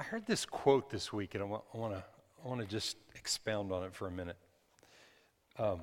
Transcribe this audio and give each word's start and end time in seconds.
I 0.00 0.02
heard 0.02 0.24
this 0.24 0.46
quote 0.46 0.88
this 0.88 1.12
week, 1.12 1.34
and 1.34 1.44
I 1.44 1.46
want, 1.46 1.62
to 1.92 2.02
I 2.42 2.48
want 2.48 2.62
to 2.62 2.66
just 2.66 2.96
expound 3.14 3.70
on 3.70 3.84
it 3.84 3.94
for 3.94 4.08
a 4.08 4.10
minute. 4.10 4.38
Um, 5.58 5.82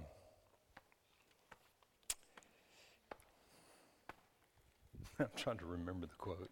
I'm 5.20 5.28
trying 5.36 5.60
to 5.60 5.68
remember 5.68 6.08
the 6.08 6.16
quote. 6.16 6.50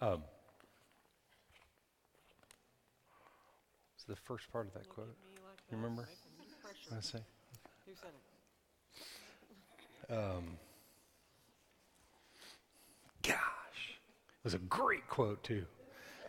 Um, 0.00 0.24
what's 3.92 4.02
the 4.08 4.16
first 4.16 4.50
part 4.50 4.66
of 4.66 4.74
that 4.74 4.88
quote? 4.88 5.14
You 5.70 5.76
remember? 5.76 6.08
I 6.90 7.00
say? 7.00 7.20
Who 7.86 7.92
said 7.94 8.10
it? 10.10 10.12
Um, 10.12 10.56
gosh, 13.22 13.36
it 13.36 14.42
was 14.42 14.54
a 14.54 14.58
great 14.58 15.06
quote 15.06 15.44
too, 15.44 15.64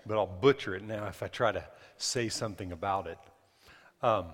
but 0.06 0.18
I'll 0.18 0.28
butcher 0.28 0.76
it 0.76 0.84
now 0.84 1.08
if 1.08 1.24
I 1.24 1.28
try 1.28 1.52
to 1.52 1.64
say 1.98 2.30
something 2.30 2.72
about 2.72 3.08
it. 3.08 3.18
Um, 4.02 4.26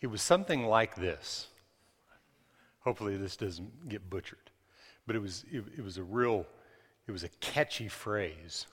it 0.00 0.06
was 0.06 0.22
something 0.22 0.66
like 0.66 0.94
this. 0.94 1.48
Hopefully, 2.80 3.16
this 3.16 3.36
doesn't 3.36 3.88
get 3.88 4.08
butchered, 4.08 4.50
but 5.06 5.16
it 5.16 5.18
was 5.18 5.44
it, 5.50 5.64
it 5.76 5.84
was 5.84 5.98
a 5.98 6.02
real, 6.02 6.46
it 7.06 7.12
was 7.12 7.24
a 7.24 7.28
catchy 7.40 7.88
phrase, 7.88 8.66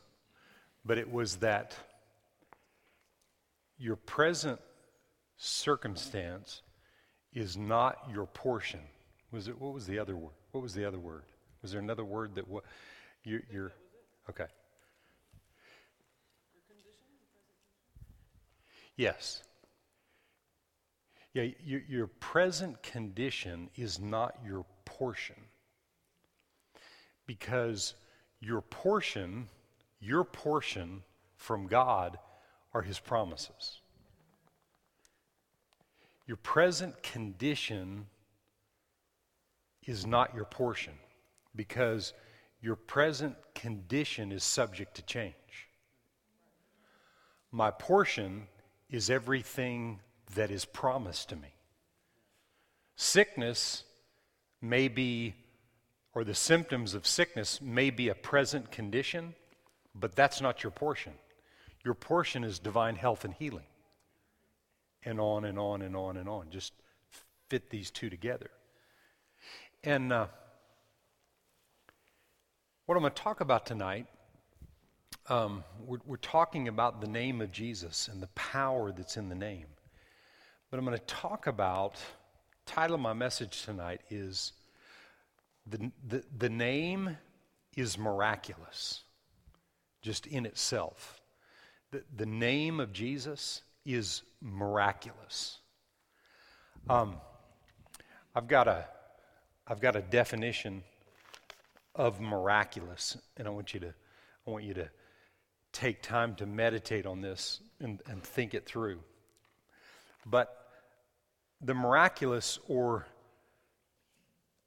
but 0.86 0.98
it 0.98 1.12
was 1.12 1.38
that 1.38 1.76
your 3.78 3.96
present 3.96 4.62
circumstance 5.38 6.62
is 7.36 7.58
not 7.58 7.98
your 8.12 8.26
portion. 8.26 8.80
Was 9.32 9.48
it? 9.48 9.60
What 9.62 9.74
was 9.74 9.86
the 9.86 10.00
other 10.00 10.16
word? 10.16 10.34
What 10.52 10.64
was 10.64 10.74
the 10.74 10.86
other 10.86 10.98
word? 10.98 11.24
Was 11.62 11.72
there 11.72 11.82
another 11.82 12.06
word 12.06 12.36
that 12.36 12.48
what? 12.48 12.64
You, 13.24 13.42
you're 13.52 13.74
okay. 14.30 14.46
Yes. 18.96 19.44
Yeah, 21.34 21.48
your, 21.66 21.82
your 21.90 22.08
present 22.08 22.82
condition 22.82 23.70
is 23.76 24.00
not 24.00 24.38
your 24.46 24.66
portion. 24.86 25.36
Because 27.28 27.96
your 28.40 28.62
portion, 28.62 29.50
your 30.00 30.24
portion 30.24 31.04
from 31.36 31.68
God 31.68 32.18
are 32.74 32.84
His 32.84 33.00
promises. 33.00 33.82
Your 36.28 36.38
present 36.38 37.04
condition 37.04 38.08
is 39.86 40.06
not 40.06 40.34
your 40.34 40.46
portion 40.46 40.94
because 41.56 42.14
your 42.62 42.76
present 42.76 43.36
condition 43.54 44.32
is 44.32 44.44
subject 44.44 44.96
to 44.96 45.02
change. 45.04 45.36
My 47.52 47.70
portion 47.70 48.48
is 48.90 49.10
everything 49.10 50.00
that 50.34 50.50
is 50.50 50.66
promised 50.66 51.30
to 51.30 51.36
me. 51.36 51.54
Sickness 52.96 53.84
may 54.62 54.88
be, 54.88 55.36
or 56.14 56.24
the 56.24 56.34
symptoms 56.34 56.96
of 56.96 57.06
sickness 57.06 57.62
may 57.62 57.92
be 57.92 58.10
a 58.10 58.16
present 58.16 58.72
condition, 58.72 59.36
but 59.94 60.16
that's 60.16 60.42
not 60.42 60.64
your 60.64 60.72
portion. 60.72 61.14
Your 61.84 61.94
portion 61.94 62.44
is 62.44 62.58
divine 62.58 62.96
health 62.96 63.26
and 63.26 63.34
healing. 63.36 63.66
And 65.06 65.20
on 65.20 65.46
and 65.46 65.60
on 65.60 65.82
and 65.84 65.96
on 65.96 66.18
and 66.18 66.28
on. 66.28 66.48
Just 66.50 66.74
fit 67.48 67.70
these 67.70 67.92
two 67.92 68.10
together. 68.10 68.50
And 69.84 70.12
uh, 70.12 70.28
what 72.88 72.96
I'm 72.96 73.02
going 73.02 73.14
to 73.14 73.22
talk 73.22 73.40
about 73.40 73.68
tonight, 73.68 74.08
um, 75.30 75.64
we're, 75.86 76.00
we're 76.06 76.18
talking 76.18 76.68
about 76.68 77.02
the 77.02 77.08
name 77.08 77.42
of 77.42 77.52
Jesus 77.52 78.08
and 78.12 78.22
the 78.22 78.28
power 78.28 78.92
that's 78.92 79.16
in 79.16 79.30
the 79.30 79.36
name. 79.36 79.68
But 80.70 80.80
I'm 80.80 80.86
going 80.86 80.98
to 80.98 81.06
talk 81.06 81.46
about, 81.46 81.98
title 82.66 82.96
of 82.96 83.02
my 83.02 83.14
message 83.14 83.64
tonight 83.64 84.02
is 84.10 84.54
the, 85.68 85.92
the, 86.08 86.24
the 86.36 86.50
name 86.50 87.18
is 87.76 87.98
miraculous, 87.98 89.04
just 90.02 90.26
in 90.26 90.46
itself. 90.46 91.22
The, 91.92 92.04
the 92.16 92.26
name 92.26 92.80
of 92.80 92.92
Jesus 92.92 93.62
is 93.86 94.24
miraculous. 94.42 95.60
Um, 96.90 97.18
I've 98.36 98.48
got 98.48 98.68
a 98.68 98.86
I've 99.68 99.82
got 99.82 99.96
a 99.96 100.02
definition 100.02 100.84
of 101.96 102.22
miraculous, 102.22 103.18
and 103.38 103.48
I 103.48 103.52
want 103.52 103.74
you 103.74 103.80
to, 103.80 103.94
I 104.46 104.50
want 104.52 104.64
you 104.64 104.76
to 104.76 104.90
take 105.72 106.04
time 106.04 106.36
to 106.36 106.46
meditate 106.46 107.08
on 107.08 107.22
this 107.22 107.62
and, 107.80 108.00
and 108.08 108.22
think 108.22 108.54
it 108.54 108.66
through. 108.66 109.00
But 110.26 110.68
the 111.62 111.74
miraculous 111.74 112.60
or 112.68 113.08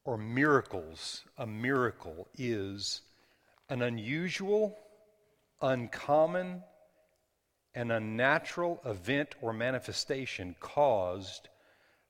or 0.04 0.16
miracles, 0.16 1.22
a 1.36 1.46
miracle 1.46 2.28
is 2.38 3.02
an 3.68 3.82
unusual, 3.82 4.78
uncommon, 5.60 6.62
and 7.78 7.92
unnatural 7.92 8.80
event 8.84 9.36
or 9.40 9.52
manifestation 9.52 10.56
caused 10.58 11.48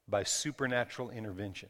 by 0.09 0.23
supernatural 0.23 1.11
intervention. 1.11 1.69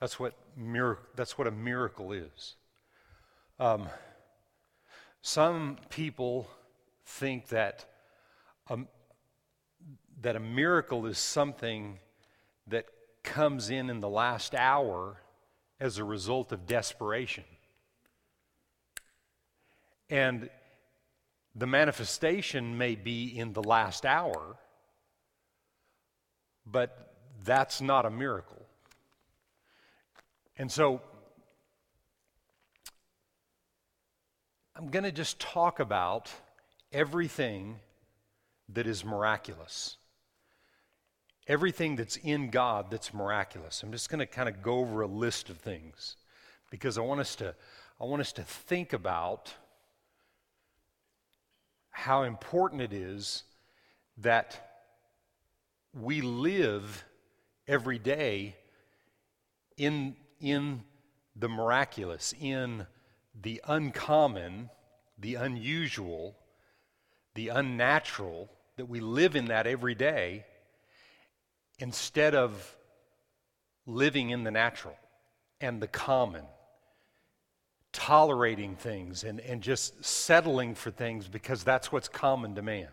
That's 0.00 0.20
what, 0.20 0.34
mir- 0.56 1.00
that's 1.16 1.36
what 1.36 1.48
a 1.48 1.50
miracle 1.50 2.12
is. 2.12 2.54
Um, 3.58 3.88
some 5.20 5.78
people 5.90 6.46
think 7.04 7.48
that 7.48 7.86
a, 8.68 8.78
that 10.20 10.36
a 10.36 10.40
miracle 10.40 11.06
is 11.06 11.18
something 11.18 11.98
that 12.68 12.86
comes 13.24 13.68
in 13.68 13.90
in 13.90 14.00
the 14.00 14.08
last 14.08 14.54
hour 14.54 15.16
as 15.80 15.98
a 15.98 16.04
result 16.04 16.52
of 16.52 16.68
desperation. 16.68 17.44
And 20.08 20.48
the 21.54 21.66
manifestation 21.66 22.78
may 22.78 22.94
be 22.94 23.26
in 23.26 23.52
the 23.52 23.62
last 23.62 24.06
hour, 24.06 24.56
but 26.64 27.14
that's 27.44 27.80
not 27.80 28.06
a 28.06 28.10
miracle. 28.10 28.66
And 30.56 30.70
so 30.70 31.00
I'm 34.76 34.88
going 34.88 35.04
to 35.04 35.12
just 35.12 35.38
talk 35.38 35.80
about 35.80 36.30
everything 36.92 37.80
that 38.68 38.86
is 38.86 39.04
miraculous. 39.04 39.96
Everything 41.46 41.96
that's 41.96 42.16
in 42.16 42.50
God 42.50 42.90
that's 42.90 43.12
miraculous. 43.12 43.82
I'm 43.82 43.92
just 43.92 44.08
going 44.08 44.20
to 44.20 44.26
kind 44.26 44.48
of 44.48 44.62
go 44.62 44.78
over 44.78 45.02
a 45.02 45.06
list 45.06 45.50
of 45.50 45.58
things 45.58 46.16
because 46.70 46.96
I 46.96 47.02
want 47.02 47.20
us 47.20 47.36
to 47.36 47.54
I 48.00 48.04
want 48.04 48.20
us 48.20 48.32
to 48.32 48.42
think 48.42 48.92
about 48.92 49.52
how 51.92 52.24
important 52.24 52.82
it 52.82 52.92
is 52.92 53.44
that 54.18 54.72
we 55.94 56.20
live 56.20 57.04
every 57.68 57.98
day 57.98 58.56
in 59.76 60.16
in 60.40 60.82
the 61.36 61.48
miraculous, 61.48 62.34
in 62.40 62.86
the 63.40 63.62
uncommon, 63.66 64.68
the 65.18 65.36
unusual, 65.36 66.36
the 67.34 67.48
unnatural, 67.48 68.50
that 68.76 68.86
we 68.86 69.00
live 69.00 69.36
in 69.36 69.46
that 69.46 69.66
every 69.66 69.94
day 69.94 70.44
instead 71.78 72.34
of 72.34 72.76
living 73.86 74.30
in 74.30 74.44
the 74.44 74.50
natural 74.50 74.96
and 75.60 75.80
the 75.80 75.88
common, 75.88 76.44
tolerating 77.92 78.76
things 78.76 79.24
and, 79.24 79.40
and 79.40 79.62
just 79.62 80.04
settling 80.04 80.74
for 80.74 80.90
things 80.90 81.28
because 81.28 81.64
that's 81.64 81.92
what's 81.92 82.08
common 82.08 82.54
to 82.54 82.62
man. 82.62 82.88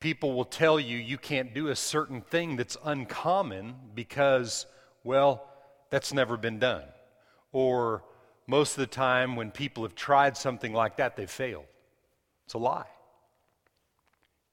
People 0.00 0.34
will 0.34 0.44
tell 0.44 0.78
you 0.78 0.96
you 0.96 1.18
can't 1.18 1.52
do 1.52 1.68
a 1.68 1.76
certain 1.76 2.20
thing 2.20 2.56
that's 2.56 2.76
uncommon 2.84 3.74
because 3.94 4.66
well, 5.04 5.48
that's 5.90 6.12
never 6.12 6.36
been 6.36 6.58
done. 6.58 6.84
Or 7.52 8.04
most 8.46 8.72
of 8.72 8.78
the 8.78 8.86
time, 8.86 9.36
when 9.36 9.50
people 9.50 9.82
have 9.82 9.94
tried 9.94 10.36
something 10.36 10.72
like 10.72 10.96
that, 10.96 11.16
they've 11.16 11.30
failed. 11.30 11.64
It's 12.44 12.54
a 12.54 12.58
lie. 12.58 12.86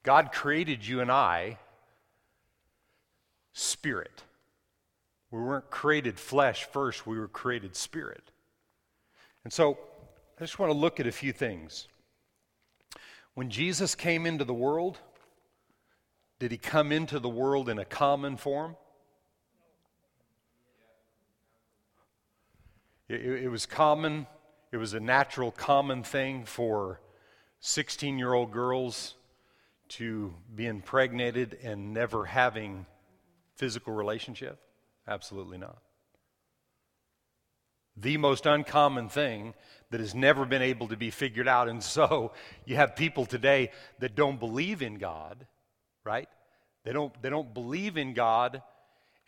God 0.04 0.32
created 0.32 0.86
you 0.86 1.02
and 1.02 1.12
I 1.12 1.58
spirit. 3.54 4.24
We 5.36 5.42
weren't 5.42 5.70
created 5.70 6.18
flesh 6.18 6.64
first, 6.64 7.06
we 7.06 7.20
were 7.20 7.28
created 7.28 7.76
spirit. 7.76 8.32
And 9.44 9.52
so, 9.52 9.78
I 10.40 10.44
just 10.44 10.60
want 10.60 10.72
to 10.72 10.78
look 10.78 11.02
at 11.02 11.08
a 11.08 11.12
few 11.12 11.34
things. 11.34 11.90
When 13.34 13.50
Jesus 13.50 13.96
came 13.96 14.26
into 14.26 14.46
the 14.46 14.54
world, 14.54 14.98
did 16.40 16.52
he 16.52 16.58
come 16.58 16.94
into 16.94 17.20
the 17.20 17.28
world 17.28 17.68
in 17.68 17.80
a 17.80 17.84
common 17.84 18.38
form? 18.38 18.78
It, 23.10 23.26
it, 23.26 23.50
was 23.50 23.66
common, 23.66 24.28
it 24.72 24.78
was 24.78 24.94
a 24.94 25.02
natural, 25.02 25.52
common 25.52 26.04
thing 26.04 26.46
for 26.46 27.02
16 27.60 28.18
year 28.18 28.32
old 28.32 28.54
girls 28.54 29.16
to 29.90 30.34
be 30.56 30.66
impregnated 30.66 31.58
and 31.62 31.94
never 31.94 32.24
having 32.24 32.86
physical 33.58 33.92
relationship? 33.92 34.62
Absolutely 35.08 35.58
not. 35.58 35.82
The 37.98 38.18
most 38.18 38.46
uncommon 38.46 39.10
thing 39.10 39.54
that 39.92 40.00
has 40.00 40.14
never 40.14 40.46
been 40.46 40.62
able 40.62 40.88
to 40.90 40.98
be 40.98 41.10
figured 41.10 41.48
out. 41.48 41.70
And 41.70 41.82
so 41.82 42.34
you 42.66 42.76
have 42.76 42.96
people 42.96 43.26
today 43.26 43.72
that 44.00 44.16
don't 44.16 44.40
believe 44.40 44.82
in 44.82 44.96
God, 44.96 45.46
right? 46.04 46.28
They 46.84 46.92
don't, 46.92 47.14
they 47.22 47.30
don't 47.30 47.54
believe 47.54 47.98
in 47.98 48.14
God 48.14 48.62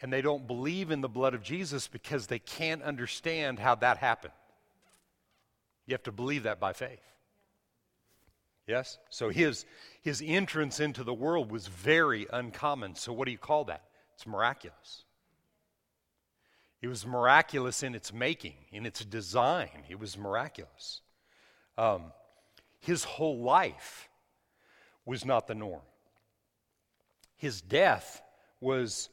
and 0.02 0.12
they 0.12 0.22
don't 0.22 0.46
believe 0.46 0.92
in 0.92 1.02
the 1.02 1.10
blood 1.10 1.34
of 1.34 1.42
Jesus 1.42 1.88
because 1.88 2.28
they 2.28 2.40
can't 2.40 2.84
understand 2.84 3.60
how 3.60 3.76
that 3.76 3.98
happened. 3.98 4.34
You 5.86 5.94
have 5.94 6.04
to 6.04 6.12
believe 6.12 6.44
that 6.44 6.60
by 6.60 6.74
faith. 6.74 7.02
Yes? 8.68 9.00
So 9.10 9.30
his, 9.30 9.66
his 10.02 10.22
entrance 10.26 10.80
into 10.80 11.04
the 11.04 11.14
world 11.14 11.50
was 11.50 11.68
very 11.68 12.28
uncommon. 12.32 12.96
So, 12.96 13.14
what 13.14 13.26
do 13.26 13.32
you 13.32 13.38
call 13.38 13.64
that? 13.66 13.84
It's 14.14 14.28
miraculous. 14.28 15.06
It 16.82 16.88
was 16.88 17.06
miraculous 17.06 17.82
in 17.84 17.96
its 17.96 18.14
making, 18.14 18.56
in 18.72 18.86
its 18.86 19.04
design. 19.04 19.84
It 19.90 20.00
was 20.00 20.18
miraculous. 20.18 21.02
Um, 21.78 22.12
his 22.80 23.04
whole 23.04 23.40
life 23.40 24.10
was 25.06 25.26
not 25.26 25.48
the 25.48 25.56
norm. 25.56 25.82
His 27.36 27.62
death 27.62 28.22
was 28.62 29.10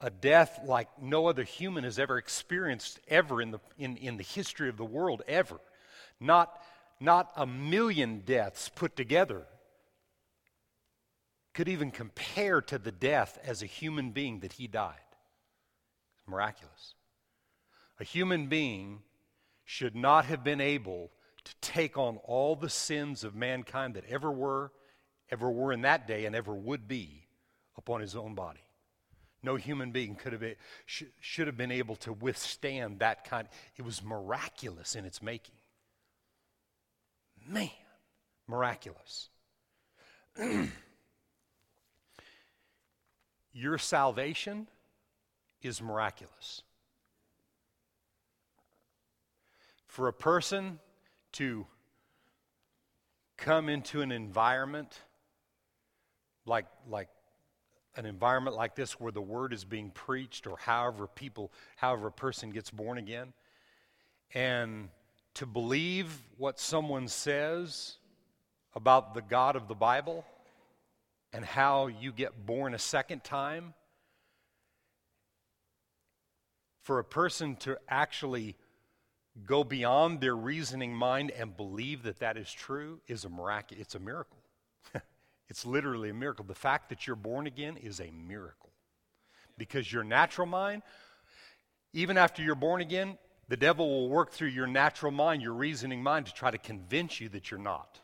a 0.00 0.10
death 0.10 0.60
like 0.64 0.88
no 1.00 1.26
other 1.26 1.42
human 1.42 1.84
has 1.84 1.98
ever 1.98 2.18
experienced 2.18 3.00
ever 3.08 3.40
in 3.40 3.50
the, 3.50 3.60
in, 3.78 3.96
in 3.96 4.16
the 4.18 4.22
history 4.22 4.68
of 4.68 4.76
the 4.76 4.84
world, 4.84 5.22
ever. 5.26 5.58
Not, 6.20 6.62
not 7.00 7.32
a 7.36 7.46
million 7.46 8.20
deaths 8.20 8.68
put 8.68 8.96
together 8.96 9.46
could 11.54 11.68
even 11.68 11.90
compare 11.90 12.60
to 12.60 12.78
the 12.78 12.92
death 12.92 13.38
as 13.42 13.62
a 13.62 13.66
human 13.66 14.10
being 14.10 14.40
that 14.40 14.52
he 14.52 14.66
died. 14.66 14.94
It's 16.18 16.28
Miraculous. 16.28 16.95
A 17.98 18.04
human 18.04 18.46
being 18.46 19.02
should 19.64 19.96
not 19.96 20.26
have 20.26 20.44
been 20.44 20.60
able 20.60 21.10
to 21.44 21.54
take 21.60 21.96
on 21.96 22.18
all 22.24 22.56
the 22.56 22.68
sins 22.68 23.24
of 23.24 23.34
mankind 23.34 23.94
that 23.94 24.04
ever 24.06 24.30
were, 24.30 24.72
ever 25.30 25.50
were 25.50 25.72
in 25.72 25.82
that 25.82 26.06
day, 26.06 26.26
and 26.26 26.36
ever 26.36 26.54
would 26.54 26.86
be 26.88 27.26
upon 27.76 28.00
his 28.00 28.16
own 28.16 28.34
body. 28.34 28.60
No 29.42 29.56
human 29.56 29.92
being 29.92 30.16
could 30.16 30.32
have 30.32 30.40
been, 30.40 30.56
sh- 30.86 31.04
should 31.20 31.46
have 31.46 31.56
been 31.56 31.70
able 31.70 31.96
to 31.96 32.12
withstand 32.12 32.98
that 32.98 33.24
kind. 33.24 33.48
It 33.76 33.82
was 33.82 34.02
miraculous 34.02 34.96
in 34.96 35.04
its 35.04 35.22
making. 35.22 35.54
Man, 37.46 37.70
miraculous. 38.48 39.28
Your 43.52 43.78
salvation 43.78 44.66
is 45.62 45.80
miraculous. 45.80 46.62
For 49.96 50.08
a 50.08 50.12
person 50.12 50.78
to 51.32 51.66
come 53.38 53.70
into 53.70 54.02
an 54.02 54.12
environment 54.12 55.00
like, 56.44 56.66
like 56.86 57.08
an 57.96 58.04
environment 58.04 58.56
like 58.56 58.74
this 58.74 59.00
where 59.00 59.10
the 59.10 59.22
word 59.22 59.54
is 59.54 59.64
being 59.64 59.88
preached 59.88 60.46
or 60.46 60.58
however 60.58 61.06
people 61.06 61.50
however 61.76 62.08
a 62.08 62.12
person 62.12 62.50
gets 62.50 62.70
born 62.70 62.98
again 62.98 63.32
and 64.34 64.90
to 65.32 65.46
believe 65.46 66.12
what 66.36 66.60
someone 66.60 67.08
says 67.08 67.96
about 68.74 69.14
the 69.14 69.22
God 69.22 69.56
of 69.56 69.66
the 69.66 69.74
Bible 69.74 70.26
and 71.32 71.42
how 71.42 71.86
you 71.86 72.12
get 72.12 72.44
born 72.44 72.74
a 72.74 72.78
second 72.78 73.24
time 73.24 73.72
for 76.82 76.98
a 76.98 77.04
person 77.04 77.56
to 77.56 77.78
actually 77.88 78.56
go 79.44 79.64
beyond 79.64 80.20
their 80.20 80.34
reasoning 80.34 80.94
mind 80.94 81.30
and 81.30 81.56
believe 81.56 82.04
that 82.04 82.20
that 82.20 82.36
is 82.36 82.50
true 82.50 83.00
is 83.06 83.24
a 83.24 83.28
miracle 83.28 83.76
it's 83.78 83.94
a 83.94 83.98
miracle 83.98 84.38
it's 85.48 85.66
literally 85.66 86.10
a 86.10 86.14
miracle. 86.14 86.44
The 86.44 86.54
fact 86.54 86.88
that 86.88 87.06
you're 87.06 87.16
born 87.16 87.46
again 87.46 87.76
is 87.76 88.00
a 88.00 88.10
miracle. 88.10 88.70
Because 89.58 89.90
your 89.90 90.04
natural 90.04 90.46
mind, 90.46 90.82
even 91.92 92.18
after 92.18 92.42
you're 92.42 92.54
born 92.54 92.80
again, 92.80 93.16
the 93.48 93.56
devil 93.56 93.88
will 93.88 94.08
work 94.08 94.32
through 94.32 94.48
your 94.48 94.66
natural 94.66 95.12
mind, 95.12 95.40
your 95.42 95.54
reasoning 95.54 96.02
mind, 96.02 96.26
to 96.26 96.34
try 96.34 96.50
to 96.50 96.58
convince 96.58 97.20
you 97.20 97.28
that 97.30 97.50
you're 97.50 97.60
not. 97.60 98.00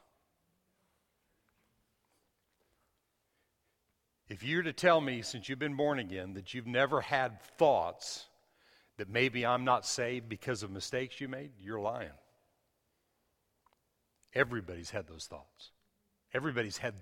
If 4.29 4.43
you're 4.43 4.63
to 4.63 4.73
tell 4.73 5.01
me, 5.01 5.21
since 5.21 5.49
you've 5.49 5.59
been 5.59 5.77
born 5.77 5.99
again, 5.99 6.35
that 6.35 6.55
you've 6.55 6.67
never 6.67 7.03
had 7.03 7.43
thoughts 7.59 8.27
that 8.99 9.09
maybe 9.09 9.45
I'm 9.47 9.65
not 9.65 9.87
saved 9.87 10.29
because 10.29 10.63
of 10.63 10.71
mistakes 10.71 11.21
you 11.21 11.29
made, 11.29 11.51
you're 11.61 11.81
lying. 11.81 12.11
Everybody's 14.35 14.91
had 14.91 15.07
those 15.09 15.27
thoughts. 15.27 15.71
Everybody's 16.35 16.79
had 16.79 16.95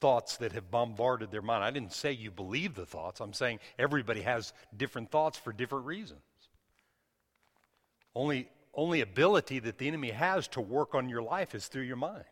thoughts 0.00 0.36
that 0.38 0.52
have 0.52 0.70
bombarded 0.70 1.30
their 1.30 1.42
mind. 1.42 1.64
I 1.64 1.70
didn't 1.70 1.92
say 1.92 2.12
you 2.12 2.30
believe 2.30 2.74
the 2.74 2.86
thoughts, 2.86 3.20
I'm 3.20 3.32
saying 3.32 3.60
everybody 3.78 4.22
has 4.22 4.52
different 4.76 5.10
thoughts 5.10 5.38
for 5.38 5.52
different 5.52 5.86
reasons. 5.86 6.20
Only, 8.14 8.48
only 8.74 9.00
ability 9.00 9.58
that 9.60 9.78
the 9.78 9.88
enemy 9.88 10.10
has 10.10 10.48
to 10.48 10.60
work 10.60 10.94
on 10.94 11.08
your 11.08 11.22
life 11.22 11.54
is 11.54 11.66
through 11.68 11.82
your 11.82 11.96
mind. 11.96 12.24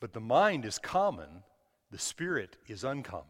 But 0.00 0.12
the 0.12 0.20
mind 0.20 0.64
is 0.64 0.78
common, 0.78 1.28
the 1.90 1.98
spirit 1.98 2.56
is 2.66 2.84
uncommon. 2.84 3.26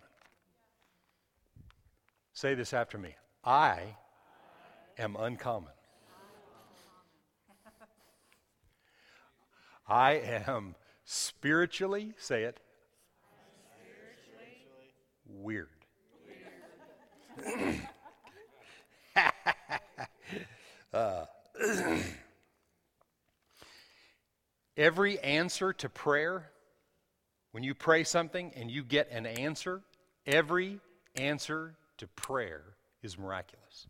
Say 2.33 2.55
this 2.55 2.73
after 2.73 2.99
me 2.99 3.15
I 3.45 3.97
am 4.99 5.17
uncommon. 5.17 5.73
I 9.87 10.13
am 10.47 10.77
spiritually, 11.05 12.15
say 12.17 12.45
it, 12.45 12.59
weird. 15.29 15.69
uh, 20.93 21.25
every 24.77 25.19
answer 25.21 25.73
to 25.75 25.89
prayer, 25.89 26.51
when 27.53 27.63
you 27.63 27.75
pray 27.75 28.05
something 28.05 28.53
and 28.57 28.71
you 28.71 28.83
get 28.83 29.11
an 29.11 29.27
answer, 29.27 29.83
every 30.27 30.81
answer 31.15 31.75
to 31.99 32.07
prayer 32.09 32.63
is 33.03 33.19
miraculous. 33.19 33.87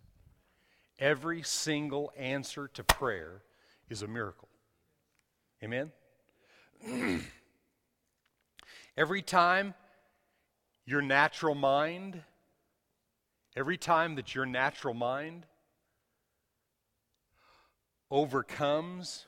Every 0.98 1.42
single 1.42 2.12
answer 2.16 2.68
to 2.74 2.84
prayer 2.84 3.42
is 3.88 4.02
a 4.02 4.06
miracle. 4.06 4.48
Amen? 5.62 5.92
every 8.96 9.22
time 9.22 9.74
your 10.86 11.02
natural 11.02 11.54
mind, 11.54 12.22
every 13.56 13.76
time 13.76 14.16
that 14.16 14.34
your 14.34 14.46
natural 14.46 14.94
mind 14.94 15.46
overcomes 18.10 19.26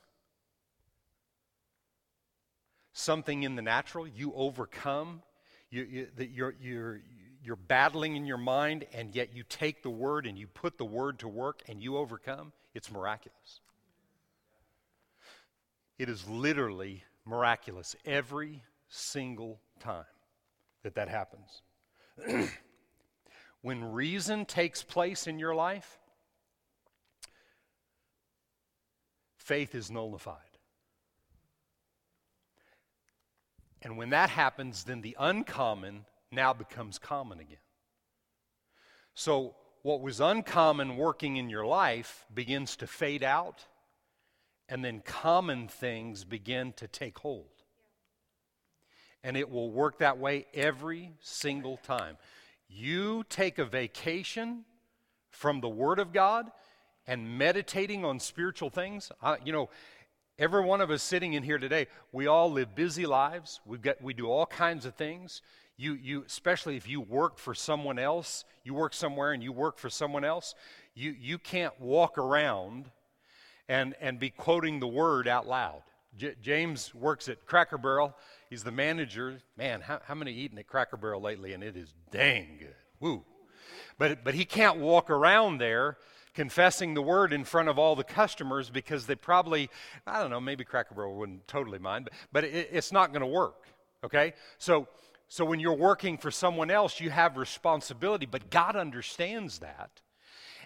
something 2.93 3.43
in 3.43 3.57
the 3.57 3.63
natural, 3.63 4.07
you 4.07 4.33
overcome, 4.35 5.23
you, 5.71 6.09
you're, 6.19 6.55
you're, 6.61 7.01
you're 7.47 7.55
battling 7.55 8.17
in 8.17 8.27
your 8.27 8.39
mind, 8.39 8.87
and 8.93 9.15
yet 9.15 9.33
you 9.33 9.45
take 9.49 9.85
the 9.85 9.91
word 9.91 10.27
and 10.27 10.37
you 10.37 10.49
put 10.49 10.79
the 10.79 10.85
word 10.85 11.21
to 11.21 11.29
work 11.29 11.63
and 11.69 11.81
you 11.81 11.97
overcome, 11.97 12.53
it's 12.75 12.91
miraculous. 12.91 13.61
It 15.97 16.09
is 16.09 16.29
literally 16.29 17.05
miraculous 17.25 17.95
every 18.05 18.65
single 18.89 19.61
time 19.79 20.05
that 20.83 20.97
that 20.97 21.09
happens. 21.09 21.63
when 23.63 23.93
reason 23.93 24.45
takes 24.45 24.83
place 24.83 25.29
in 25.29 25.39
your 25.39 25.55
life, 25.55 26.01
faith 29.37 29.73
is 29.77 29.89
nullified. 29.89 30.41
And 33.83 33.97
when 33.97 34.11
that 34.11 34.31
happens, 34.31 34.83
then 34.83 35.01
the 35.01 35.17
uncommon 35.17 36.07
now 36.31 36.53
becomes 36.53 36.99
common 36.99 37.41
again. 37.41 37.59
So, 39.15 39.55
what 39.83 40.01
was 40.01 40.21
uncommon 40.21 40.97
working 40.97 41.37
in 41.37 41.49
your 41.49 41.65
life 41.65 42.27
begins 42.35 42.77
to 42.77 42.87
fade 42.87 43.23
out, 43.23 43.65
and 44.69 44.85
then 44.85 45.01
common 45.01 45.69
things 45.69 46.25
begin 46.25 46.73
to 46.75 46.89
take 46.89 47.19
hold. 47.19 47.47
And 49.23 49.37
it 49.37 49.49
will 49.49 49.71
work 49.71 49.99
that 49.99 50.19
way 50.19 50.47
every 50.53 51.13
single 51.21 51.77
time. 51.77 52.17
You 52.69 53.25
take 53.29 53.59
a 53.59 53.65
vacation 53.65 54.65
from 55.31 55.61
the 55.61 55.69
Word 55.69 55.99
of 55.99 56.13
God 56.13 56.51
and 57.07 57.39
meditating 57.39 58.05
on 58.05 58.19
spiritual 58.19 58.71
things. 58.71 59.13
I, 59.23 59.37
you 59.45 59.53
know, 59.53 59.71
every 60.39 60.65
one 60.65 60.81
of 60.81 60.91
us 60.91 61.03
sitting 61.03 61.35
in 61.35 61.43
here 61.43 61.59
today, 61.59 61.87
we 62.13 62.27
all 62.27 62.51
live 62.51 62.75
busy 62.75 63.07
lives. 63.07 63.61
We've 63.65 63.83
got, 63.83 64.03
we 64.03 64.15
do 64.15 64.27
all 64.27 64.47
kinds 64.47 64.85
of 64.85 64.95
things. 64.95 65.43
You, 65.77 65.95
you, 65.95 66.25
especially 66.27 66.77
if 66.77 66.89
you 66.89 67.01
work 67.01 67.39
for 67.39 67.55
someone 67.55 67.99
else, 67.99 68.45
you 68.65 68.75
work 68.75 68.95
somewhere 68.95 69.33
and 69.33 69.43
you 69.43 69.53
work 69.53 69.79
for 69.79 69.91
someone 69.91 70.25
else, 70.25 70.55
you, 70.95 71.15
you 71.19 71.39
can't 71.39 71.79
walk 71.81 72.17
around 72.17 72.91
and, 73.69 73.95
and 74.01 74.19
be 74.19 74.31
quoting 74.31 74.81
the 74.81 74.87
word 74.87 75.29
out 75.29 75.47
loud. 75.47 75.83
J- 76.17 76.37
James 76.41 76.95
works 76.95 77.29
at 77.29 77.45
Cracker 77.45 77.79
Barrel. 77.79 78.17
He's 78.49 78.65
the 78.65 78.71
manager. 78.73 79.41
Man, 79.57 79.83
how, 79.83 80.01
how 80.05 80.15
many 80.15 80.33
eaten 80.33 80.59
at 80.59 80.67
Cracker 80.67 80.97
Barrel 80.97 81.21
lately? 81.21 81.53
And 81.53 81.63
it 81.63 81.77
is 81.77 81.93
dang 82.11 82.57
good. 82.59 82.75
Woo. 83.01 83.25
But, 83.99 84.25
but 84.25 84.35
he 84.35 84.45
can't 84.45 84.79
walk 84.79 85.11
around 85.11 85.59
there 85.59 85.99
confessing 86.33 86.95
the 86.95 87.03
word 87.03 87.33
in 87.33 87.45
front 87.45 87.69
of 87.69 87.79
all 87.79 87.97
the 87.97 88.05
customers 88.05 88.71
because 88.71 89.07
they 89.07 89.15
probably, 89.15 89.71
I 90.07 90.21
don't 90.21 90.31
know, 90.31 90.41
maybe 90.41 90.65
Cracker 90.65 90.95
Barrel 90.95 91.17
wouldn't 91.17 91.49
totally 91.49 91.79
mind, 91.79 92.05
but, 92.05 92.13
but 92.31 92.45
it, 92.45 92.69
it's 92.73 92.93
not 92.93 93.11
going 93.11 93.23
to 93.23 93.27
work. 93.27 93.67
Okay? 94.05 94.35
So, 94.59 94.87
so 95.29 95.45
when 95.45 95.61
you're 95.61 95.75
working 95.75 96.19
for 96.19 96.31
someone 96.31 96.71
else, 96.71 97.01
you 97.01 97.11
have 97.11 97.37
responsibility, 97.37 98.27
but 98.27 98.51
God 98.51 98.77
understands 98.77 99.59
that. 99.59 99.91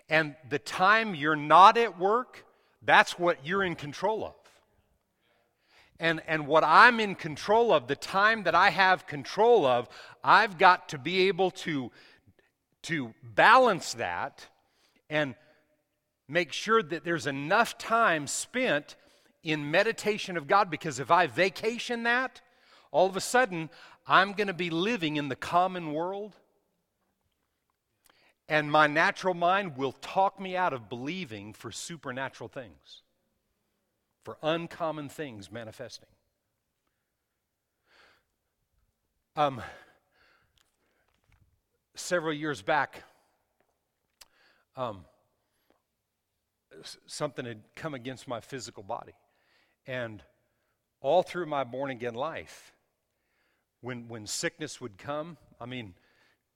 And 0.09 0.35
the 0.49 0.59
time 0.59 1.14
you're 1.14 1.37
not 1.37 1.79
at 1.79 1.99
work, 1.99 2.45
that's 2.83 3.19
what 3.19 3.47
you're 3.47 3.62
in 3.62 3.75
control 3.75 4.25
of. 4.25 4.35
And, 5.99 6.23
and 6.26 6.47
what 6.47 6.64
I'm 6.64 6.99
in 6.99 7.14
control 7.14 7.73
of, 7.73 7.87
the 7.87 7.97
time 7.97 8.45
that 8.45 8.55
I 8.55 8.71
have 8.71 9.07
control 9.07 9.67
of, 9.67 9.88
I've 10.25 10.59
got 10.59 10.88
to 10.90 10.99
be 10.99 11.29
able 11.29 11.50
to, 11.52 11.90
to 12.83 13.14
balance 13.23 13.95
that 13.95 14.47
and 15.11 15.35
make 16.26 16.52
sure 16.52 16.83
that 16.83 17.05
there's 17.05 17.26
enough 17.26 17.76
time 17.76 18.26
spent 18.26 18.97
in 19.43 19.71
meditation 19.71 20.37
of 20.37 20.47
God 20.47 20.71
because 20.71 21.00
if 21.00 21.11
I 21.11 21.26
vacation 21.26 22.05
that, 22.05 22.40
all 22.93 23.07
of 23.07 23.17
a 23.17 23.21
sudden 23.21 23.71
I'm 24.07 24.33
going 24.33 24.49
to 24.49 24.54
be 24.54 24.71
living 24.71 25.16
in 25.16 25.28
the 25.28 25.37
common 25.37 25.92
world 25.92 26.37
and 28.50 28.69
my 28.69 28.88
natural 28.88 29.33
mind 29.33 29.76
will 29.76 29.92
talk 29.92 30.40
me 30.40 30.57
out 30.57 30.73
of 30.73 30.88
believing 30.88 31.52
for 31.52 31.71
supernatural 31.71 32.49
things, 32.49 33.02
for 34.25 34.38
uncommon 34.42 35.09
things 35.09 35.52
manifesting. 35.52 36.09
Um, 39.37 39.62
several 41.95 42.33
years 42.33 42.61
back, 42.61 43.04
um, 44.76 45.04
something 47.07 47.45
had 47.45 47.62
come 47.76 47.95
against 47.95 48.26
my 48.26 48.40
physical 48.40 48.83
body. 48.83 49.14
And 49.87 50.25
all 51.00 51.23
through 51.23 51.47
my 51.47 51.62
born 51.62 51.92
again 51.92 52.14
life, 52.14 52.73
when, 53.80 54.08
when 54.08 54.26
sickness 54.26 54.80
would 54.80 54.99
come, 54.99 55.37
I 55.60 55.66
mean, 55.66 55.94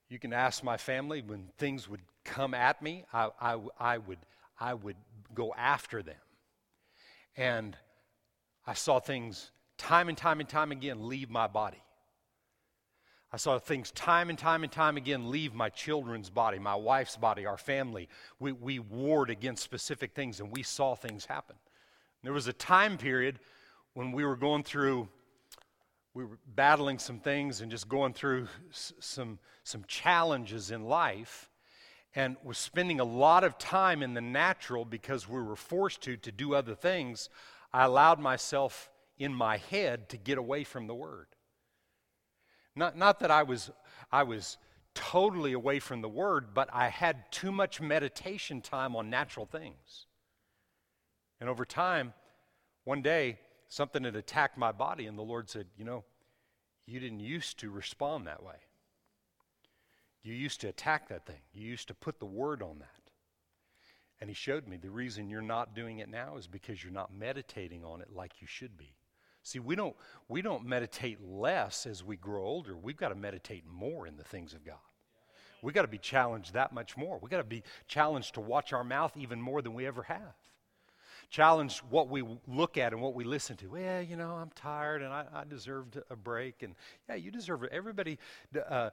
you 0.08 0.18
can 0.18 0.32
ask 0.32 0.62
my 0.62 0.76
family 0.76 1.22
when 1.22 1.48
things 1.58 1.88
would 1.88 2.00
come 2.24 2.54
at 2.54 2.82
me, 2.82 3.04
I, 3.12 3.30
I, 3.40 3.58
I, 3.78 3.98
would, 3.98 4.18
I 4.58 4.74
would 4.74 4.96
go 5.34 5.54
after 5.56 6.02
them. 6.02 6.16
And 7.36 7.76
I 8.66 8.74
saw 8.74 9.00
things 9.00 9.50
time 9.76 10.08
and 10.08 10.16
time 10.16 10.40
and 10.40 10.48
time 10.48 10.72
again 10.72 11.08
leave 11.08 11.30
my 11.30 11.46
body. 11.46 11.82
I 13.32 13.36
saw 13.36 13.58
things 13.58 13.90
time 13.90 14.30
and 14.30 14.38
time 14.38 14.62
and 14.62 14.70
time 14.70 14.96
again 14.96 15.28
leave 15.28 15.54
my 15.54 15.68
children's 15.68 16.30
body, 16.30 16.60
my 16.60 16.76
wife's 16.76 17.16
body, 17.16 17.46
our 17.46 17.58
family. 17.58 18.08
We, 18.38 18.52
we 18.52 18.78
warred 18.78 19.28
against 19.28 19.64
specific 19.64 20.14
things 20.14 20.38
and 20.38 20.52
we 20.52 20.62
saw 20.62 20.94
things 20.94 21.24
happen. 21.24 21.56
There 22.22 22.32
was 22.32 22.46
a 22.46 22.52
time 22.52 22.96
period 22.96 23.40
when 23.94 24.12
we 24.12 24.24
were 24.24 24.36
going 24.36 24.62
through, 24.62 25.08
we 26.14 26.24
were 26.24 26.38
battling 26.54 27.00
some 27.00 27.18
things 27.18 27.60
and 27.60 27.70
just 27.70 27.88
going 27.88 28.12
through 28.12 28.46
some, 28.70 29.38
some 29.64 29.84
challenges 29.88 30.70
in 30.70 30.84
life 30.84 31.50
and 32.14 32.36
was 32.44 32.56
spending 32.56 33.00
a 33.00 33.04
lot 33.04 33.42
of 33.42 33.58
time 33.58 34.00
in 34.00 34.14
the 34.14 34.20
natural 34.20 34.84
because 34.84 35.28
we 35.28 35.42
were 35.42 35.56
forced 35.56 36.02
to 36.02 36.16
to 36.18 36.30
do 36.30 36.54
other 36.54 36.76
things. 36.76 37.28
I 37.72 37.84
allowed 37.84 38.20
myself 38.20 38.88
in 39.18 39.34
my 39.34 39.56
head 39.56 40.08
to 40.10 40.16
get 40.16 40.38
away 40.38 40.62
from 40.62 40.86
the 40.86 40.94
Word. 40.94 41.26
Not, 42.76 42.96
not 42.96 43.18
that 43.20 43.32
I 43.32 43.42
was, 43.42 43.72
I 44.12 44.22
was 44.22 44.58
totally 44.94 45.52
away 45.52 45.80
from 45.80 46.00
the 46.00 46.08
Word, 46.08 46.54
but 46.54 46.68
I 46.72 46.88
had 46.88 47.32
too 47.32 47.50
much 47.50 47.80
meditation 47.80 48.60
time 48.60 48.94
on 48.94 49.10
natural 49.10 49.46
things. 49.46 50.06
And 51.40 51.48
over 51.48 51.64
time, 51.64 52.14
one 52.84 53.02
day, 53.02 53.40
something 53.74 54.04
had 54.04 54.14
attacked 54.14 54.56
my 54.56 54.70
body, 54.70 55.06
and 55.06 55.18
the 55.18 55.22
Lord 55.22 55.50
said, 55.50 55.66
You 55.76 55.84
know, 55.84 56.04
you 56.86 57.00
didn't 57.00 57.20
used 57.20 57.58
to 57.58 57.70
respond 57.70 58.26
that 58.26 58.42
way. 58.42 58.54
You 60.22 60.32
used 60.32 60.60
to 60.60 60.68
attack 60.68 61.08
that 61.08 61.26
thing, 61.26 61.40
you 61.52 61.68
used 61.68 61.88
to 61.88 61.94
put 61.94 62.20
the 62.20 62.26
Word 62.26 62.62
on 62.62 62.78
that. 62.78 62.88
And 64.20 64.30
He 64.30 64.34
showed 64.34 64.68
me 64.68 64.76
the 64.76 64.90
reason 64.90 65.28
you're 65.28 65.42
not 65.42 65.74
doing 65.74 65.98
it 65.98 66.08
now 66.08 66.36
is 66.36 66.46
because 66.46 66.82
you're 66.82 66.92
not 66.92 67.12
meditating 67.12 67.84
on 67.84 68.00
it 68.00 68.08
like 68.14 68.40
you 68.40 68.46
should 68.46 68.78
be. 68.78 68.94
See, 69.42 69.58
we 69.58 69.76
don't, 69.76 69.94
we 70.28 70.40
don't 70.40 70.64
meditate 70.64 71.18
less 71.20 71.84
as 71.84 72.02
we 72.02 72.16
grow 72.16 72.44
older. 72.44 72.76
We've 72.76 72.96
got 72.96 73.10
to 73.10 73.14
meditate 73.14 73.64
more 73.66 74.06
in 74.06 74.16
the 74.16 74.24
things 74.24 74.54
of 74.54 74.64
God. 74.64 74.78
We've 75.60 75.74
got 75.74 75.82
to 75.82 75.88
be 75.88 75.98
challenged 75.98 76.54
that 76.54 76.72
much 76.72 76.96
more. 76.96 77.18
We've 77.20 77.30
got 77.30 77.38
to 77.38 77.44
be 77.44 77.62
challenged 77.86 78.34
to 78.34 78.40
watch 78.40 78.72
our 78.72 78.84
mouth 78.84 79.16
even 79.16 79.42
more 79.42 79.60
than 79.60 79.74
we 79.74 79.86
ever 79.86 80.04
have. 80.04 80.34
Challenged 81.30 81.80
what 81.90 82.08
we 82.08 82.22
look 82.46 82.78
at 82.78 82.92
and 82.92 83.02
what 83.02 83.14
we 83.14 83.24
listen 83.24 83.56
to. 83.58 83.66
Well, 83.68 84.02
you 84.02 84.16
know, 84.16 84.32
I'm 84.32 84.50
tired 84.54 85.02
and 85.02 85.12
I, 85.12 85.24
I 85.32 85.44
deserved 85.44 85.98
a 86.10 86.16
break. 86.16 86.62
And 86.62 86.74
yeah, 87.08 87.16
you 87.16 87.30
deserve 87.30 87.62
it. 87.64 87.70
Everybody, 87.72 88.18
uh, 88.68 88.90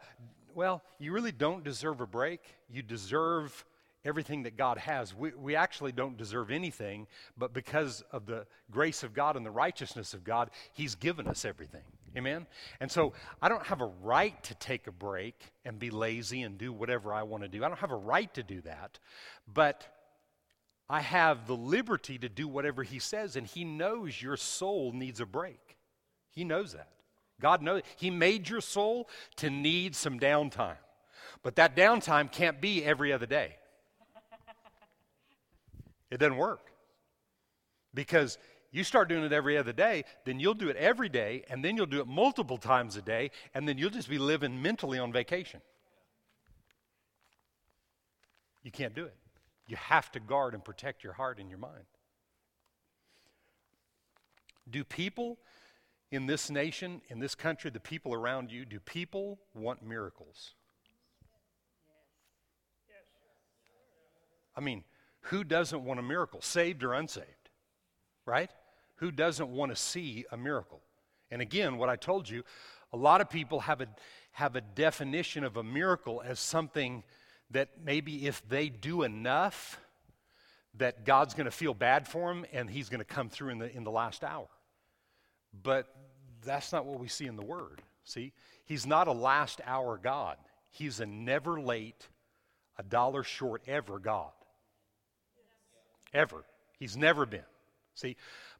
well, 0.53 0.81
you 1.00 1.11
really 1.11 1.31
don't 1.31 1.63
deserve 1.63 2.01
a 2.01 2.07
break. 2.07 2.41
You 2.69 2.81
deserve 2.81 3.65
everything 4.03 4.43
that 4.43 4.57
God 4.57 4.77
has. 4.77 5.15
We, 5.15 5.31
we 5.31 5.55
actually 5.55 5.91
don't 5.91 6.17
deserve 6.17 6.51
anything, 6.51 7.07
but 7.38 7.53
because 7.53 8.03
of 8.11 8.25
the 8.25 8.45
grace 8.71 9.03
of 9.03 9.13
God 9.13 9.35
and 9.35 9.45
the 9.45 9.51
righteousness 9.51 10.13
of 10.13 10.23
God, 10.23 10.50
He's 10.73 10.95
given 10.95 11.27
us 11.27 11.45
everything. 11.45 11.83
Amen? 12.17 12.45
And 12.81 12.91
so 12.91 13.13
I 13.41 13.47
don't 13.47 13.65
have 13.67 13.81
a 13.81 13.85
right 13.85 14.41
to 14.43 14.55
take 14.55 14.88
a 14.88 14.91
break 14.91 15.35
and 15.63 15.79
be 15.79 15.89
lazy 15.89 16.41
and 16.41 16.57
do 16.57 16.73
whatever 16.73 17.13
I 17.13 17.23
want 17.23 17.43
to 17.43 17.50
do. 17.50 17.63
I 17.63 17.69
don't 17.69 17.79
have 17.79 17.91
a 17.91 17.95
right 17.95 18.33
to 18.33 18.43
do 18.43 18.61
that, 18.61 19.00
but 19.53 19.88
I 20.91 21.00
have 21.00 21.48
the 21.48 21.55
liberty 21.55 22.17
to 22.17 22.27
do 22.27 22.50
whatever 22.50 22.83
He 22.83 23.00
says, 23.00 23.38
and 23.38 23.48
He 23.48 23.63
knows 23.63 24.21
your 24.21 24.36
soul 24.36 24.91
needs 24.91 25.21
a 25.21 25.25
break. 25.25 25.77
He 26.31 26.43
knows 26.43 26.74
that. 26.74 26.89
God 27.39 27.62
knows. 27.62 27.83
He 27.95 28.10
made 28.10 28.50
your 28.50 28.60
soul 28.60 29.07
to 29.38 29.50
need 29.50 29.95
some 29.95 30.19
downtime. 30.19 30.75
But 31.43 31.55
that 31.55 31.77
downtime 31.77 32.29
can't 32.29 32.60
be 32.60 32.83
every 32.83 33.13
other 33.13 33.25
day. 33.25 33.55
It 36.12 36.17
doesn't 36.17 36.36
work. 36.36 36.74
Because 37.93 38.38
you 38.71 38.83
start 38.83 39.07
doing 39.07 39.24
it 39.24 39.31
every 39.31 39.57
other 39.57 39.71
day, 39.71 40.03
then 40.25 40.41
you'll 40.41 40.53
do 40.53 40.67
it 40.67 40.75
every 40.75 41.07
day, 41.07 41.45
and 41.50 41.63
then 41.63 41.77
you'll 41.77 41.86
do 41.86 42.01
it 42.01 42.07
multiple 42.07 42.57
times 42.57 42.98
a 42.98 43.01
day, 43.01 43.31
and 43.53 43.65
then 43.65 43.77
you'll 43.77 43.91
just 43.91 44.10
be 44.10 44.17
living 44.17 44.62
mentally 44.62 45.00
on 45.00 45.13
vacation. 45.13 45.62
You 48.62 48.71
can't 48.71 48.93
do 48.93 49.05
it. 49.05 49.15
You 49.68 49.77
have 49.77 50.12
to 50.12 50.20
guard 50.20 50.53
and 50.53 50.63
protect 50.63 51.03
your 51.03 51.13
heart 51.13 51.39
and 51.39 51.50
your 51.50 51.60
mind. 51.60 51.86
Do 54.70 54.84
people 54.84 55.39
in 56.12 56.25
this 56.25 56.50
nation, 56.50 57.01
in 57.08 57.20
this 57.20 57.36
country, 57.36 57.72
the 57.72 57.80
people 57.80 58.13
around 58.13 58.51
you, 58.51 58.65
do 58.65 58.80
people 58.80 59.39
want 59.53 59.82
miracles? 59.84 60.53
I 64.56 64.60
mean, 64.60 64.84
who 65.22 65.44
doesn't 65.44 65.84
want 65.84 66.00
a 66.00 66.03
miracle, 66.03 66.41
saved 66.41 66.84
or 66.84 66.94
unsaved? 66.94 67.50
Right? 68.25 68.51
Who 68.96 69.12
doesn't 69.12 69.50
want 69.50 69.72
to 69.72 69.75
see 69.75 70.25
a 70.32 70.38
miracle? 70.38 70.82
And 71.32 71.41
again, 71.41 71.77
what 71.77 71.89
I 71.89 71.96
told 71.96 72.30
you, 72.30 72.44
a 72.91 72.98
lot 72.98 73.22
of 73.22 73.30
people 73.30 73.62
have 73.62 73.80
a, 73.80 73.88
have 74.34 74.56
a 74.58 74.62
definition 74.62 75.46
of 75.46 75.56
a 75.56 75.63
miracle 75.63 76.22
as 76.25 76.39
something 76.39 77.03
that 77.51 77.70
maybe 77.84 78.27
if 78.27 78.48
they 78.48 78.70
do 78.70 79.03
enough, 79.03 79.79
that 80.77 81.05
God's 81.05 81.34
going 81.34 81.46
to 81.46 81.51
feel 81.51 81.74
bad 81.74 82.08
for 82.08 82.34
them 82.34 82.46
and 82.53 82.70
he's 82.70 82.89
going 82.89 83.00
to 83.00 83.05
come 83.05 83.29
through 83.29 83.50
in 83.50 83.60
the, 83.60 83.75
in 83.75 83.84
the 83.84 83.91
last 83.91 84.24
hour. 84.24 84.48
But 85.63 85.93
that's 86.43 86.72
not 86.72 86.86
what 86.86 87.00
we 87.00 87.08
see 87.08 87.27
in 87.27 87.36
the 87.36 87.46
Word. 87.46 87.81
See, 88.03 88.34
he's 88.65 88.86
not 88.86 89.08
a 89.08 89.12
last 89.12 89.62
hour 89.65 90.00
God, 90.01 90.38
he's 90.70 91.00
a 91.00 91.05
never 91.05 91.60
late, 91.60 92.08
a 92.77 92.84
dollar 92.84 93.24
short 93.24 93.63
ever 93.67 94.00
God 94.00 94.31
ever. 96.13 96.43
He's 96.79 96.98
never 96.98 97.25
been. 97.25 97.43
See, 97.96 98.17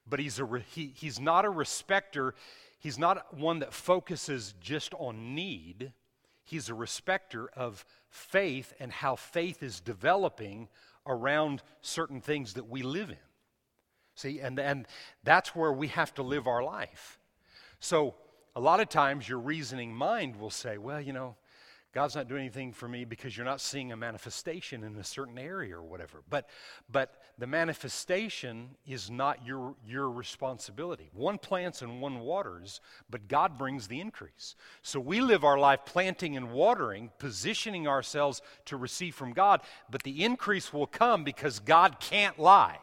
but 0.08 0.20
he's, 0.20 0.40
a, 0.40 0.48
he, 0.74 0.94
he's 0.96 1.20
not 1.20 1.46
a 1.46 1.50
respecter. 1.50 2.36
he's 2.80 3.00
not 3.00 3.34
one 3.38 3.60
that 3.60 3.74
focuses 3.74 4.54
just 4.62 4.94
on 4.96 5.36
need. 5.36 5.94
He's 6.44 6.70
a 6.70 6.74
respecter 6.74 7.50
of 7.56 7.86
faith 8.12 8.74
and 8.80 8.92
how 8.92 9.16
faith 9.16 9.64
is 9.64 9.80
developing 9.80 10.68
around 11.08 11.64
certain 11.82 12.22
things 12.22 12.54
that 12.54 12.70
we 12.70 12.84
live 12.84 13.10
in. 13.10 13.18
See, 14.16 14.40
and, 14.40 14.60
and 14.60 14.86
that's 15.24 15.56
where 15.56 15.72
we 15.72 15.88
have 15.88 16.14
to 16.16 16.22
live 16.22 16.46
our 16.46 16.62
life. 16.62 17.18
So, 17.80 18.14
a 18.54 18.60
lot 18.60 18.82
of 18.82 18.90
times 18.90 19.28
your 19.28 19.40
reasoning 19.40 19.96
mind 19.96 20.36
will 20.36 20.50
say, 20.50 20.78
well, 20.78 21.00
you 21.00 21.14
know, 21.14 21.36
God's 21.94 22.16
not 22.16 22.30
doing 22.30 22.42
anything 22.42 22.72
for 22.72 22.88
me 22.88 23.04
because 23.04 23.36
you're 23.36 23.46
not 23.46 23.60
seeing 23.60 23.92
a 23.92 23.98
manifestation 23.98 24.84
in 24.84 24.96
a 24.96 25.04
certain 25.04 25.38
area 25.38 25.76
or 25.76 25.84
whatever. 25.84 26.24
But, 26.30 26.48
but 26.90 27.22
the 27.38 27.48
manifestation 27.48 28.70
is 28.88 29.10
not 29.10 29.46
your, 29.46 29.76
your 29.86 30.10
responsibility. 30.10 31.10
One 31.14 31.38
plants 31.38 31.82
and 31.82 32.02
one 32.02 32.22
waters, 32.22 32.80
but 33.10 33.28
God 33.28 33.58
brings 33.58 33.88
the 33.88 34.00
increase. 34.00 34.56
So 34.82 35.02
we 35.02 35.20
live 35.20 35.44
our 35.44 35.58
life 35.60 35.82
planting 35.86 36.38
and 36.38 36.52
watering, 36.52 37.12
positioning 37.20 37.88
ourselves 37.88 38.42
to 38.66 38.78
receive 38.78 39.14
from 39.14 39.34
God, 39.34 39.60
but 39.90 40.04
the 40.04 40.24
increase 40.24 40.72
will 40.72 40.88
come 40.88 41.26
because 41.26 41.60
God 41.60 42.00
can't 42.00 42.40
lie. 42.40 42.80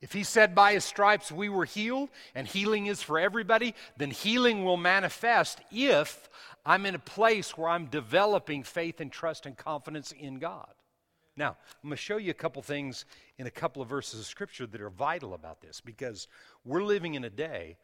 If 0.00 0.12
he 0.12 0.22
said 0.22 0.54
by 0.54 0.74
his 0.74 0.84
stripes 0.84 1.32
we 1.32 1.48
were 1.48 1.64
healed 1.64 2.10
and 2.34 2.46
healing 2.46 2.86
is 2.86 3.02
for 3.02 3.18
everybody, 3.18 3.74
then 3.96 4.10
healing 4.10 4.64
will 4.64 4.76
manifest 4.76 5.60
if 5.72 6.28
I'm 6.64 6.86
in 6.86 6.94
a 6.94 7.00
place 7.00 7.56
where 7.56 7.68
I'm 7.68 7.86
developing 7.86 8.62
faith 8.62 9.00
and 9.00 9.10
trust 9.10 9.46
and 9.46 9.56
confidence 9.56 10.12
in 10.12 10.38
God. 10.38 10.72
Now, 11.36 11.56
I'm 11.82 11.90
going 11.90 11.96
to 11.96 11.96
show 11.96 12.16
you 12.16 12.30
a 12.30 12.34
couple 12.34 12.62
things 12.62 13.04
in 13.38 13.46
a 13.46 13.50
couple 13.50 13.80
of 13.80 13.88
verses 13.88 14.20
of 14.20 14.26
Scripture 14.26 14.66
that 14.66 14.80
are 14.80 14.90
vital 14.90 15.34
about 15.34 15.60
this 15.60 15.80
because 15.80 16.26
we're 16.64 16.82
living 16.82 17.14
in 17.14 17.24
a 17.24 17.30
day 17.30 17.76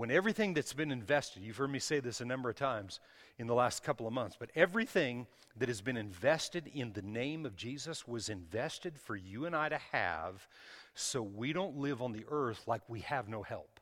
when 0.00 0.10
everything 0.10 0.54
that's 0.54 0.72
been 0.72 0.90
invested, 0.90 1.42
you've 1.42 1.58
heard 1.58 1.70
me 1.70 1.78
say 1.78 2.00
this 2.00 2.22
a 2.22 2.24
number 2.24 2.48
of 2.48 2.56
times 2.56 3.00
in 3.38 3.46
the 3.46 3.54
last 3.54 3.82
couple 3.82 4.06
of 4.06 4.14
months, 4.14 4.34
but 4.34 4.48
everything 4.54 5.26
that 5.58 5.68
has 5.68 5.82
been 5.82 5.98
invested 5.98 6.66
in 6.72 6.94
the 6.94 7.02
name 7.02 7.44
of 7.44 7.54
Jesus 7.54 8.08
was 8.08 8.30
invested 8.30 8.98
for 8.98 9.14
you 9.14 9.44
and 9.44 9.54
I 9.54 9.68
to 9.68 9.78
have 9.92 10.48
so 10.94 11.20
we 11.20 11.52
don't 11.52 11.76
live 11.76 12.00
on 12.00 12.12
the 12.12 12.24
earth 12.30 12.62
like 12.66 12.80
we 12.88 13.00
have 13.00 13.28
no 13.28 13.42
help. 13.42 13.78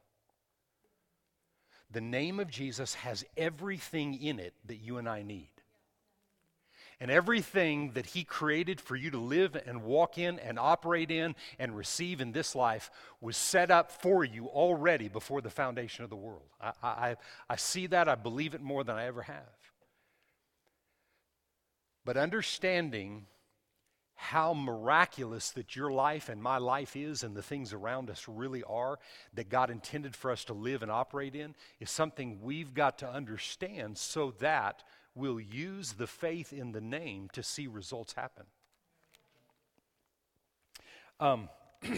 The 1.93 2.01
name 2.01 2.41
of 2.41 2.51
Jesus 2.51 2.95
has 2.95 3.25
everything 3.37 4.21
in 4.21 4.41
it 4.41 4.55
that 4.67 4.79
you 4.79 4.99
and 4.99 5.09
I 5.09 5.23
need. 5.23 5.58
And 7.01 7.11
everything 7.11 7.93
that 7.93 8.07
He 8.07 8.25
created 8.25 8.81
for 8.81 8.97
you 8.97 9.11
to 9.13 9.19
live 9.19 9.57
and 9.67 9.85
walk 9.85 10.19
in 10.19 10.39
and 10.41 10.59
operate 10.59 11.11
in 11.11 11.37
and 11.59 11.77
receive 11.77 12.21
in 12.21 12.33
this 12.33 12.57
life 12.57 12.91
was 13.21 13.37
set 13.37 13.71
up 13.71 13.93
for 13.93 14.25
you 14.25 14.47
already 14.47 15.09
before 15.09 15.41
the 15.41 15.51
foundation 15.51 16.03
of 16.03 16.11
the 16.11 16.17
world. 16.17 16.49
I, 16.61 16.73
I, 16.83 17.17
I 17.49 17.57
see 17.57 17.87
that. 17.89 18.09
I 18.09 18.17
believe 18.17 18.55
it 18.55 18.61
more 18.61 18.83
than 18.83 18.97
I 18.97 19.07
ever 19.07 19.23
have. 19.23 19.45
But 22.05 22.17
understanding 22.17 23.27
how 24.21 24.53
miraculous 24.53 25.53
that 25.53 25.77
your 25.77 25.93
life 25.93 26.29
and 26.29 26.43
my 26.43 26.59
life 26.59 26.97
is 26.97 27.23
and 27.23 27.37
the 27.37 27.43
things 27.43 27.73
around 27.73 28.11
us 28.11 28.27
really 28.27 28.65
are 28.65 28.99
that 29.35 29.49
God 29.49 29.71
intended 29.71 30.17
for 30.17 30.33
us 30.33 30.45
to 30.47 30.53
live 30.53 30.83
and 30.83 30.91
operate 30.91 31.37
in 31.37 31.55
is 31.79 31.89
something 31.89 32.41
we've 32.43 32.75
got 32.75 32.99
to 32.99 33.09
understand 33.09 33.97
so 33.97 34.35
that 34.41 34.83
we'll 35.19 35.41
use 35.41 35.95
the 35.95 36.07
faith 36.07 36.53
in 36.53 36.71
the 36.73 36.81
name 36.81 37.29
to 37.33 37.43
see 37.43 37.67
results 37.67 38.13
happen. 38.15 38.45
Um, 41.19 41.49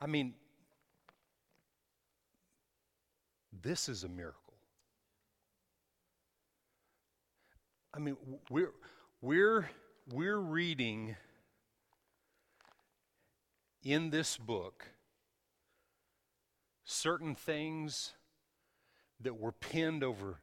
I 0.00 0.06
mean, 0.06 0.32
this 3.62 3.88
is 3.88 4.02
a 4.04 4.08
miracle. 4.08 4.54
I 7.92 7.98
mean, 7.98 8.16
we're, 8.50 8.72
we're, 9.20 9.68
we're 10.10 10.38
reading 10.38 11.16
in 13.82 14.10
this 14.10 14.36
book 14.36 14.86
certain 16.86 17.34
things 17.34 18.14
that 19.20 19.38
were 19.38 19.52
penned 19.52 20.02
over, 20.02 20.40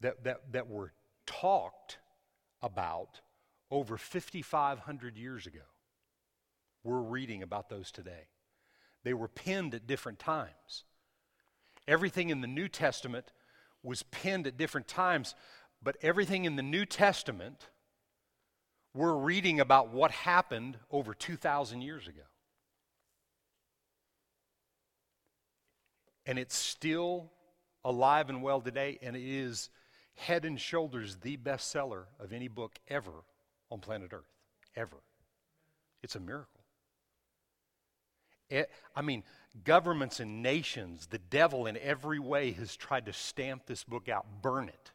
that, 0.00 0.22
that, 0.24 0.52
that 0.52 0.68
were 0.68 0.92
talked 1.26 1.98
about 2.62 3.20
over 3.70 3.96
5,500 3.96 5.16
years 5.16 5.46
ago. 5.46 5.58
We're 6.84 7.00
reading 7.00 7.42
about 7.42 7.68
those 7.68 7.90
today. 7.90 8.28
They 9.02 9.14
were 9.14 9.28
penned 9.28 9.74
at 9.74 9.86
different 9.86 10.18
times. 10.18 10.84
Everything 11.88 12.30
in 12.30 12.40
the 12.40 12.46
New 12.46 12.68
Testament 12.68 13.32
was 13.82 14.02
penned 14.04 14.46
at 14.46 14.56
different 14.56 14.88
times, 14.88 15.34
but 15.82 15.96
everything 16.02 16.44
in 16.44 16.56
the 16.56 16.62
New 16.62 16.84
Testament, 16.84 17.68
we're 18.94 19.16
reading 19.16 19.60
about 19.60 19.90
what 19.92 20.10
happened 20.10 20.78
over 20.90 21.14
2,000 21.14 21.80
years 21.80 22.06
ago. 22.06 22.22
And 26.26 26.38
it's 26.38 26.56
still 26.56 27.30
alive 27.84 28.28
and 28.28 28.42
well 28.42 28.60
today, 28.60 28.98
and 29.00 29.16
it 29.16 29.22
is 29.22 29.70
head 30.16 30.44
and 30.44 30.60
shoulders 30.60 31.16
the 31.16 31.36
bestseller 31.36 32.04
of 32.18 32.32
any 32.32 32.48
book 32.48 32.78
ever 32.88 33.24
on 33.70 33.80
planet 33.80 34.12
Earth. 34.12 34.32
Ever. 34.74 34.96
It's 36.02 36.16
a 36.16 36.20
miracle. 36.20 36.60
It, 38.50 38.70
I 38.94 39.02
mean, 39.02 39.24
governments 39.64 40.20
and 40.20 40.42
nations, 40.42 41.06
the 41.06 41.18
devil 41.18 41.66
in 41.66 41.76
every 41.78 42.18
way 42.18 42.52
has 42.52 42.76
tried 42.76 43.06
to 43.06 43.12
stamp 43.12 43.66
this 43.66 43.84
book 43.84 44.08
out, 44.08 44.26
burn 44.42 44.68
it 44.68 44.92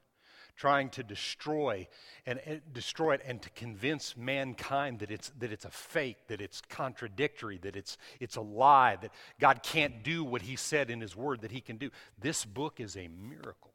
trying 0.62 0.90
to 0.92 1.02
destroy 1.02 1.88
and, 2.28 2.40
and, 2.46 2.62
destroy 2.72 3.14
it 3.16 3.22
and 3.26 3.42
to 3.42 3.50
convince 3.50 4.16
mankind 4.16 5.00
that 5.00 5.10
it's 5.10 5.32
that 5.40 5.52
it's 5.52 5.66
a 5.66 5.72
fake, 5.72 6.18
that 6.28 6.40
it's 6.40 6.62
contradictory, 6.70 7.58
that 7.64 7.76
it's 7.76 7.98
it's 8.20 8.36
a 8.36 8.42
lie, 8.42 8.96
that 9.02 9.12
God 9.40 9.64
can't 9.64 10.04
do 10.04 10.24
what 10.24 10.44
he 10.44 10.56
said 10.56 10.92
in 10.92 11.02
his 11.02 11.16
word 11.16 11.42
that 11.42 11.50
he 11.50 11.62
can 11.62 11.78
do. 11.78 11.90
This 12.20 12.46
book 12.46 12.80
is 12.80 12.96
a 12.96 13.08
miracle. 13.08 13.74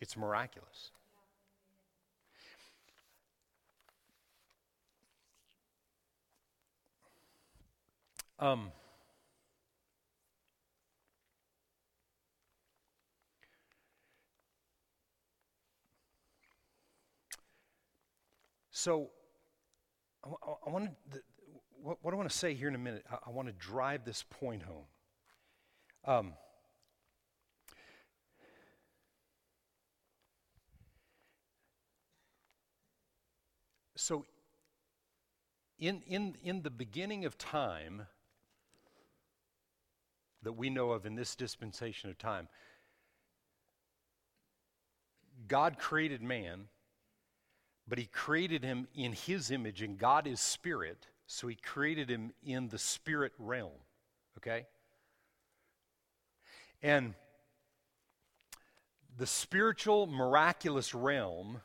It's 0.00 0.16
miraculous. 0.16 0.92
Um 8.38 8.70
So, 18.84 19.08
I, 20.22 20.28
I, 20.66 20.70
want 20.70 20.90
to, 21.12 21.22
what, 21.82 21.96
what, 22.02 22.12
I 22.12 22.18
want 22.18 22.28
to 22.28 22.36
say 22.36 22.52
here 22.52 22.68
in 22.68 22.74
a 22.74 22.78
minute, 22.78 23.02
I, 23.10 23.16
I 23.28 23.30
want 23.30 23.48
to 23.48 23.54
drive 23.54 24.04
this 24.04 24.26
point 24.28 24.62
home. 24.62 24.84
Um, 26.04 26.32
so, 33.96 34.26
in, 35.78 36.02
in, 36.06 36.36
in 36.44 36.60
the 36.60 36.68
beginning 36.68 37.24
of 37.24 37.38
time 37.38 38.06
that 40.42 40.52
we 40.52 40.68
know 40.68 40.90
of 40.90 41.06
in 41.06 41.14
this 41.14 41.34
dispensation 41.34 42.10
of 42.10 42.18
time, 42.18 42.48
God 45.48 45.78
created 45.78 46.20
man 46.20 46.66
but 47.86 47.98
he 47.98 48.06
created 48.06 48.64
him 48.64 48.88
in 48.94 49.12
his 49.12 49.50
image, 49.50 49.82
and 49.82 49.98
God 49.98 50.26
is 50.26 50.40
spirit, 50.40 51.06
so 51.26 51.46
he 51.46 51.54
created 51.54 52.08
him 52.08 52.32
in 52.44 52.68
the 52.68 52.78
spirit 52.78 53.32
realm. 53.38 53.72
Okay? 54.38 54.66
And 56.82 57.14
the 59.16 59.26
spiritual, 59.26 60.06
miraculous 60.06 60.94
realm 60.94 61.60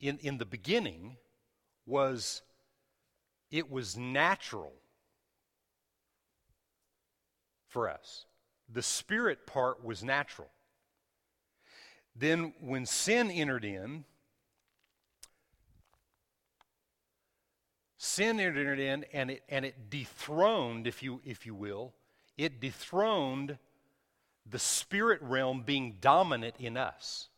in, 0.00 0.18
in 0.18 0.38
the 0.38 0.44
beginning 0.44 1.16
was 1.86 2.42
it 3.50 3.70
was 3.70 3.96
natural 3.96 4.72
for 7.68 7.88
us. 7.88 8.26
The 8.72 8.82
spirit 8.82 9.46
part 9.46 9.84
was 9.84 10.02
natural. 10.02 10.48
Then, 12.16 12.54
when 12.60 12.86
sin 12.86 13.30
entered 13.30 13.64
in, 13.64 14.04
Sin 17.96 18.40
entered 18.40 18.78
in 18.80 19.04
and 19.12 19.30
it, 19.30 19.42
and 19.48 19.64
it 19.64 19.90
dethroned, 19.90 20.86
if 20.86 21.02
you, 21.02 21.20
if 21.24 21.46
you 21.46 21.54
will, 21.54 21.94
it 22.36 22.60
dethroned 22.60 23.58
the 24.46 24.58
spirit 24.58 25.20
realm 25.22 25.62
being 25.62 25.96
dominant 26.00 26.54
in 26.58 26.76
us. 26.76 27.28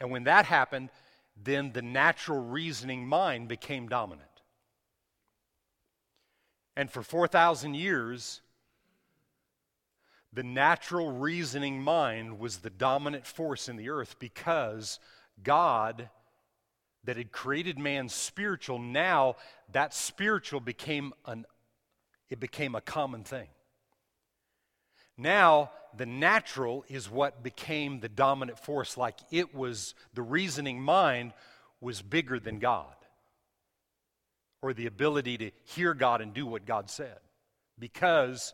And 0.00 0.10
when 0.10 0.24
that 0.24 0.44
happened, 0.44 0.90
then 1.36 1.72
the 1.72 1.82
natural 1.82 2.40
reasoning 2.40 3.06
mind 3.06 3.48
became 3.48 3.88
dominant. 3.88 4.24
And 6.76 6.90
for 6.90 7.02
4,000 7.02 7.74
years, 7.74 8.40
the 10.32 10.42
natural 10.42 11.10
reasoning 11.10 11.82
mind 11.82 12.38
was 12.38 12.58
the 12.58 12.70
dominant 12.70 13.26
force 13.26 13.68
in 13.68 13.76
the 13.76 13.88
earth 13.88 14.16
because 14.18 15.00
God, 15.42 16.10
that 17.08 17.16
had 17.16 17.32
created 17.32 17.78
man 17.78 18.06
spiritual, 18.10 18.78
now 18.78 19.34
that 19.72 19.94
spiritual 19.94 20.60
became 20.60 21.14
an 21.24 21.46
it 22.28 22.38
became 22.38 22.74
a 22.74 22.82
common 22.82 23.24
thing. 23.24 23.48
Now, 25.16 25.70
the 25.96 26.04
natural 26.04 26.84
is 26.86 27.10
what 27.10 27.42
became 27.42 28.00
the 28.00 28.10
dominant 28.10 28.58
force, 28.58 28.98
like 28.98 29.20
it 29.30 29.54
was 29.54 29.94
the 30.12 30.20
reasoning 30.20 30.82
mind 30.82 31.32
was 31.80 32.02
bigger 32.02 32.38
than 32.38 32.58
God, 32.58 32.94
or 34.60 34.74
the 34.74 34.84
ability 34.84 35.38
to 35.38 35.50
hear 35.64 35.94
God 35.94 36.20
and 36.20 36.34
do 36.34 36.44
what 36.44 36.66
God 36.66 36.90
said. 36.90 37.20
Because 37.78 38.52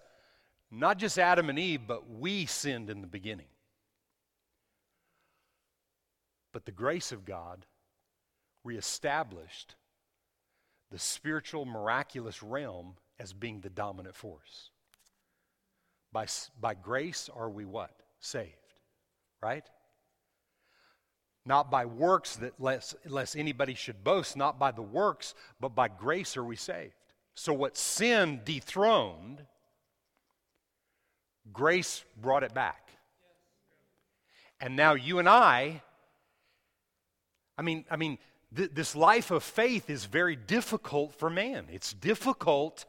not 0.70 0.98
just 0.98 1.18
Adam 1.18 1.50
and 1.50 1.58
Eve, 1.58 1.88
but 1.88 2.08
we 2.08 2.46
sinned 2.46 2.88
in 2.88 3.00
the 3.00 3.08
beginning. 3.08 3.48
But 6.52 6.66
the 6.66 6.70
grace 6.70 7.10
of 7.10 7.24
God 7.24 7.66
reestablished 8.64 9.76
the 10.90 10.98
spiritual, 10.98 11.64
miraculous 11.64 12.42
realm 12.42 12.94
as 13.18 13.32
being 13.32 13.60
the 13.60 13.70
dominant 13.70 14.14
force. 14.14 14.70
By, 16.12 16.26
by 16.60 16.74
grace 16.74 17.28
are 17.34 17.50
we 17.50 17.64
what? 17.64 17.90
Saved. 18.20 18.50
Right? 19.42 19.64
Not 21.44 21.70
by 21.70 21.84
works 21.84 22.36
that 22.36 22.58
less, 22.58 22.94
less 23.04 23.36
anybody 23.36 23.74
should 23.74 24.02
boast, 24.02 24.36
not 24.36 24.58
by 24.58 24.70
the 24.70 24.82
works, 24.82 25.34
but 25.60 25.74
by 25.74 25.88
grace 25.88 26.36
are 26.36 26.44
we 26.44 26.56
saved. 26.56 26.94
So 27.34 27.52
what 27.52 27.76
sin 27.76 28.40
dethroned, 28.44 29.44
grace 31.52 32.04
brought 32.20 32.44
it 32.44 32.54
back. 32.54 32.90
And 34.60 34.76
now 34.76 34.94
you 34.94 35.18
and 35.18 35.28
I, 35.28 35.82
I 37.58 37.62
mean, 37.62 37.84
I 37.90 37.96
mean, 37.96 38.18
th- 38.56 38.70
this 38.72 38.94
life 38.96 39.30
of 39.30 39.42
faith 39.42 39.90
is 39.90 40.04
very 40.04 40.36
difficult 40.36 41.14
for 41.14 41.30
man. 41.30 41.66
It's 41.70 41.92
difficult 41.92 42.84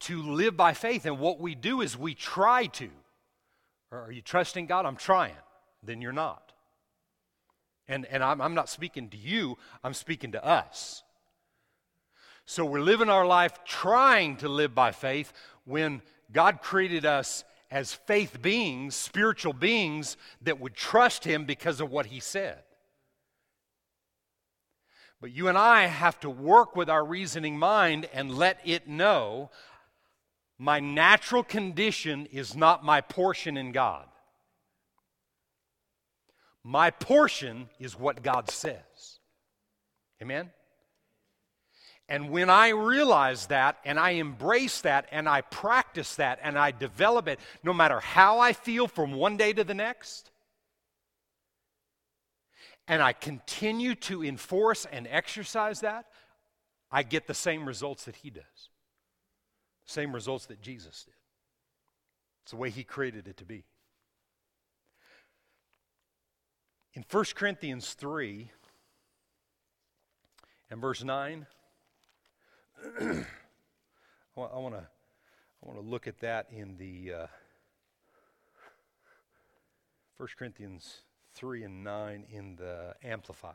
to 0.00 0.22
live 0.22 0.56
by 0.56 0.74
faith. 0.74 1.06
And 1.06 1.18
what 1.18 1.40
we 1.40 1.54
do 1.54 1.80
is 1.80 1.96
we 1.96 2.14
try 2.14 2.66
to. 2.66 2.90
Are 3.92 4.12
you 4.12 4.22
trusting 4.22 4.66
God? 4.66 4.84
I'm 4.84 4.96
trying. 4.96 5.36
Then 5.82 6.00
you're 6.00 6.12
not. 6.12 6.52
And, 7.88 8.04
and 8.06 8.22
I'm, 8.22 8.40
I'm 8.40 8.54
not 8.54 8.68
speaking 8.68 9.08
to 9.10 9.16
you, 9.16 9.58
I'm 9.84 9.94
speaking 9.94 10.32
to 10.32 10.44
us. 10.44 11.02
So 12.44 12.64
we're 12.64 12.80
living 12.80 13.08
our 13.08 13.26
life 13.26 13.64
trying 13.64 14.36
to 14.38 14.48
live 14.48 14.74
by 14.74 14.92
faith 14.92 15.32
when 15.64 16.02
God 16.32 16.62
created 16.62 17.04
us 17.04 17.44
as 17.70 17.92
faith 17.92 18.40
beings, 18.40 18.94
spiritual 18.94 19.52
beings 19.52 20.16
that 20.42 20.60
would 20.60 20.74
trust 20.74 21.24
Him 21.24 21.44
because 21.44 21.80
of 21.80 21.90
what 21.90 22.06
He 22.06 22.20
said. 22.20 22.62
But 25.20 25.32
you 25.32 25.48
and 25.48 25.56
I 25.56 25.86
have 25.86 26.20
to 26.20 26.30
work 26.30 26.76
with 26.76 26.90
our 26.90 27.04
reasoning 27.04 27.58
mind 27.58 28.08
and 28.12 28.36
let 28.36 28.60
it 28.64 28.86
know 28.86 29.50
my 30.58 30.80
natural 30.80 31.42
condition 31.42 32.26
is 32.26 32.56
not 32.56 32.84
my 32.84 33.00
portion 33.00 33.56
in 33.56 33.72
God. 33.72 34.06
My 36.62 36.90
portion 36.90 37.68
is 37.78 37.98
what 37.98 38.22
God 38.22 38.50
says. 38.50 39.20
Amen? 40.20 40.50
And 42.08 42.30
when 42.30 42.50
I 42.50 42.68
realize 42.68 43.46
that 43.46 43.78
and 43.84 43.98
I 43.98 44.10
embrace 44.10 44.80
that 44.82 45.06
and 45.10 45.28
I 45.28 45.40
practice 45.40 46.16
that 46.16 46.38
and 46.42 46.58
I 46.58 46.70
develop 46.70 47.26
it, 47.28 47.40
no 47.62 47.72
matter 47.72 48.00
how 48.00 48.38
I 48.38 48.52
feel 48.52 48.86
from 48.86 49.12
one 49.12 49.36
day 49.36 49.52
to 49.52 49.64
the 49.64 49.74
next, 49.74 50.30
and 52.88 53.02
I 53.02 53.12
continue 53.12 53.94
to 53.96 54.24
enforce 54.24 54.86
and 54.86 55.06
exercise 55.10 55.80
that, 55.80 56.06
I 56.90 57.02
get 57.02 57.26
the 57.26 57.34
same 57.34 57.66
results 57.66 58.04
that 58.04 58.16
He 58.16 58.30
does. 58.30 58.70
Same 59.86 60.12
results 60.12 60.46
that 60.46 60.60
Jesus 60.60 61.04
did. 61.04 61.14
It's 62.42 62.50
the 62.52 62.58
way 62.58 62.70
he 62.70 62.84
created 62.84 63.26
it 63.26 63.36
to 63.38 63.44
be. 63.44 63.64
In 66.94 67.04
1 67.10 67.24
Corinthians 67.34 67.94
3 67.94 68.50
and 70.70 70.80
verse 70.80 71.02
9, 71.02 71.46
I 73.00 73.24
want 74.36 74.74
to 74.74 74.86
I 74.86 75.66
want 75.66 75.80
to 75.80 75.84
look 75.84 76.06
at 76.06 76.20
that 76.20 76.46
in 76.52 76.76
the 76.76 77.14
uh, 77.14 77.26
1 80.18 80.28
Corinthians 80.38 81.02
3 81.36 81.64
and 81.64 81.84
9 81.84 82.24
in 82.32 82.56
the 82.56 82.94
Amplified. 83.04 83.54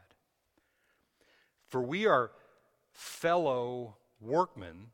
For 1.68 1.82
we 1.82 2.06
are 2.06 2.32
fellow 2.94 3.98
workmen 4.20 4.92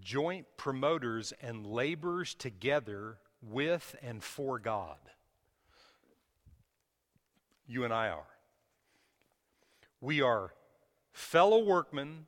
joint 0.00 0.46
promoters 0.56 1.32
and 1.42 1.66
laborers 1.66 2.34
together 2.34 3.18
with 3.42 3.94
and 4.02 4.22
for 4.22 4.58
God. 4.58 4.98
You 7.66 7.84
and 7.84 7.92
I 7.92 8.08
are. 8.08 8.26
We 10.00 10.20
are 10.20 10.54
fellow 11.12 11.62
workmen, 11.62 12.26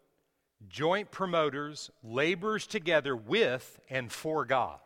joint 0.69 1.11
promoters, 1.11 1.91
laborers 2.05 2.67
together 2.67 3.17
with 3.17 3.81
and 3.91 4.13
for 4.13 4.45
God. 4.45 4.79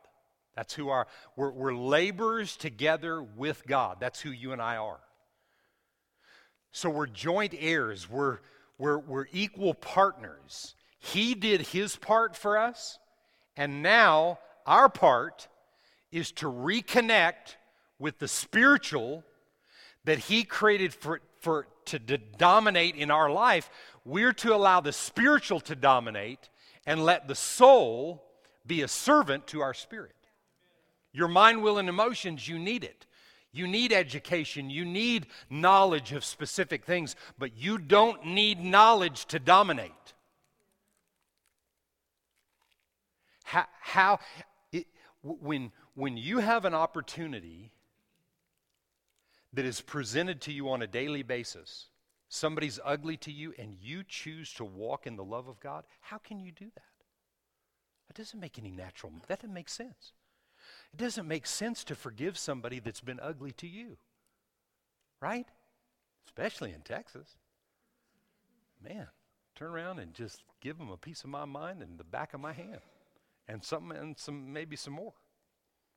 That's 0.57 0.75
who 0.75 0.89
are. 0.89 1.07
We're, 1.37 1.51
we're 1.51 1.75
laborers 1.75 2.57
together 2.57 3.23
with 3.23 3.67
God. 3.67 3.99
That's 4.01 4.21
who 4.21 4.31
you 4.31 4.53
and 4.53 4.61
I 4.61 4.77
are. 4.77 5.01
So 6.73 6.91
we're 6.91 7.07
joint 7.07 7.55
heirs. 7.59 8.09
We're, 8.09 8.39
we're, 8.79 8.99
we're 8.99 9.27
equal 9.33 9.75
partners 9.75 10.75
he 11.01 11.35
did 11.35 11.63
his 11.63 11.97
part 11.97 12.37
for 12.37 12.59
us, 12.59 12.99
and 13.57 13.83
now 13.83 14.39
our 14.67 14.91
part 14.91 15.49
is 16.13 16.31
to 16.33 16.47
reconnect 16.47 17.57
with 17.99 18.19
the 18.19 18.29
spiritual 18.29 19.25
that 20.05 20.19
he 20.19 20.45
created 20.45 20.93
for, 20.93 21.23
for 21.41 21.67
to 21.87 21.99
dominate 21.99 22.97
in 22.97 23.11
our 23.11 23.31
life. 23.31 23.71
We're 24.05 24.35
to 24.35 24.55
allow 24.55 24.81
the 24.81 24.93
spiritual 24.93 25.61
to 25.61 25.75
dominate 25.75 26.51
and 26.87 27.05
let 27.05 27.29
the 27.29 27.35
soul 27.35 28.23
be 28.67 28.83
a 28.83 28.89
servant 28.89 29.47
to 29.49 29.63
our 29.63 29.75
spirit. 29.75 30.15
Your 31.13 31.29
mind, 31.29 31.63
will, 31.63 31.79
and 31.79 31.89
emotions, 31.89 32.47
you 32.47 32.59
need 32.59 32.85
it. 32.85 33.07
You 33.53 33.67
need 33.67 33.93
education. 33.93 34.71
You 34.71 34.85
need 34.85 35.27
knowledge 35.49 36.13
of 36.13 36.25
specific 36.25 36.85
things, 36.85 37.17
but 37.39 37.57
you 37.57 37.79
don't 37.79 38.27
need 38.27 38.63
knowledge 38.63 39.27
to 39.27 39.39
dominate. 39.39 39.91
How, 43.43 43.67
how 43.81 44.19
it, 44.73 44.87
when, 45.23 45.73
when 45.95 46.17
you 46.17 46.39
have 46.39 46.65
an 46.65 46.75
opportunity 46.75 47.73
that 49.53 49.65
is 49.65 49.81
presented 49.81 50.41
to 50.43 50.53
you 50.53 50.71
on 50.71 50.83
a 50.83 50.87
daily 50.87 51.25
basis, 51.25 51.87
somebody's 52.29 52.79
ugly 52.85 53.17
to 53.17 53.33
you, 53.33 53.53
and 53.59 53.75
you 53.81 54.05
choose 54.07 54.55
to 54.55 54.65
walk 54.65 55.09
in 55.09 55.17
the 55.17 55.25
love 55.25 55.49
of 55.49 55.59
God, 55.59 55.85
how 56.01 56.19
can 56.19 56.39
you 56.39 56.53
do 56.53 56.67
that? 56.67 56.85
That 58.07 58.17
doesn't 58.17 58.39
make 58.39 58.61
any 58.61 58.71
natural, 58.71 59.13
that 59.27 59.41
doesn't 59.41 59.53
make 59.53 59.69
sense. 59.69 60.13
It 60.93 60.97
doesn't 60.97 61.29
make 61.29 61.47
sense 61.47 61.85
to 61.85 61.95
forgive 61.95 62.37
somebody 62.39 62.81
that's 62.81 63.01
been 63.01 63.21
ugly 63.21 63.53
to 63.53 63.67
you, 63.67 63.97
right? 65.21 65.47
Especially 66.27 66.73
in 66.73 66.81
Texas. 66.83 67.37
Man, 68.83 69.07
turn 69.55 69.71
around 69.71 69.99
and 69.99 70.15
just 70.15 70.43
give 70.61 70.79
them 70.79 70.91
a 70.91 70.97
piece 70.97 71.25
of 71.25 71.31
my 71.31 71.45
mind 71.45 71.83
and 71.83 71.99
the 71.99 72.05
back 72.05 72.35
of 72.35 72.41
my 72.41 72.53
hand 72.53 72.81
and 73.49 73.65
some 73.65 73.91
and 73.91 74.19
some 74.19 74.53
maybe 74.53 74.77
some 74.77 74.95
more. 74.95 75.15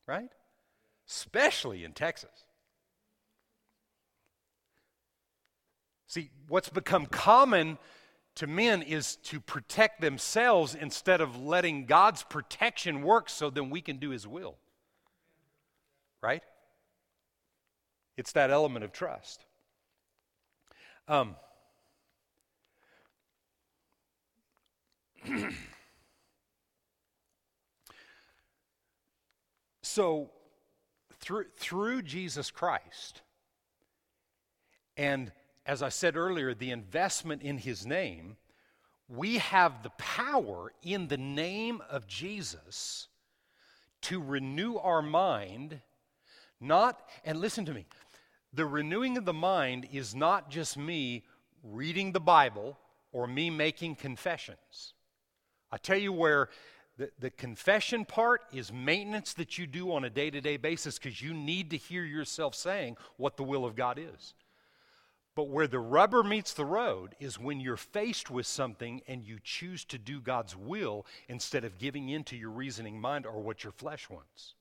Right? 0.06 0.30
Especially 1.08 1.84
in 1.84 1.92
Texas. 1.92 2.46
See, 6.06 6.30
what's 6.48 6.68
become 6.68 7.06
common 7.06 7.78
to 8.36 8.46
men 8.46 8.82
is 8.82 9.16
to 9.16 9.40
protect 9.40 10.00
themselves 10.00 10.74
instead 10.74 11.20
of 11.20 11.40
letting 11.40 11.86
God's 11.86 12.22
protection 12.22 13.02
work 13.02 13.28
so 13.30 13.50
then 13.50 13.70
we 13.70 13.80
can 13.80 13.98
do 13.98 14.10
his 14.10 14.26
will. 14.26 14.56
Right? 16.22 16.42
It's 18.16 18.32
that 18.32 18.50
element 18.50 18.84
of 18.84 18.92
trust. 18.92 19.44
Um, 21.06 21.36
So, 29.94 30.30
through, 31.20 31.44
through 31.56 32.02
Jesus 32.02 32.50
Christ 32.50 33.22
and 34.96 35.30
as 35.66 35.82
I 35.82 35.88
said 35.88 36.16
earlier, 36.16 36.54
the 36.54 36.70
investment 36.70 37.42
in 37.42 37.58
his 37.58 37.86
name, 37.86 38.36
we 39.08 39.38
have 39.38 39.82
the 39.82 39.90
power 39.90 40.72
in 40.82 41.08
the 41.08 41.16
name 41.16 41.82
of 41.90 42.06
Jesus 42.06 43.08
to 44.02 44.20
renew 44.20 44.76
our 44.76 45.02
mind, 45.02 45.80
not, 46.60 47.00
and 47.24 47.40
listen 47.40 47.64
to 47.64 47.72
me, 47.72 47.86
the 48.52 48.66
renewing 48.66 49.16
of 49.16 49.24
the 49.24 49.32
mind 49.32 49.88
is 49.92 50.14
not 50.14 50.50
just 50.50 50.76
me 50.76 51.24
reading 51.62 52.12
the 52.12 52.20
Bible 52.20 52.78
or 53.12 53.26
me 53.26 53.50
making 53.50 53.96
confessions. 53.96 54.92
I 55.72 55.76
tell 55.78 55.98
you 55.98 56.12
where 56.12 56.50
the, 56.96 57.10
the 57.18 57.30
confession 57.30 58.04
part 58.04 58.42
is 58.52 58.72
maintenance 58.72 59.32
that 59.34 59.58
you 59.58 59.66
do 59.66 59.92
on 59.92 60.04
a 60.04 60.10
day 60.10 60.30
to 60.30 60.40
day 60.40 60.56
basis 60.56 60.98
because 60.98 61.20
you 61.20 61.34
need 61.34 61.70
to 61.70 61.76
hear 61.76 62.04
yourself 62.04 62.54
saying 62.54 62.96
what 63.16 63.36
the 63.36 63.42
will 63.42 63.64
of 63.64 63.74
God 63.74 63.98
is. 63.98 64.34
But 65.34 65.48
where 65.48 65.66
the 65.66 65.80
rubber 65.80 66.22
meets 66.22 66.52
the 66.52 66.64
road 66.64 67.16
is 67.18 67.40
when 67.40 67.60
you're 67.60 67.76
faced 67.76 68.30
with 68.30 68.46
something 68.46 69.02
and 69.08 69.24
you 69.24 69.38
choose 69.42 69.84
to 69.86 69.98
do 69.98 70.20
God's 70.20 70.56
will 70.56 71.06
instead 71.28 71.64
of 71.64 71.78
giving 71.78 72.08
in 72.08 72.22
to 72.24 72.36
your 72.36 72.50
reasoning 72.50 73.00
mind 73.00 73.26
or 73.26 73.40
what 73.40 73.64
your 73.64 73.72
flesh 73.72 74.08
wants. 74.08 74.54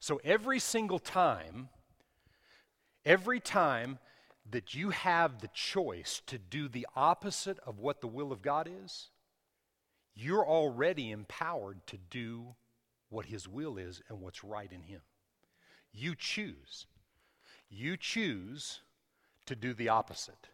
So 0.00 0.20
every 0.22 0.58
single 0.58 0.98
time, 0.98 1.70
every 3.06 3.40
time 3.40 3.98
that 4.50 4.74
you 4.74 4.90
have 4.90 5.40
the 5.40 5.50
choice 5.54 6.20
to 6.26 6.36
do 6.36 6.68
the 6.68 6.86
opposite 6.94 7.58
of 7.60 7.78
what 7.78 8.00
the 8.00 8.08
will 8.08 8.32
of 8.32 8.42
God 8.42 8.68
is, 8.84 9.08
you're 10.14 10.46
already 10.46 11.10
empowered 11.10 11.86
to 11.86 11.96
do 11.96 12.54
what 13.08 13.26
His 13.26 13.48
will 13.48 13.78
is 13.78 14.02
and 14.08 14.20
what's 14.20 14.44
right 14.44 14.70
in 14.70 14.82
Him. 14.82 15.00
You 15.92 16.14
choose. 16.14 16.86
You 17.70 17.96
choose 17.96 18.80
to 19.52 19.60
do 19.60 19.74
the 19.74 19.90
opposite. 19.90 20.48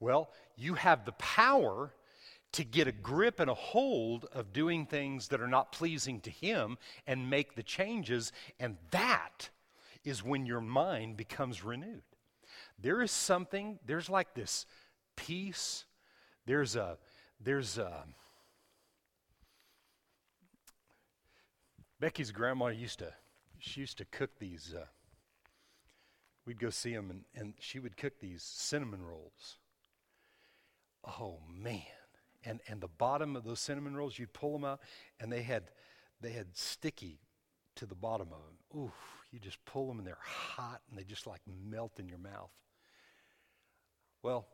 Well, 0.00 0.30
you 0.56 0.74
have 0.74 1.04
the 1.04 1.12
power 1.12 1.92
to 2.52 2.64
get 2.64 2.88
a 2.88 2.92
grip 2.92 3.40
and 3.40 3.50
a 3.50 3.54
hold 3.54 4.26
of 4.32 4.52
doing 4.52 4.86
things 4.86 5.28
that 5.28 5.40
are 5.40 5.48
not 5.48 5.72
pleasing 5.72 6.20
to 6.20 6.30
Him 6.30 6.78
and 7.06 7.28
make 7.28 7.54
the 7.54 7.62
changes, 7.62 8.32
and 8.58 8.76
that 8.92 9.50
is 10.04 10.22
when 10.22 10.46
your 10.46 10.60
mind 10.60 11.16
becomes 11.16 11.64
renewed. 11.64 12.02
There 12.78 13.02
is 13.02 13.10
something, 13.10 13.78
there's 13.84 14.08
like 14.08 14.34
this 14.34 14.66
peace, 15.16 15.84
there's 16.46 16.76
a, 16.76 16.98
there's 17.40 17.78
a, 17.78 18.04
Becky's 22.00 22.30
grandma 22.30 22.66
used 22.66 23.00
to, 23.00 23.12
she 23.58 23.80
used 23.80 23.98
to 23.98 24.04
cook 24.04 24.38
these. 24.38 24.74
Uh, 24.76 24.84
we'd 26.46 26.60
go 26.60 26.70
see 26.70 26.94
them, 26.94 27.10
and, 27.10 27.24
and 27.34 27.54
she 27.58 27.78
would 27.78 27.96
cook 27.96 28.20
these 28.20 28.42
cinnamon 28.42 29.02
rolls. 29.02 29.58
Oh 31.04 31.40
man! 31.52 31.82
And 32.44 32.60
and 32.68 32.80
the 32.80 32.88
bottom 32.88 33.36
of 33.36 33.44
those 33.44 33.60
cinnamon 33.60 33.96
rolls, 33.96 34.18
you'd 34.18 34.32
pull 34.32 34.52
them 34.52 34.64
out, 34.64 34.80
and 35.20 35.32
they 35.32 35.42
had 35.42 35.64
they 36.20 36.32
had 36.32 36.56
sticky 36.56 37.20
to 37.76 37.86
the 37.86 37.94
bottom 37.94 38.28
of 38.32 38.38
them. 38.38 38.80
Ooh! 38.82 38.92
You 39.30 39.40
just 39.40 39.64
pull 39.64 39.88
them, 39.88 39.98
and 39.98 40.06
they're 40.06 40.16
hot, 40.20 40.80
and 40.88 40.98
they 40.98 41.04
just 41.04 41.26
like 41.26 41.40
melt 41.46 41.98
in 41.98 42.08
your 42.08 42.18
mouth. 42.18 42.52
Well, 44.22 44.46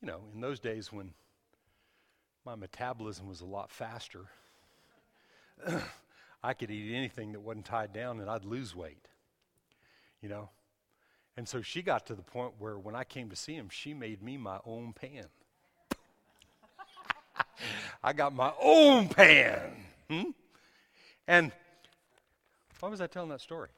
you 0.00 0.08
know, 0.08 0.20
in 0.34 0.40
those 0.40 0.60
days 0.60 0.92
when 0.92 1.14
my 2.44 2.54
metabolism 2.54 3.26
was 3.26 3.40
a 3.40 3.46
lot 3.46 3.70
faster. 3.70 4.26
I 6.42 6.52
could 6.52 6.70
eat 6.70 6.94
anything 6.94 7.32
that 7.32 7.40
wasn't 7.40 7.64
tied 7.64 7.92
down 7.92 8.20
and 8.20 8.28
I'd 8.28 8.44
lose 8.44 8.76
weight. 8.76 9.08
You 10.20 10.28
know? 10.28 10.50
And 11.36 11.48
so 11.48 11.62
she 11.62 11.82
got 11.82 12.06
to 12.06 12.14
the 12.14 12.22
point 12.22 12.52
where 12.58 12.78
when 12.78 12.94
I 12.94 13.04
came 13.04 13.28
to 13.30 13.36
see 13.36 13.54
him, 13.54 13.68
she 13.68 13.92
made 13.92 14.22
me 14.22 14.36
my 14.36 14.58
own 14.64 14.92
pan. 14.92 15.24
I 18.04 18.12
got 18.12 18.34
my 18.34 18.52
own 18.60 19.08
pan. 19.08 19.60
Hmm? 20.08 20.30
And 21.26 21.52
why 22.80 22.88
was 22.88 23.00
I 23.00 23.06
telling 23.06 23.30
that 23.30 23.40
story? 23.40 23.68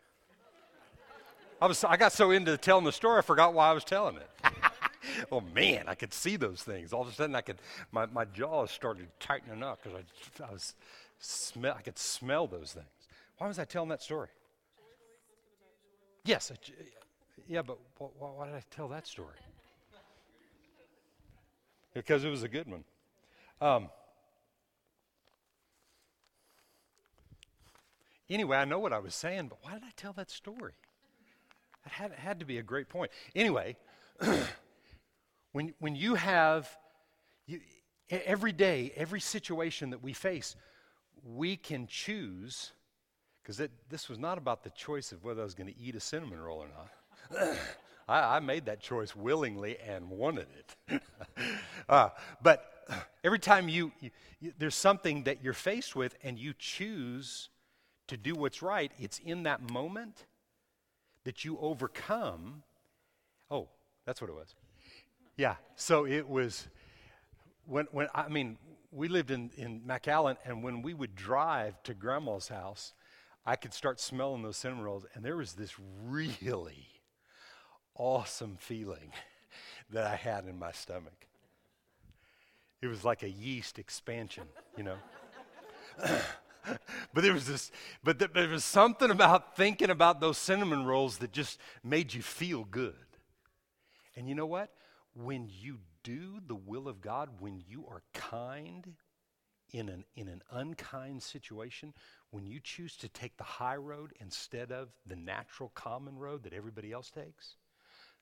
I, 1.61 1.67
was, 1.67 1.83
I 1.85 1.97
got 1.97 2.13
so 2.13 2.33
into 2.33 2.57
telling 2.59 2.85
the 2.85 2.93
story, 2.93 3.19
I 3.19 3.23
forgot 3.23 3.55
why 3.55 3.71
I 3.71 3.73
was 3.73 3.85
telling 3.85 4.17
it. 4.17 4.31
oh 5.33 5.41
man, 5.55 5.85
I 5.87 5.95
could 5.95 6.13
see 6.13 6.37
those 6.37 6.63
things. 6.63 6.93
All 6.93 7.03
of 7.03 7.09
a 7.09 7.13
sudden, 7.13 7.35
I 7.35 7.41
could, 7.41 7.57
my, 7.93 8.05
my 8.07 8.27
jaws 8.27 8.71
started 8.71 9.07
tightening 9.19 9.63
up 9.63 9.83
because 9.83 9.99
I, 9.99 10.45
I 10.45 10.53
was 10.53 10.75
smell, 11.19 11.75
I 11.79 11.81
could 11.81 11.99
smell 11.99 12.47
those 12.47 12.73
things. 12.73 12.87
Why 13.39 13.49
was 13.49 13.59
I 13.59 13.65
telling 13.65 13.89
that 13.89 14.03
story? 14.03 14.29
Yes, 16.25 16.53
yeah, 17.49 17.63
but 17.63 17.79
why, 17.99 18.29
why 18.29 18.47
did 18.47 18.55
I 18.55 18.63
tell 18.71 18.89
that 18.89 19.07
story? 19.07 19.39
Because 21.95 22.25
it 22.25 22.29
was 22.29 22.43
a 22.43 22.49
good 22.49 22.69
one. 22.69 22.85
Um, 23.59 23.89
anyway, 28.29 28.59
I 28.59 28.67
know 28.67 28.79
what 28.79 28.93
I 28.93 28.99
was 28.99 29.15
saying, 29.15 29.49
but 29.49 29.59
why 29.63 29.73
did 29.73 29.85
I 29.85 29.93
tell 29.97 30.13
that 30.13 30.31
story? 30.31 30.75
It 31.87 31.93
had, 31.93 32.11
it 32.11 32.19
had 32.19 32.41
to 32.41 32.45
be 32.45 32.59
a 32.59 32.63
great 32.63 32.91
point. 32.91 33.11
Anyway, 33.35 33.77
when, 35.53 35.73
when 35.79 35.97
you 35.97 36.17
have, 36.17 36.69
you, 37.47 37.61
every 38.11 38.53
day, 38.53 38.93
every 38.95 39.21
situation 39.21 39.91
that 39.91 40.03
we 40.03 40.13
face, 40.13 40.55
we 41.25 41.57
can 41.57 41.87
choose, 41.87 42.73
because 43.43 43.63
this 43.89 44.09
was 44.09 44.19
not 44.19 44.37
about 44.37 44.65
the 44.65 44.71
choice 44.71 45.13
of 45.13 45.25
whether 45.25 45.41
I 45.41 45.45
was 45.45 45.55
going 45.55 45.73
to 45.73 45.79
eat 45.79 45.95
a 45.95 46.01
cinnamon 46.01 46.41
roll 46.41 46.59
or 46.59 46.69
not. 46.69 46.91
I, 48.09 48.37
I, 48.37 48.41
made 48.41 48.67
that 48.67 48.81
choice 48.81 49.17
willingly 49.17 49.79
and 49.79 50.09
wanted 50.09 50.47
it. 50.89 51.03
uh, 51.89 52.11
but 52.43 52.73
every 53.25 53.39
time 53.39 53.69
you, 53.69 53.93
you, 54.41 54.53
there's 54.59 54.77
something 54.77 55.25
that 55.25 55.43
you're 55.43 55.53
faced 55.53 55.97
with 55.97 56.15
and 56.23 56.39
you 56.39 56.55
choose 56.57 57.49
to 58.09 58.17
do 58.17 58.35
what's 58.35 58.63
right, 58.63 58.93
it's 58.99 59.19
in 59.19 59.43
that 59.43 59.71
moment 59.71 60.27
that 61.25 61.45
you 61.45 61.59
overcome. 61.61 62.63
Oh, 63.51 63.69
that's 64.05 64.21
what 64.21 64.31
it 64.31 64.35
was. 64.35 64.55
Yeah, 65.37 65.57
so 65.75 66.07
it 66.07 66.29
was 66.29 66.69
when, 67.67 67.87
when 67.91 68.09
I 68.15 68.29
mean, 68.29 68.57
we 68.93 69.09
lived 69.09 69.31
in, 69.31 69.51
in 69.57 69.81
McAllen, 69.81 70.37
and 70.45 70.63
when 70.63 70.83
we 70.83 70.95
would 70.95 71.15
drive 71.15 71.83
to 71.83 71.95
grandma's 71.95 72.49
house, 72.49 72.95
I 73.45 73.57
could 73.57 73.75
start 73.75 74.01
smelling 74.01 74.43
those 74.43 74.57
cinnamon 74.57 74.85
rolls, 74.85 75.05
and 75.15 75.25
there 75.25 75.37
was 75.37 75.53
this 75.53 75.75
really 76.05 76.87
awesome 77.99 78.57
feeling 78.59 79.13
that 79.91 80.07
I 80.07 80.17
had 80.17 80.47
in 80.47 80.59
my 80.59 80.73
stomach. 80.73 81.27
It 82.83 82.89
was 82.89 83.05
like 83.05 83.23
a 83.23 83.31
yeast 83.31 83.79
expansion, 83.79 84.45
you 84.77 84.85
know. 84.85 84.97
but 87.15 87.23
there 87.23 87.33
was 87.33 87.47
this, 87.47 87.73
but 88.05 88.19
there 88.19 88.49
was 88.49 88.65
something 88.65 89.11
about 89.11 89.57
thinking 89.57 89.91
about 89.91 90.21
those 90.21 90.37
cinnamon 90.37 90.85
rolls 90.85 91.19
that 91.19 91.33
just 91.33 91.59
made 91.83 92.13
you 92.13 92.23
feel 92.23 92.65
good. 92.65 92.95
And 94.15 94.29
you 94.29 94.35
know 94.35 94.47
what? 94.47 94.71
When 95.15 95.49
you 95.49 95.79
do 96.07 96.41
the 96.47 96.55
will 96.55 96.87
of 96.87 97.01
God 97.01 97.29
when 97.41 97.61
you 97.67 97.85
are 97.91 98.01
kind 98.15 98.95
in 99.73 99.89
an, 99.89 100.05
in 100.15 100.29
an 100.29 100.41
unkind 100.53 101.21
situation, 101.21 101.93
when 102.31 102.47
you 102.47 102.61
choose 102.61 102.97
to 102.99 103.09
take 103.09 103.37
the 103.37 103.43
high 103.43 103.75
road 103.75 104.13
instead 104.21 104.71
of 104.71 104.91
the 105.05 105.17
natural 105.17 105.73
common 105.75 106.17
road 106.17 106.45
that 106.45 106.53
everybody 106.53 106.93
else 106.93 107.11
takes, 107.11 107.57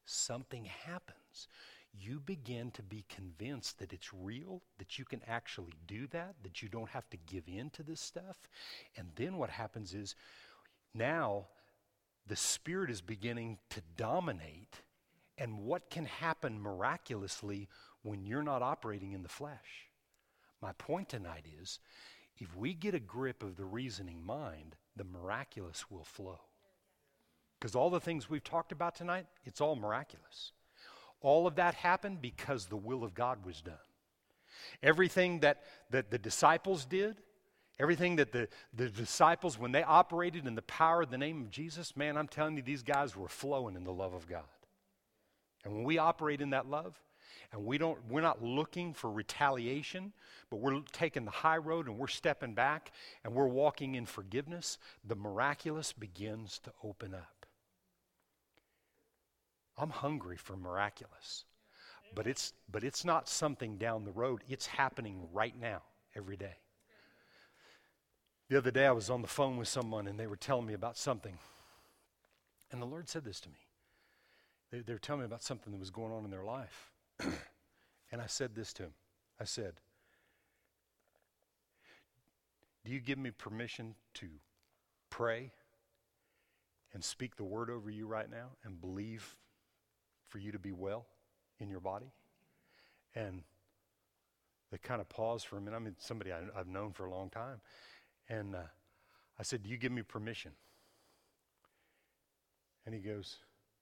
something 0.05 0.64
happens. 0.64 1.49
You 1.93 2.21
begin 2.21 2.71
to 2.73 2.83
be 2.83 3.05
convinced 3.09 3.79
that 3.79 3.93
it's 3.93 4.12
real, 4.12 4.62
that 4.79 4.99
you 4.99 5.05
can 5.05 5.21
actually 5.29 5.75
do 5.87 6.07
that, 6.09 6.35
that 6.43 6.61
you 6.62 6.69
don't 6.69 6.90
have 6.90 7.09
to 7.11 7.17
give 7.17 7.45
in 7.47 7.71
to 7.71 7.83
this 7.83 8.01
stuff. 8.01 8.37
And 8.97 9.09
then 9.14 9.37
what 9.37 9.51
happens 9.51 9.95
is 9.95 10.17
now 10.93 11.47
the 12.27 12.37
Spirit 12.37 12.90
is 12.90 13.01
beginning 13.01 13.59
to 13.71 13.81
dominate 13.97 14.81
and 15.38 15.59
what 15.59 15.90
can 15.90 16.05
happen 16.05 16.61
miraculously 16.61 17.69
when 18.03 18.25
you're 18.25 18.43
not 18.43 18.62
operating 18.62 19.12
in 19.12 19.23
the 19.23 19.29
flesh. 19.29 19.88
My 20.61 20.73
point 20.73 21.09
tonight 21.09 21.47
is 21.61 21.79
if 22.38 22.57
we 22.57 22.75
get 22.75 22.95
a 22.95 23.01
grip 23.01 23.43
of 23.43 23.57
the 23.57 23.64
reasoning 23.64 24.25
mind, 24.25 24.77
the 24.97 25.05
miraculous 25.05 25.90
will 25.90 26.05
flow. 26.05 26.40
Because 27.64 27.74
all 27.74 27.88
the 27.88 27.98
things 27.98 28.29
we've 28.29 28.44
talked 28.44 28.72
about 28.72 28.94
tonight, 28.94 29.24
it's 29.46 29.59
all 29.59 29.74
miraculous. 29.74 30.53
All 31.22 31.46
of 31.46 31.55
that 31.55 31.72
happened 31.72 32.20
because 32.20 32.66
the 32.66 32.77
will 32.77 33.03
of 33.03 33.14
God 33.14 33.46
was 33.46 33.62
done. 33.62 33.79
Everything 34.83 35.40
that, 35.40 35.62
that 35.88 36.11
the 36.11 36.18
disciples 36.18 36.85
did, 36.85 37.22
everything 37.81 38.16
that 38.16 38.33
the, 38.33 38.48
the 38.74 38.90
disciples, 38.90 39.59
when 39.59 39.72
they 39.72 39.83
operated 39.83 40.46
in 40.46 40.55
the 40.55 40.61
power 40.61 41.05
of 41.05 41.11
the 41.11 41.16
name 41.16 41.40
of 41.40 41.48
Jesus, 41.48 41.96
man, 41.96 42.18
I'm 42.18 42.29
telling 42.29 42.55
you, 42.59 42.62
these 42.62 42.83
guys 42.83 43.16
were 43.16 43.29
flowing 43.29 43.77
in 43.77 43.85
the 43.85 43.94
love 43.94 44.12
of 44.12 44.29
God. 44.29 44.42
And 45.64 45.72
when 45.72 45.85
we 45.85 45.96
operate 45.96 46.42
in 46.42 46.50
that 46.50 46.68
love, 46.68 47.00
and 47.50 47.64
we 47.64 47.79
don't 47.79 47.98
we're 48.09 48.20
not 48.20 48.42
looking 48.42 48.92
for 48.92 49.11
retaliation 49.11 50.12
but 50.50 50.61
we're 50.61 50.81
taking 50.92 51.24
the 51.24 51.31
high 51.31 51.57
road 51.57 51.87
and 51.87 51.96
we're 51.96 52.09
stepping 52.09 52.53
back 52.53 52.90
and 53.22 53.33
we're 53.33 53.46
walking 53.46 53.94
in 53.94 54.07
forgiveness 54.07 54.79
the 55.05 55.14
miraculous 55.14 55.92
begins 55.92 56.59
to 56.59 56.72
open 56.83 57.14
up 57.14 57.34
I'm 59.77 59.91
hungry 59.91 60.37
for 60.37 60.57
miraculous. 60.57 61.45
But 62.15 62.27
it's, 62.27 62.53
but 62.71 62.85
it's 62.85 63.05
not 63.05 63.29
something 63.29 63.77
down 63.77 64.05
the 64.05 64.13
road. 64.13 64.43
It's 64.49 64.67
happening 64.67 65.29
right 65.33 65.59
now, 65.61 65.83
every 66.15 66.37
day. 66.37 66.57
The 68.49 68.59
other 68.59 68.71
day, 68.71 68.87
I 68.87 68.93
was 68.93 69.11
on 69.11 69.23
the 69.23 69.29
phone 69.29 69.57
with 69.57 69.69
someone 69.69 70.07
and 70.07 70.19
they 70.19 70.27
were 70.27 70.37
telling 70.37 70.67
me 70.67 70.75
about 70.75 70.97
something. 70.97 71.39
And 72.71 72.81
the 72.81 72.87
Lord 72.87 73.09
said 73.09 73.25
this 73.25 73.41
to 73.41 73.49
me. 73.49 73.59
They, 74.71 74.81
they 74.81 74.93
were 74.93 74.99
telling 74.99 75.21
me 75.21 75.27
about 75.27 75.43
something 75.43 75.73
that 75.73 75.81
was 75.81 75.91
going 75.91 76.13
on 76.13 76.25
in 76.25 76.31
their 76.31 76.45
life. 76.45 76.93
and 77.21 78.21
I 78.21 78.27
said 78.27 78.55
this 78.55 78.73
to 78.75 78.85
him 78.85 78.93
I 79.41 79.45
said, 79.45 79.75
Do 82.85 82.93
you 82.93 83.01
give 83.01 83.19
me 83.19 83.31
permission 83.31 83.95
to 84.15 84.29
pray 85.11 85.53
and 86.93 87.03
speak 87.03 87.37
the 87.37 87.45
word 87.45 87.71
over 87.71 87.91
you 87.91 88.07
right 88.07 88.31
now 88.31 88.51
and 88.63 88.81
believe 88.81 89.37
for 90.35 90.40
you 90.40 90.51
to 90.51 90.59
be 90.59 90.73
well 90.73 91.07
in 91.61 91.70
your 91.70 91.79
body? 91.79 92.11
And 93.14 93.44
they 94.73 94.79
kind 94.79 95.01
of 95.01 95.09
paused 95.09 95.47
for 95.47 95.59
a 95.59 95.61
minute. 95.61 95.77
I 95.77 95.79
mean, 95.79 95.94
somebody 96.01 96.33
I, 96.33 96.40
have 96.57 96.66
known 96.66 96.92
for 96.92 97.05
a 97.05 97.11
long 97.11 97.31
time. 97.31 97.61
And 98.29 98.57
uh, 98.57 98.66
I 99.38 99.44
said, 99.44 99.62
Do 99.62 99.70
you 99.70 99.77
give 99.77 99.92
me 99.92 100.03
permission? 100.03 100.51
And 102.85 102.92
he 102.92 103.01
goes, 103.01 103.37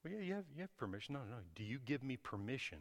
Well, 0.05 0.13
yeah, 0.13 0.21
you 0.21 0.35
have, 0.35 0.45
you 0.55 0.61
have 0.61 0.77
permission. 0.77 1.15
No, 1.15 1.21
no. 1.21 1.37
Do 1.55 1.65
you 1.65 1.79
give 1.87 2.03
me 2.03 2.19
permission 2.19 2.81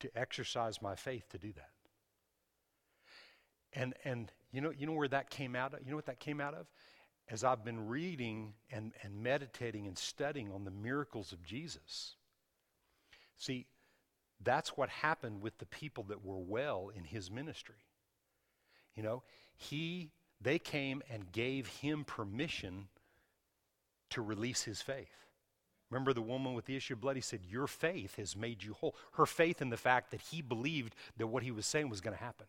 to 0.00 0.10
exercise 0.18 0.82
my 0.82 0.96
faith 0.96 1.28
to 1.28 1.38
do 1.38 1.52
that? 1.52 1.70
And, 3.74 3.94
and 4.04 4.32
you, 4.50 4.60
know, 4.60 4.72
you 4.76 4.88
know 4.88 4.94
where 4.94 5.06
that 5.06 5.30
came 5.30 5.54
out 5.54 5.72
of? 5.72 5.84
You 5.84 5.90
know 5.90 5.96
what 5.96 6.06
that 6.06 6.18
came 6.18 6.40
out 6.40 6.54
of? 6.54 6.66
As 7.28 7.44
I've 7.44 7.64
been 7.64 7.86
reading 7.86 8.54
and, 8.72 8.90
and 9.04 9.22
meditating 9.22 9.86
and 9.86 9.96
studying 9.96 10.50
on 10.50 10.64
the 10.64 10.72
miracles 10.72 11.30
of 11.30 11.44
Jesus. 11.44 12.16
See, 13.42 13.66
that's 14.40 14.76
what 14.76 14.88
happened 14.88 15.42
with 15.42 15.58
the 15.58 15.66
people 15.66 16.04
that 16.04 16.24
were 16.24 16.38
well 16.38 16.92
in 16.94 17.02
his 17.02 17.28
ministry. 17.28 17.82
You 18.94 19.02
know, 19.02 19.24
he 19.56 20.12
they 20.40 20.60
came 20.60 21.02
and 21.10 21.32
gave 21.32 21.66
him 21.66 22.04
permission 22.04 22.86
to 24.10 24.22
release 24.22 24.62
his 24.62 24.80
faith. 24.80 25.26
Remember 25.90 26.12
the 26.12 26.22
woman 26.22 26.54
with 26.54 26.66
the 26.66 26.76
issue 26.76 26.94
of 26.94 27.00
blood? 27.00 27.16
He 27.16 27.22
said, 27.22 27.40
Your 27.50 27.66
faith 27.66 28.14
has 28.14 28.36
made 28.36 28.62
you 28.62 28.74
whole. 28.74 28.94
Her 29.14 29.26
faith 29.26 29.60
in 29.60 29.70
the 29.70 29.76
fact 29.76 30.12
that 30.12 30.20
he 30.20 30.40
believed 30.40 30.94
that 31.16 31.26
what 31.26 31.42
he 31.42 31.50
was 31.50 31.66
saying 31.66 31.88
was 31.88 32.00
going 32.00 32.16
to 32.16 32.22
happen. 32.22 32.46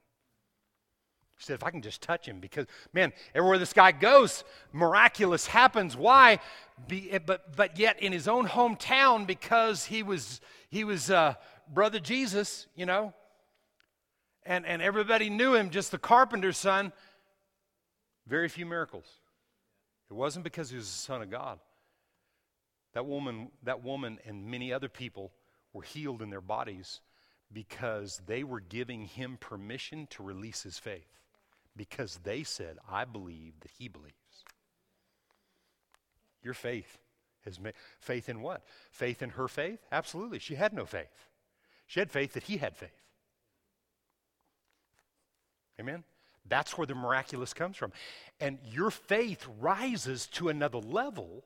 He 1.37 1.43
said, 1.43 1.55
If 1.55 1.63
I 1.63 1.71
can 1.71 1.81
just 1.81 2.01
touch 2.01 2.27
him, 2.27 2.39
because, 2.39 2.67
man, 2.93 3.13
everywhere 3.33 3.57
this 3.57 3.73
guy 3.73 3.91
goes, 3.91 4.43
miraculous 4.71 5.47
happens. 5.47 5.97
Why? 5.97 6.39
Be, 6.87 7.11
eh, 7.11 7.19
but, 7.25 7.55
but 7.55 7.77
yet 7.77 8.01
in 8.01 8.11
his 8.11 8.27
own 8.27 8.47
hometown, 8.47 9.27
because 9.27 9.85
he 9.85 10.03
was, 10.03 10.41
he 10.69 10.83
was 10.83 11.09
uh, 11.09 11.35
brother 11.71 11.99
Jesus, 11.99 12.67
you 12.75 12.85
know, 12.85 13.13
and, 14.45 14.65
and 14.65 14.81
everybody 14.81 15.29
knew 15.29 15.55
him, 15.55 15.69
just 15.69 15.91
the 15.91 15.97
carpenter's 15.97 16.57
son 16.57 16.91
very 18.27 18.47
few 18.47 18.65
miracles. 18.65 19.05
It 20.09 20.13
wasn't 20.13 20.43
because 20.43 20.69
he 20.69 20.75
was 20.75 20.87
the 20.87 20.97
Son 20.97 21.21
of 21.21 21.29
God. 21.29 21.59
That 22.93 23.05
woman, 23.05 23.49
that 23.63 23.83
woman 23.83 24.19
and 24.25 24.45
many 24.45 24.71
other 24.71 24.89
people 24.89 25.33
were 25.73 25.81
healed 25.81 26.21
in 26.21 26.29
their 26.29 26.41
bodies 26.41 27.01
because 27.51 28.21
they 28.25 28.43
were 28.43 28.59
giving 28.59 29.05
him 29.05 29.37
permission 29.39 30.07
to 30.11 30.23
release 30.23 30.63
his 30.63 30.77
faith. 30.77 31.07
Because 31.75 32.19
they 32.23 32.43
said, 32.43 32.77
I 32.89 33.05
believe 33.05 33.53
that 33.61 33.71
he 33.77 33.87
believes. 33.87 34.13
Your 36.43 36.53
faith 36.53 36.99
has 37.45 37.59
made 37.59 37.73
faith 37.99 38.29
in 38.29 38.41
what? 38.41 38.63
Faith 38.91 39.21
in 39.21 39.31
her 39.31 39.47
faith? 39.47 39.79
Absolutely. 39.91 40.39
She 40.39 40.55
had 40.55 40.73
no 40.73 40.85
faith. 40.85 41.29
She 41.87 41.99
had 41.99 42.11
faith 42.11 42.33
that 42.33 42.43
he 42.43 42.57
had 42.57 42.75
faith. 42.75 43.01
Amen? 45.79 46.03
That's 46.47 46.77
where 46.77 46.87
the 46.87 46.95
miraculous 46.95 47.53
comes 47.53 47.77
from. 47.77 47.91
And 48.39 48.59
your 48.63 48.91
faith 48.91 49.47
rises 49.59 50.27
to 50.27 50.49
another 50.49 50.79
level. 50.79 51.45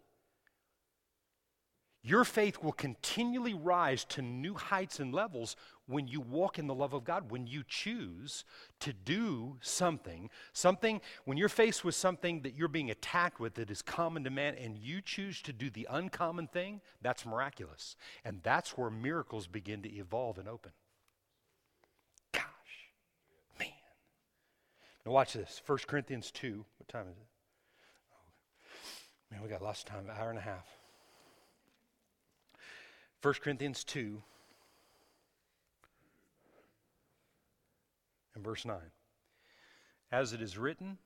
Your 2.04 2.24
faith 2.24 2.64
will 2.64 2.72
continually 2.72 3.54
rise 3.54 4.06
to 4.06 4.22
new 4.22 4.54
heights 4.54 5.00
and 5.00 5.14
levels 5.14 5.56
when 5.88 6.08
you 6.08 6.22
walk 6.22 6.60
in 6.60 6.68
the 6.68 6.74
love 6.74 6.94
of 6.94 7.04
God, 7.04 7.32
when 7.32 7.48
you 7.48 7.64
choose 7.68 8.46
to 8.82 8.94
do 8.94 9.58
something, 9.62 10.30
something, 10.54 11.02
when 11.26 11.38
you're 11.38 11.50
faced 11.50 11.84
with 11.84 11.96
something 11.96 12.42
that 12.42 12.56
you're 12.56 12.68
being 12.68 12.92
attacked 12.92 13.40
with 13.40 13.56
that 13.56 13.72
is 13.72 13.82
common 13.82 14.24
to 14.26 14.30
man, 14.30 14.56
and 14.56 14.78
you 14.78 15.02
choose 15.02 15.42
to 15.42 15.54
do 15.54 15.70
the 15.70 15.88
uncommon 15.90 16.48
thing, 16.48 16.82
that's 17.02 17.26
miraculous. 17.26 17.96
And 18.24 18.42
that's 18.44 18.78
where 18.78 18.90
miracles 18.90 19.48
begin 19.48 19.82
to 19.82 19.90
evolve 19.90 20.38
and 20.38 20.48
open. 20.48 20.72
Gosh, 22.32 22.44
man. 23.60 23.70
Now, 25.06 25.14
watch 25.14 25.34
this 25.34 25.62
1 25.66 25.80
Corinthians 25.88 26.32
2. 26.32 26.64
What 26.78 26.88
time 26.88 27.08
is 27.10 27.18
it? 27.18 27.28
Oh, 28.14 29.32
man, 29.32 29.42
we 29.42 29.50
got 29.50 29.62
lots 29.62 29.82
of 29.82 29.88
time, 29.88 30.06
an 30.10 30.16
hour 30.18 30.30
and 30.30 30.40
a 30.40 30.44
half. 30.44 30.68
1 33.22 33.34
Corinthians 33.42 33.84
2 33.84 34.22
and 38.36 38.44
verse 38.44 38.64
9. 38.64 38.78
As 40.12 40.34
it 40.34 40.42
is 40.42 40.58
written, 40.58 41.00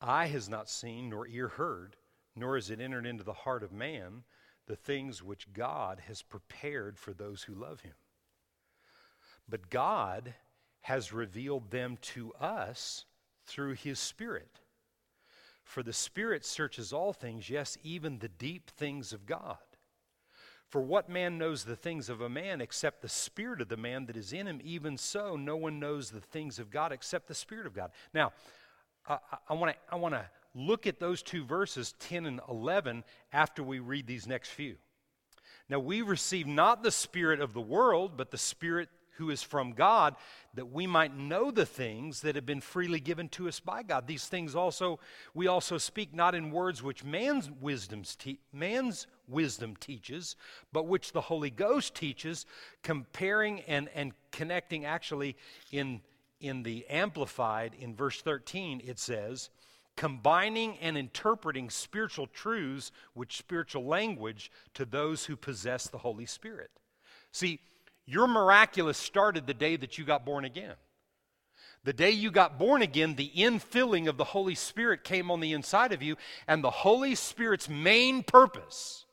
eye 0.00 0.26
has 0.26 0.48
not 0.48 0.68
seen, 0.68 1.08
nor 1.08 1.26
ear 1.26 1.48
heard, 1.48 1.96
nor 2.36 2.56
has 2.56 2.70
it 2.70 2.80
entered 2.80 3.06
into 3.06 3.24
the 3.24 3.32
heart 3.32 3.62
of 3.62 3.72
man 3.72 4.24
the 4.66 4.76
things 4.76 5.22
which 5.22 5.52
God 5.52 6.02
has 6.06 6.22
prepared 6.22 6.98
for 6.98 7.14
those 7.14 7.44
who 7.44 7.54
love 7.54 7.80
him. 7.80 7.94
But 9.48 9.70
God 9.70 10.34
has 10.82 11.12
revealed 11.12 11.70
them 11.70 11.96
to 12.00 12.32
us 12.34 13.06
through 13.44 13.74
his 13.74 13.98
Spirit. 13.98 14.60
For 15.64 15.82
the 15.82 15.92
Spirit 15.92 16.44
searches 16.44 16.92
all 16.92 17.12
things, 17.12 17.48
yes, 17.48 17.78
even 17.82 18.18
the 18.18 18.28
deep 18.28 18.70
things 18.70 19.12
of 19.12 19.24
God. 19.24 19.56
For 20.68 20.80
what 20.80 21.08
man 21.08 21.38
knows 21.38 21.64
the 21.64 21.76
things 21.76 22.08
of 22.08 22.20
a 22.20 22.28
man 22.28 22.60
except 22.60 23.00
the 23.00 23.08
Spirit 23.08 23.60
of 23.60 23.68
the 23.68 23.76
man 23.76 24.06
that 24.06 24.16
is 24.16 24.32
in 24.32 24.46
him? 24.46 24.60
Even 24.64 24.98
so, 24.98 25.36
no 25.36 25.56
one 25.56 25.78
knows 25.78 26.10
the 26.10 26.20
things 26.20 26.58
of 26.58 26.70
God 26.70 26.90
except 26.92 27.28
the 27.28 27.34
Spirit 27.34 27.66
of 27.66 27.74
God. 27.74 27.92
Now, 28.12 28.32
I, 29.08 29.54
want 29.54 29.72
to 29.72 29.94
I 29.94 29.96
wanna 29.96 30.28
look 30.54 30.86
at 30.86 30.98
those 30.98 31.22
two 31.22 31.44
verses, 31.44 31.94
10 32.00 32.26
and 32.26 32.40
11, 32.48 33.04
after 33.32 33.62
we 33.62 33.78
read 33.78 34.06
these 34.06 34.26
next 34.26 34.48
few. 34.48 34.76
Now, 35.68 35.78
we 35.78 36.02
receive 36.02 36.46
not 36.46 36.82
the 36.82 36.90
Spirit 36.90 37.40
of 37.40 37.52
the 37.52 37.60
world, 37.60 38.16
but 38.16 38.30
the 38.30 38.38
Spirit 38.38 38.88
who 39.18 39.30
is 39.30 39.42
from 39.42 39.72
God, 39.72 40.16
that 40.54 40.72
we 40.72 40.86
might 40.86 41.16
know 41.16 41.50
the 41.50 41.66
things 41.66 42.20
that 42.20 42.34
have 42.34 42.46
been 42.46 42.60
freely 42.60 43.00
given 43.00 43.28
to 43.30 43.48
us 43.48 43.60
by 43.60 43.82
God. 43.82 44.06
These 44.06 44.26
things 44.26 44.54
also 44.54 44.98
we 45.34 45.46
also 45.46 45.78
speak 45.78 46.14
not 46.14 46.34
in 46.34 46.50
words 46.50 46.82
which 46.82 47.04
man's 47.04 47.50
wisdom 47.50 48.02
te- 48.18 48.40
man's 48.52 49.06
wisdom 49.28 49.76
teaches, 49.76 50.36
but 50.72 50.86
which 50.86 51.12
the 51.12 51.22
Holy 51.22 51.50
Ghost 51.50 51.94
teaches, 51.94 52.46
comparing 52.82 53.60
and, 53.62 53.88
and 53.94 54.12
connecting 54.30 54.84
actually 54.84 55.36
in 55.72 56.00
in 56.40 56.62
the 56.62 56.86
amplified 56.88 57.74
in 57.78 57.94
verse 57.94 58.20
13 58.20 58.82
it 58.84 58.98
says 58.98 59.48
combining 59.96 60.76
and 60.78 60.96
interpreting 60.96 61.70
spiritual 61.70 62.26
truths 62.26 62.92
with 63.14 63.32
spiritual 63.32 63.84
language 63.84 64.50
to 64.74 64.84
those 64.84 65.24
who 65.24 65.36
possess 65.36 65.88
the 65.88 65.98
Holy 65.98 66.26
Spirit. 66.26 66.70
See, 67.32 67.60
your 68.06 68.26
miraculous 68.26 68.96
started 68.96 69.46
the 69.46 69.54
day 69.54 69.76
that 69.76 69.98
you 69.98 70.04
got 70.04 70.24
born 70.24 70.44
again. 70.44 70.74
The 71.84 71.92
day 71.92 72.10
you 72.10 72.30
got 72.30 72.58
born 72.58 72.82
again, 72.82 73.14
the 73.14 73.30
infilling 73.36 74.08
of 74.08 74.16
the 74.16 74.24
Holy 74.24 74.54
Spirit 74.54 75.04
came 75.04 75.30
on 75.30 75.40
the 75.40 75.52
inside 75.52 75.92
of 75.92 76.02
you, 76.02 76.16
and 76.48 76.62
the 76.62 76.70
Holy 76.70 77.14
Spirit's 77.14 77.68
main 77.68 78.22
purpose 78.22 79.04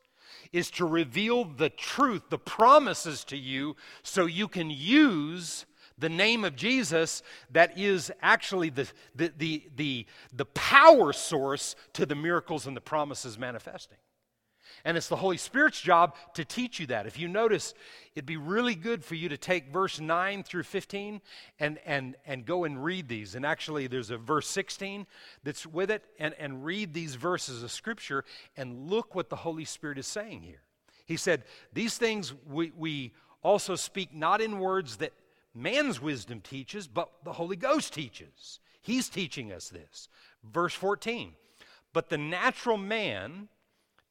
is 0.51 0.71
to 0.71 0.86
reveal 0.86 1.45
the 1.45 1.69
truth, 1.69 2.23
the 2.29 2.38
promises 2.38 3.23
to 3.25 3.38
you, 3.38 3.75
so 4.03 4.26
you 4.26 4.47
can 4.47 4.70
use 4.70 5.65
the 5.97 6.09
name 6.09 6.43
of 6.43 6.55
Jesus 6.55 7.22
that 7.51 7.78
is 7.78 8.11
actually 8.22 8.70
the, 8.70 8.88
the, 9.15 9.32
the, 9.38 9.63
the, 9.76 10.05
the 10.32 10.45
power 10.45 11.13
source 11.13 11.76
to 11.93 12.05
the 12.05 12.15
miracles 12.15 12.65
and 12.67 12.76
the 12.76 12.82
promises 12.82 13.38
manifesting. 13.38 13.97
And 14.86 14.97
it's 14.97 15.07
the 15.07 15.15
Holy 15.15 15.38
Spirit's 15.38 15.79
job 15.79 16.15
to 16.34 16.43
teach 16.43 16.79
you 16.79 16.88
that. 16.88 17.05
If 17.05 17.17
you 17.17 17.29
notice, 17.29 17.73
it'd 18.15 18.25
be 18.25 18.36
really 18.36 18.75
good 18.75 19.03
for 19.03 19.15
you 19.15 19.29
to 19.29 19.38
take 19.38 19.71
verse 19.71 19.99
9 19.99 20.43
through 20.43 20.63
15 20.63 21.21
and, 21.59 21.79
and, 21.86 22.15
and 22.25 22.45
go 22.45 22.65
and 22.65 22.84
read 22.84 23.07
these. 23.07 23.36
And 23.36 23.45
actually, 23.45 23.88
there's 23.88 24.09
a 24.09 24.17
verse 24.17 24.47
16 24.47 25.07
that's 25.43 25.65
with 25.65 25.89
it, 25.89 26.03
and, 26.19 26.34
and 26.38 26.65
read 26.65 26.93
these 26.93 27.15
verses 27.15 27.63
of 27.63 27.71
Scripture 27.71 28.25
and 28.57 28.89
look 28.89 29.15
what 29.15 29.29
the 29.29 29.38
Holy 29.38 29.65
Spirit 29.65 29.97
is 29.97 30.07
saying 30.07 30.41
here. 30.41 30.61
He 31.05 31.15
said, 31.15 31.43
These 31.71 31.97
things 31.97 32.34
we, 32.45 32.73
we 32.75 33.13
also 33.41 33.75
speak 33.75 34.13
not 34.13 34.41
in 34.41 34.59
words 34.59 34.97
that 34.97 35.13
man's 35.53 36.01
wisdom 36.01 36.41
teaches, 36.41 36.88
but 36.88 37.09
the 37.23 37.34
Holy 37.34 37.55
Ghost 37.55 37.93
teaches. 37.93 38.59
He's 38.81 39.07
teaching 39.07 39.53
us 39.53 39.69
this. 39.69 40.09
Verse 40.43 40.73
14. 40.73 41.36
But 41.93 42.09
the 42.09 42.17
natural 42.17 42.77
man 42.77 43.47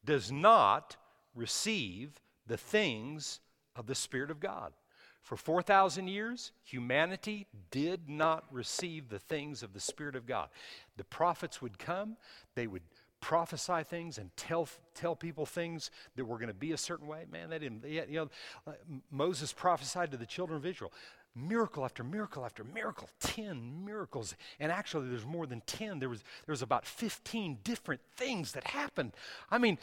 does 0.05 0.31
not 0.31 0.97
receive 1.35 2.21
the 2.47 2.57
things 2.57 3.39
of 3.75 3.87
the 3.87 3.95
Spirit 3.95 4.31
of 4.31 4.39
God. 4.39 4.73
For 5.21 5.37
4,000 5.37 6.09
years, 6.09 6.51
humanity 6.65 7.47
did 7.71 8.09
not 8.09 8.43
receive 8.51 9.07
the 9.07 9.19
things 9.19 9.63
of 9.63 9.73
the 9.73 9.79
Spirit 9.79 10.17
of 10.17 10.25
God. 10.25 10.49
The 10.97 11.05
prophets 11.05 11.61
would 11.61 11.79
come, 11.79 12.17
they 12.55 12.67
would 12.67 12.83
prophesy 13.23 13.83
things 13.83 14.17
and 14.17 14.35
tell, 14.35 14.67
tell 14.93 15.15
people 15.15 15.45
things 15.45 15.89
that 16.15 16.25
were 16.25 16.37
going 16.37 16.49
to 16.49 16.53
be 16.53 16.73
a 16.73 16.77
certain 16.77 17.07
way. 17.07 17.23
Man, 17.31 17.49
they 17.49 17.57
didn't, 17.57 17.83
you 17.87 18.29
know, 18.65 18.75
Moses 19.09 19.53
prophesied 19.53 20.11
to 20.11 20.17
the 20.17 20.25
children 20.25 20.57
of 20.57 20.65
Israel 20.65 20.91
miracle 21.35 21.83
after 21.83 22.03
miracle 22.03 22.45
after 22.45 22.63
miracle 22.63 23.09
10 23.21 23.85
miracles. 23.85 24.35
And 24.59 24.71
actually 24.71 25.09
there's 25.09 25.25
more 25.25 25.47
than 25.47 25.61
10 25.65 25.97
there 25.97 26.09
was 26.09 26.23
there 26.45 26.53
was 26.53 26.61
about 26.61 26.85
15 26.85 27.57
different 27.63 28.01
things 28.15 28.51
that 28.51 28.67
happened. 28.67 29.13
I 29.49 29.57
mean 29.57 29.79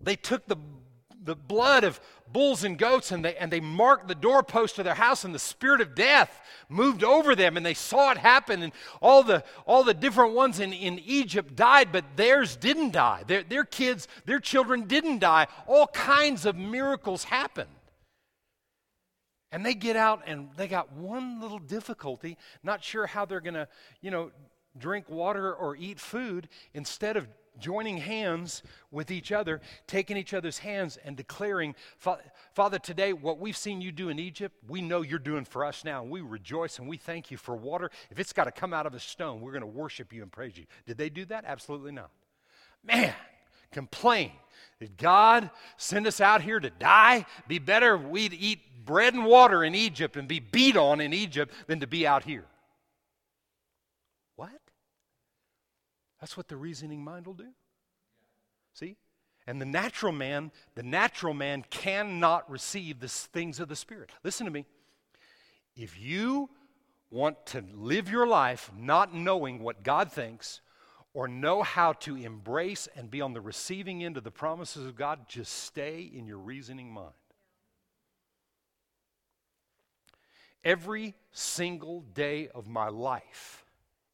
they 0.00 0.14
took 0.14 0.46
the 0.46 0.56
the 1.22 1.36
blood 1.36 1.84
of 1.84 2.00
bulls 2.32 2.64
and 2.64 2.78
goats 2.78 3.12
and 3.12 3.24
they, 3.24 3.36
and 3.36 3.52
they 3.52 3.60
marked 3.60 4.08
the 4.08 4.14
doorpost 4.14 4.78
of 4.78 4.84
their 4.84 4.94
house 4.94 5.24
and 5.24 5.34
the 5.34 5.38
spirit 5.38 5.80
of 5.80 5.94
death 5.94 6.40
moved 6.68 7.02
over 7.02 7.34
them 7.34 7.56
and 7.56 7.66
they 7.66 7.74
saw 7.74 8.12
it 8.12 8.18
happen 8.18 8.62
and 8.62 8.72
all 9.00 9.22
the, 9.22 9.42
all 9.66 9.82
the 9.82 9.94
different 9.94 10.34
ones 10.34 10.60
in, 10.60 10.72
in 10.72 10.98
egypt 11.00 11.56
died 11.56 11.90
but 11.92 12.04
theirs 12.16 12.56
didn't 12.56 12.92
die. 12.92 13.24
Their, 13.26 13.42
their 13.42 13.64
kids 13.64 14.08
their 14.24 14.38
children 14.38 14.86
didn't 14.86 15.18
die. 15.18 15.46
All 15.66 15.88
kinds 15.88 16.46
of 16.46 16.56
miracles 16.56 17.24
happened. 17.24 17.70
And 19.52 19.66
they 19.66 19.74
get 19.74 19.96
out 19.96 20.22
and 20.26 20.50
they 20.56 20.68
got 20.68 20.92
one 20.92 21.40
little 21.40 21.58
difficulty 21.58 22.36
not 22.62 22.84
sure 22.84 23.06
how 23.06 23.24
they're 23.24 23.40
going 23.40 23.54
to 23.54 23.68
you 24.00 24.10
know 24.10 24.30
drink 24.78 25.08
water 25.08 25.52
or 25.52 25.76
eat 25.76 25.98
food. 25.98 26.48
Instead 26.74 27.16
of 27.16 27.26
joining 27.60 27.98
hands 27.98 28.62
with 28.90 29.10
each 29.10 29.30
other, 29.30 29.60
taking 29.86 30.16
each 30.16 30.34
other's 30.34 30.58
hands 30.58 30.98
and 31.04 31.16
declaring, 31.16 31.74
Father, 31.98 32.78
today, 32.78 33.12
what 33.12 33.38
we've 33.38 33.56
seen 33.56 33.80
you 33.80 33.92
do 33.92 34.08
in 34.08 34.18
Egypt, 34.18 34.56
we 34.68 34.80
know 34.80 35.02
you're 35.02 35.18
doing 35.18 35.44
for 35.44 35.64
us 35.64 35.84
now. 35.84 36.02
We 36.02 36.20
rejoice 36.20 36.78
and 36.78 36.88
we 36.88 36.96
thank 36.96 37.30
you 37.30 37.36
for 37.36 37.54
water. 37.54 37.90
If 38.10 38.18
it's 38.18 38.32
got 38.32 38.44
to 38.44 38.52
come 38.52 38.72
out 38.72 38.86
of 38.86 38.94
a 38.94 39.00
stone, 39.00 39.40
we're 39.40 39.52
going 39.52 39.60
to 39.60 39.66
worship 39.66 40.12
you 40.12 40.22
and 40.22 40.32
praise 40.32 40.56
you. 40.56 40.64
Did 40.86 40.98
they 40.98 41.10
do 41.10 41.24
that? 41.26 41.44
Absolutely 41.46 41.92
not. 41.92 42.10
Man, 42.82 43.14
complain. 43.70 44.32
Did 44.78 44.96
God 44.96 45.50
send 45.76 46.06
us 46.06 46.20
out 46.20 46.40
here 46.42 46.58
to 46.58 46.70
die? 46.70 47.26
Be 47.46 47.58
better 47.58 47.94
if 47.96 48.02
we'd 48.02 48.32
eat 48.32 48.60
bread 48.84 49.12
and 49.14 49.26
water 49.26 49.62
in 49.62 49.74
Egypt 49.74 50.16
and 50.16 50.26
be 50.26 50.40
beat 50.40 50.76
on 50.76 51.00
in 51.00 51.12
Egypt 51.12 51.52
than 51.66 51.80
to 51.80 51.86
be 51.86 52.06
out 52.06 52.24
here. 52.24 52.46
That's 56.20 56.36
what 56.36 56.48
the 56.48 56.56
reasoning 56.56 57.02
mind 57.02 57.26
will 57.26 57.34
do. 57.34 57.48
See? 58.74 58.96
And 59.46 59.60
the 59.60 59.66
natural 59.66 60.12
man, 60.12 60.52
the 60.74 60.82
natural 60.82 61.34
man 61.34 61.64
cannot 61.70 62.48
receive 62.50 63.00
the 63.00 63.08
things 63.08 63.58
of 63.58 63.68
the 63.68 63.76
Spirit. 63.76 64.10
Listen 64.22 64.44
to 64.46 64.52
me. 64.52 64.66
If 65.74 65.98
you 65.98 66.50
want 67.10 67.46
to 67.46 67.64
live 67.72 68.08
your 68.08 68.26
life 68.26 68.70
not 68.76 69.14
knowing 69.14 69.60
what 69.60 69.82
God 69.82 70.12
thinks 70.12 70.60
or 71.12 71.26
know 71.26 71.62
how 71.62 71.94
to 71.94 72.16
embrace 72.16 72.86
and 72.94 73.10
be 73.10 73.20
on 73.20 73.32
the 73.32 73.40
receiving 73.40 74.04
end 74.04 74.16
of 74.16 74.24
the 74.24 74.30
promises 74.30 74.86
of 74.86 74.94
God, 74.94 75.20
just 75.26 75.64
stay 75.64 76.02
in 76.02 76.26
your 76.26 76.38
reasoning 76.38 76.92
mind. 76.92 77.14
Every 80.62 81.14
single 81.32 82.02
day 82.02 82.48
of 82.54 82.68
my 82.68 82.88
life, 82.88 83.64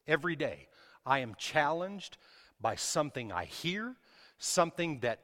every 0.07 0.35
day, 0.35 0.69
I 1.07 1.19
am 1.19 1.35
challenged 1.37 2.17
by 2.59 2.75
something 2.75 3.31
I 3.31 3.45
hear, 3.45 3.95
something 4.37 4.99
that 4.99 5.21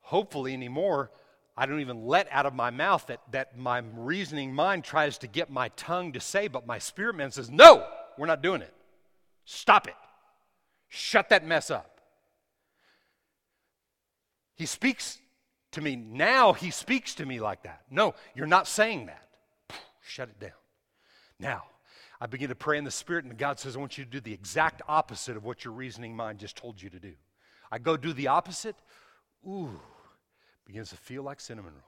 hopefully 0.00 0.52
anymore 0.52 1.10
I 1.56 1.66
don't 1.66 1.80
even 1.80 2.06
let 2.06 2.26
out 2.30 2.46
of 2.46 2.54
my 2.54 2.70
mouth 2.70 3.06
that, 3.08 3.20
that 3.32 3.58
my 3.58 3.82
reasoning 3.94 4.54
mind 4.54 4.82
tries 4.82 5.18
to 5.18 5.26
get 5.26 5.50
my 5.50 5.68
tongue 5.70 6.12
to 6.14 6.20
say, 6.20 6.48
but 6.48 6.66
my 6.66 6.78
spirit 6.78 7.16
man 7.16 7.30
says, 7.30 7.50
No, 7.50 7.86
we're 8.16 8.26
not 8.26 8.42
doing 8.42 8.62
it. 8.62 8.72
Stop 9.44 9.86
it. 9.86 9.94
Shut 10.88 11.28
that 11.28 11.44
mess 11.44 11.70
up. 11.70 12.00
He 14.54 14.64
speaks 14.64 15.18
to 15.72 15.80
me. 15.80 15.96
Now 15.96 16.52
he 16.54 16.70
speaks 16.70 17.14
to 17.16 17.26
me 17.26 17.40
like 17.40 17.64
that. 17.64 17.82
No, 17.90 18.14
you're 18.34 18.46
not 18.46 18.66
saying 18.66 19.06
that. 19.06 19.26
Shut 20.02 20.30
it 20.30 20.40
down. 20.40 20.52
Now, 21.38 21.64
I 22.20 22.26
begin 22.26 22.50
to 22.50 22.54
pray 22.54 22.76
in 22.76 22.84
the 22.84 22.90
Spirit, 22.90 23.24
and 23.24 23.36
God 23.38 23.58
says, 23.58 23.76
I 23.76 23.80
want 23.80 23.96
you 23.96 24.04
to 24.04 24.10
do 24.10 24.20
the 24.20 24.32
exact 24.32 24.82
opposite 24.86 25.36
of 25.36 25.44
what 25.44 25.64
your 25.64 25.72
reasoning 25.72 26.14
mind 26.14 26.38
just 26.38 26.54
told 26.56 26.80
you 26.80 26.90
to 26.90 27.00
do. 27.00 27.14
I 27.72 27.78
go 27.78 27.96
do 27.96 28.12
the 28.12 28.26
opposite. 28.26 28.76
Ooh, 29.46 29.80
begins 30.66 30.90
to 30.90 30.96
feel 30.96 31.22
like 31.22 31.40
cinnamon 31.40 31.72
rolls. 31.72 31.84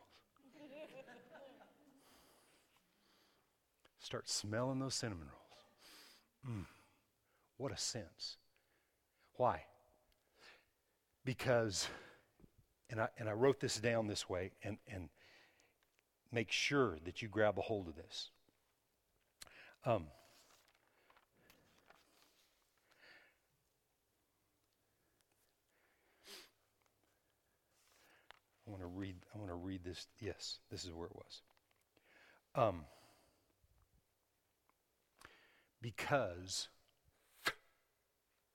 Start 3.98 4.28
smelling 4.28 4.80
those 4.80 4.94
cinnamon 4.94 5.28
rolls. 5.28 6.58
Mm, 6.58 6.66
what 7.56 7.70
a 7.70 7.76
sense. 7.76 8.36
Why? 9.36 9.62
Because, 11.24 11.88
and 12.90 13.00
I, 13.00 13.08
and 13.18 13.28
I 13.28 13.32
wrote 13.32 13.60
this 13.60 13.76
down 13.76 14.08
this 14.08 14.28
way, 14.28 14.50
and, 14.64 14.78
and 14.88 15.08
make 16.32 16.50
sure 16.50 16.98
that 17.04 17.22
you 17.22 17.28
grab 17.28 17.58
a 17.58 17.60
hold 17.60 17.86
of 17.86 17.94
this. 17.94 18.30
Um, 19.84 20.06
want 28.72 28.82
to 28.82 28.88
read. 28.88 29.16
I 29.34 29.38
want 29.38 29.50
to 29.50 29.54
read 29.54 29.84
this. 29.84 30.06
Yes, 30.18 30.58
this 30.70 30.84
is 30.84 30.92
where 30.92 31.06
it 31.06 31.14
was. 31.14 31.42
Um, 32.54 32.84
because 35.82 36.68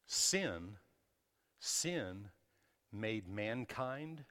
sin, 0.08 0.78
sin 1.60 2.30
made 2.92 3.28
mankind 3.28 4.24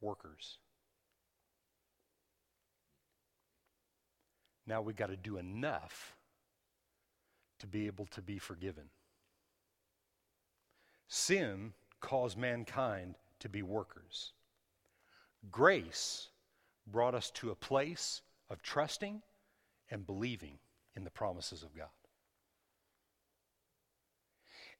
workers. 0.00 0.58
Now 4.66 4.82
we 4.82 4.92
got 4.92 5.08
to 5.08 5.16
do 5.16 5.36
enough 5.36 6.14
to 7.58 7.66
be 7.66 7.88
able 7.88 8.06
to 8.06 8.22
be 8.22 8.38
forgiven. 8.38 8.84
Sin 11.08 11.72
caused 12.00 12.38
mankind 12.38 13.16
to 13.40 13.48
be 13.48 13.62
workers. 13.62 14.32
Grace 15.50 16.28
brought 16.86 17.14
us 17.14 17.30
to 17.30 17.50
a 17.50 17.54
place 17.54 18.22
of 18.48 18.62
trusting 18.62 19.22
and 19.90 20.06
believing 20.06 20.58
in 20.94 21.04
the 21.04 21.10
promises 21.10 21.62
of 21.62 21.74
God. 21.74 21.88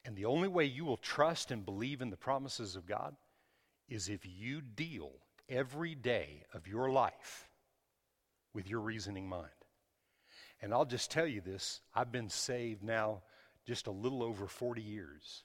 And 0.05 0.17
the 0.17 0.25
only 0.25 0.49
way 0.49 0.65
you 0.65 0.85
will 0.85 0.97
trust 0.97 1.51
and 1.51 1.65
believe 1.65 2.01
in 2.01 2.11
the 2.11 2.17
promises 2.17 2.75
of 2.75 2.87
God 2.87 3.17
is 3.89 4.09
if 4.09 4.21
you 4.25 4.61
deal 4.61 5.13
every 5.49 5.95
day 5.95 6.45
of 6.55 6.67
your 6.67 6.91
life 6.91 7.49
with 8.55 8.69
your 8.69 8.81
reasoning 8.81 9.29
mind. 9.29 9.49
And 10.63 10.73
I'll 10.73 10.85
just 10.85 11.11
tell 11.11 11.27
you 11.27 11.41
this 11.41 11.81
I've 11.95 12.13
been 12.13 12.31
saved 12.31 12.83
now 12.83 13.23
just 13.67 13.87
a 13.87 13.93
little 13.93 14.23
over 14.23 14.47
40 14.47 14.83
years. 14.83 15.43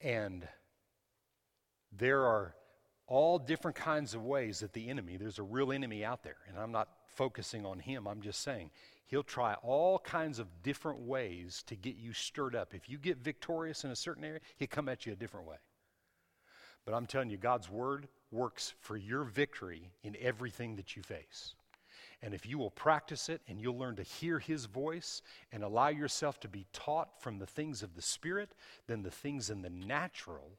And 0.00 0.46
there 1.98 2.24
are 2.24 2.54
all 3.06 3.38
different 3.38 3.76
kinds 3.76 4.14
of 4.14 4.24
ways 4.24 4.60
that 4.60 4.72
the 4.72 4.88
enemy, 4.88 5.16
there's 5.16 5.38
a 5.38 5.42
real 5.42 5.72
enemy 5.72 6.04
out 6.04 6.22
there, 6.22 6.38
and 6.48 6.58
I'm 6.58 6.72
not 6.72 6.88
focusing 7.06 7.64
on 7.64 7.78
him, 7.78 8.06
I'm 8.06 8.20
just 8.20 8.42
saying 8.42 8.70
he'll 9.06 9.22
try 9.22 9.54
all 9.62 9.98
kinds 9.98 10.38
of 10.38 10.62
different 10.62 11.00
ways 11.00 11.62
to 11.68 11.76
get 11.76 11.96
you 11.96 12.12
stirred 12.12 12.54
up. 12.54 12.74
If 12.74 12.88
you 12.88 12.98
get 12.98 13.18
victorious 13.18 13.84
in 13.84 13.90
a 13.90 13.96
certain 13.96 14.24
area, 14.24 14.40
he'll 14.56 14.68
come 14.68 14.88
at 14.88 15.06
you 15.06 15.12
a 15.12 15.16
different 15.16 15.46
way. 15.46 15.56
But 16.84 16.94
I'm 16.94 17.06
telling 17.06 17.30
you, 17.30 17.36
God's 17.36 17.70
word 17.70 18.08
works 18.30 18.74
for 18.80 18.96
your 18.96 19.24
victory 19.24 19.90
in 20.02 20.16
everything 20.20 20.76
that 20.76 20.96
you 20.96 21.02
face. 21.02 21.54
And 22.22 22.32
if 22.32 22.46
you 22.46 22.58
will 22.58 22.70
practice 22.70 23.28
it 23.28 23.42
and 23.48 23.60
you'll 23.60 23.78
learn 23.78 23.96
to 23.96 24.02
hear 24.02 24.38
his 24.38 24.66
voice 24.66 25.22
and 25.52 25.62
allow 25.62 25.88
yourself 25.88 26.40
to 26.40 26.48
be 26.48 26.66
taught 26.72 27.20
from 27.20 27.38
the 27.38 27.46
things 27.46 27.82
of 27.82 27.94
the 27.94 28.02
Spirit, 28.02 28.54
then 28.86 29.02
the 29.02 29.10
things 29.10 29.50
in 29.50 29.62
the 29.62 29.70
natural 29.70 30.58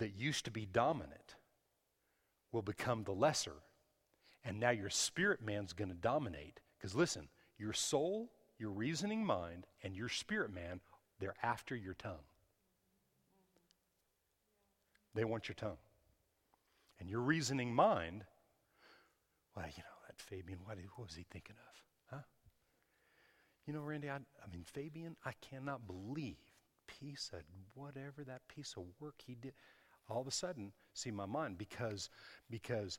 that 0.00 0.16
used 0.16 0.46
to 0.46 0.50
be 0.50 0.66
dominant 0.66 1.36
will 2.52 2.62
become 2.62 3.04
the 3.04 3.12
lesser. 3.12 3.56
And 4.44 4.58
now 4.58 4.70
your 4.70 4.90
spirit 4.90 5.44
man's 5.44 5.72
going 5.72 5.90
to 5.90 5.94
dominate. 5.94 6.60
Because 6.76 6.94
listen, 6.94 7.28
your 7.58 7.74
soul, 7.74 8.30
your 8.58 8.70
reasoning 8.70 9.24
mind, 9.24 9.66
and 9.84 9.94
your 9.94 10.08
spirit 10.08 10.52
man, 10.52 10.80
they're 11.20 11.34
after 11.42 11.76
your 11.76 11.94
tongue. 11.94 12.24
They 15.14 15.24
want 15.24 15.48
your 15.48 15.54
tongue. 15.54 15.78
And 16.98 17.08
your 17.08 17.20
reasoning 17.20 17.74
mind, 17.74 18.24
well, 19.54 19.66
you 19.66 19.82
know, 19.82 20.06
that 20.06 20.20
Fabian, 20.20 20.60
what, 20.64 20.78
what 20.96 21.08
was 21.08 21.16
he 21.16 21.26
thinking 21.30 21.56
of? 21.56 22.16
Huh? 22.16 22.22
You 23.66 23.74
know, 23.74 23.80
Randy, 23.80 24.08
I, 24.08 24.16
I 24.16 24.50
mean, 24.50 24.64
Fabian, 24.64 25.16
I 25.24 25.32
cannot 25.42 25.86
believe 25.86 26.36
piece 26.86 27.30
of 27.32 27.40
whatever 27.74 28.24
that 28.24 28.46
piece 28.48 28.74
of 28.76 28.84
work 28.98 29.16
he 29.26 29.34
did. 29.34 29.52
All 30.10 30.20
of 30.20 30.26
a 30.26 30.32
sudden 30.32 30.72
see 30.94 31.10
my 31.10 31.26
mind 31.26 31.58
because 31.58 32.10
because 32.50 32.98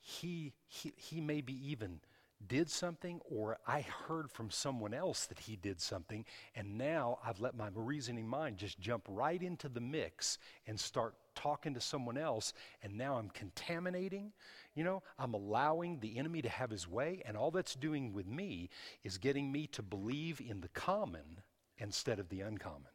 he 0.00 0.52
he 0.66 0.92
he 0.96 1.20
maybe 1.20 1.52
even 1.70 2.00
did 2.46 2.70
something 2.70 3.20
or 3.28 3.58
I 3.66 3.80
heard 3.80 4.30
from 4.30 4.50
someone 4.50 4.94
else 4.94 5.26
that 5.26 5.40
he 5.40 5.56
did 5.56 5.80
something 5.80 6.24
and 6.54 6.78
now 6.78 7.18
I've 7.24 7.40
let 7.40 7.56
my 7.56 7.68
reasoning 7.74 8.28
mind 8.28 8.58
just 8.58 8.78
jump 8.78 9.04
right 9.08 9.42
into 9.42 9.68
the 9.68 9.80
mix 9.80 10.38
and 10.66 10.78
start 10.78 11.14
talking 11.34 11.74
to 11.74 11.80
someone 11.80 12.16
else 12.16 12.52
and 12.82 12.96
now 12.96 13.16
I'm 13.16 13.30
contaminating 13.30 14.32
you 14.74 14.84
know 14.84 15.02
I'm 15.18 15.34
allowing 15.34 15.98
the 15.98 16.16
enemy 16.16 16.40
to 16.42 16.48
have 16.48 16.70
his 16.70 16.86
way 16.86 17.22
and 17.26 17.36
all 17.36 17.50
that's 17.50 17.74
doing 17.74 18.12
with 18.12 18.26
me 18.26 18.70
is 19.02 19.18
getting 19.18 19.50
me 19.50 19.66
to 19.68 19.82
believe 19.82 20.40
in 20.40 20.60
the 20.60 20.68
common 20.68 21.42
instead 21.78 22.20
of 22.20 22.28
the 22.28 22.40
uncommon 22.40 22.92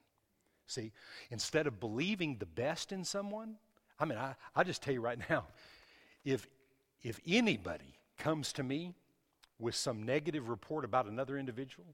see 0.67 0.91
instead 1.29 1.67
of 1.67 1.79
believing 1.79 2.37
the 2.37 2.45
best 2.45 2.91
in 2.91 3.03
someone 3.03 3.55
I 3.99 4.05
mean 4.05 4.17
I, 4.17 4.35
I 4.55 4.63
just 4.63 4.81
tell 4.81 4.93
you 4.93 5.01
right 5.01 5.19
now 5.29 5.45
if 6.23 6.47
if 7.03 7.19
anybody 7.27 7.99
comes 8.17 8.53
to 8.53 8.63
me 8.63 8.95
with 9.59 9.75
some 9.75 10.03
negative 10.03 10.49
report 10.49 10.85
about 10.85 11.05
another 11.05 11.37
individual, 11.37 11.85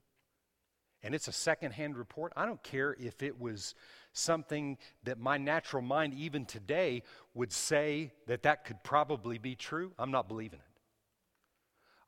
and 1.02 1.14
it's 1.14 1.28
a 1.28 1.32
secondhand 1.32 1.96
report, 1.96 2.32
I 2.36 2.46
don't 2.46 2.62
care 2.62 2.96
if 2.98 3.22
it 3.22 3.40
was 3.40 3.74
something 4.12 4.76
that 5.04 5.18
my 5.18 5.38
natural 5.38 5.82
mind, 5.82 6.14
even 6.14 6.44
today, 6.44 7.02
would 7.34 7.52
say 7.52 8.12
that 8.26 8.42
that 8.42 8.64
could 8.64 8.82
probably 8.84 9.38
be 9.38 9.54
true. 9.54 9.92
I'm 9.98 10.10
not 10.10 10.28
believing 10.28 10.58
it. 10.58 10.69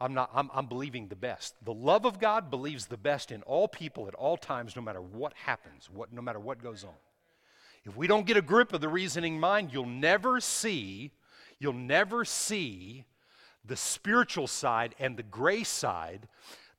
I'm, 0.02 0.14
not, 0.14 0.30
I'm, 0.34 0.50
I'm 0.52 0.66
believing 0.66 1.06
the 1.06 1.16
best. 1.16 1.54
The 1.64 1.72
love 1.72 2.04
of 2.04 2.18
God 2.18 2.50
believes 2.50 2.86
the 2.86 2.96
best 2.96 3.30
in 3.30 3.42
all 3.42 3.68
people 3.68 4.08
at 4.08 4.14
all 4.14 4.36
times, 4.36 4.74
no 4.74 4.82
matter 4.82 5.00
what 5.00 5.32
happens, 5.34 5.88
what, 5.92 6.12
no 6.12 6.20
matter 6.20 6.40
what 6.40 6.60
goes 6.60 6.82
on. 6.82 6.90
If 7.84 7.96
we 7.96 8.08
don't 8.08 8.26
get 8.26 8.36
a 8.36 8.42
grip 8.42 8.72
of 8.72 8.80
the 8.80 8.88
reasoning 8.88 9.38
mind, 9.38 9.72
you'll 9.72 9.86
never 9.86 10.40
see, 10.40 11.12
you'll 11.60 11.72
never 11.72 12.24
see 12.24 13.04
the 13.64 13.76
spiritual 13.76 14.48
side 14.48 14.96
and 14.98 15.16
the 15.16 15.22
grace 15.22 15.68
side, 15.68 16.26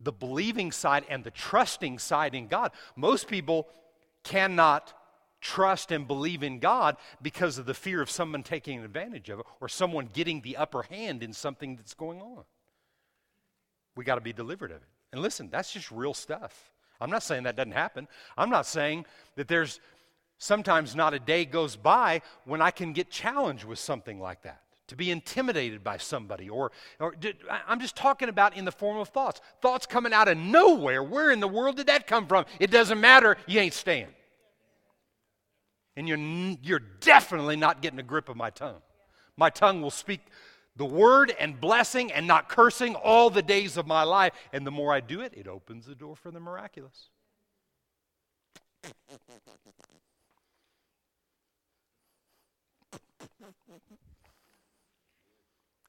the 0.01 0.11
believing 0.11 0.73
side 0.73 1.05
and 1.09 1.23
the 1.23 1.31
trusting 1.31 1.99
side 1.99 2.35
in 2.35 2.47
God. 2.47 2.71
Most 2.97 3.29
people 3.29 3.69
cannot 4.23 4.93
trust 5.39 5.91
and 5.91 6.07
believe 6.07 6.43
in 6.43 6.59
God 6.59 6.97
because 7.21 7.57
of 7.57 7.65
the 7.65 7.73
fear 7.73 8.01
of 8.01 8.09
someone 8.09 8.43
taking 8.43 8.83
advantage 8.83 9.29
of 9.29 9.39
it 9.39 9.45
or 9.61 9.69
someone 9.69 10.09
getting 10.11 10.41
the 10.41 10.57
upper 10.57 10.83
hand 10.83 11.23
in 11.23 11.31
something 11.31 11.77
that's 11.77 11.93
going 11.93 12.21
on. 12.21 12.43
We 13.95 14.03
got 14.03 14.15
to 14.15 14.21
be 14.21 14.33
delivered 14.33 14.71
of 14.71 14.77
it. 14.77 14.87
And 15.11 15.21
listen, 15.21 15.49
that's 15.51 15.71
just 15.71 15.91
real 15.91 16.13
stuff. 16.13 16.71
I'm 16.99 17.09
not 17.09 17.23
saying 17.23 17.43
that 17.43 17.55
doesn't 17.55 17.73
happen. 17.73 18.07
I'm 18.37 18.49
not 18.49 18.65
saying 18.65 19.05
that 19.35 19.47
there's 19.47 19.79
sometimes 20.37 20.95
not 20.95 21.13
a 21.13 21.19
day 21.19 21.45
goes 21.45 21.75
by 21.75 22.21
when 22.45 22.61
I 22.61 22.71
can 22.71 22.93
get 22.93 23.09
challenged 23.09 23.65
with 23.65 23.79
something 23.79 24.19
like 24.19 24.43
that 24.43 24.61
to 24.87 24.95
be 24.95 25.11
intimidated 25.11 25.83
by 25.83 25.97
somebody, 25.97 26.49
or, 26.49 26.71
or 26.99 27.15
I'm 27.67 27.79
just 27.79 27.95
talking 27.95 28.29
about 28.29 28.55
in 28.57 28.65
the 28.65 28.71
form 28.71 28.97
of 28.97 29.09
thoughts. 29.09 29.39
Thoughts 29.61 29.85
coming 29.85 30.13
out 30.13 30.27
of 30.27 30.37
nowhere. 30.37 31.01
Where 31.01 31.31
in 31.31 31.39
the 31.39 31.47
world 31.47 31.77
did 31.77 31.87
that 31.87 32.05
come 32.05 32.27
from? 32.27 32.45
It 32.59 32.69
doesn't 32.69 32.99
matter, 32.99 33.37
you 33.47 33.59
ain't 33.59 33.73
staying. 33.73 34.09
And 35.95 36.07
you're, 36.07 36.17
you're 36.61 36.81
definitely 36.99 37.55
not 37.55 37.81
getting 37.81 37.99
a 37.99 38.03
grip 38.03 38.27
of 38.27 38.35
my 38.35 38.49
tongue. 38.49 38.81
My 39.37 39.49
tongue 39.49 39.81
will 39.81 39.91
speak 39.91 40.21
the 40.75 40.85
word 40.85 41.33
and 41.39 41.59
blessing 41.59 42.11
and 42.11 42.25
not 42.25 42.49
cursing 42.49 42.95
all 42.95 43.29
the 43.29 43.41
days 43.41 43.77
of 43.77 43.85
my 43.85 44.03
life. 44.03 44.33
And 44.51 44.65
the 44.65 44.71
more 44.71 44.91
I 44.91 44.99
do 45.01 45.21
it, 45.21 45.33
it 45.35 45.47
opens 45.47 45.85
the 45.85 45.95
door 45.95 46.15
for 46.15 46.31
the 46.31 46.39
miraculous. 46.39 47.09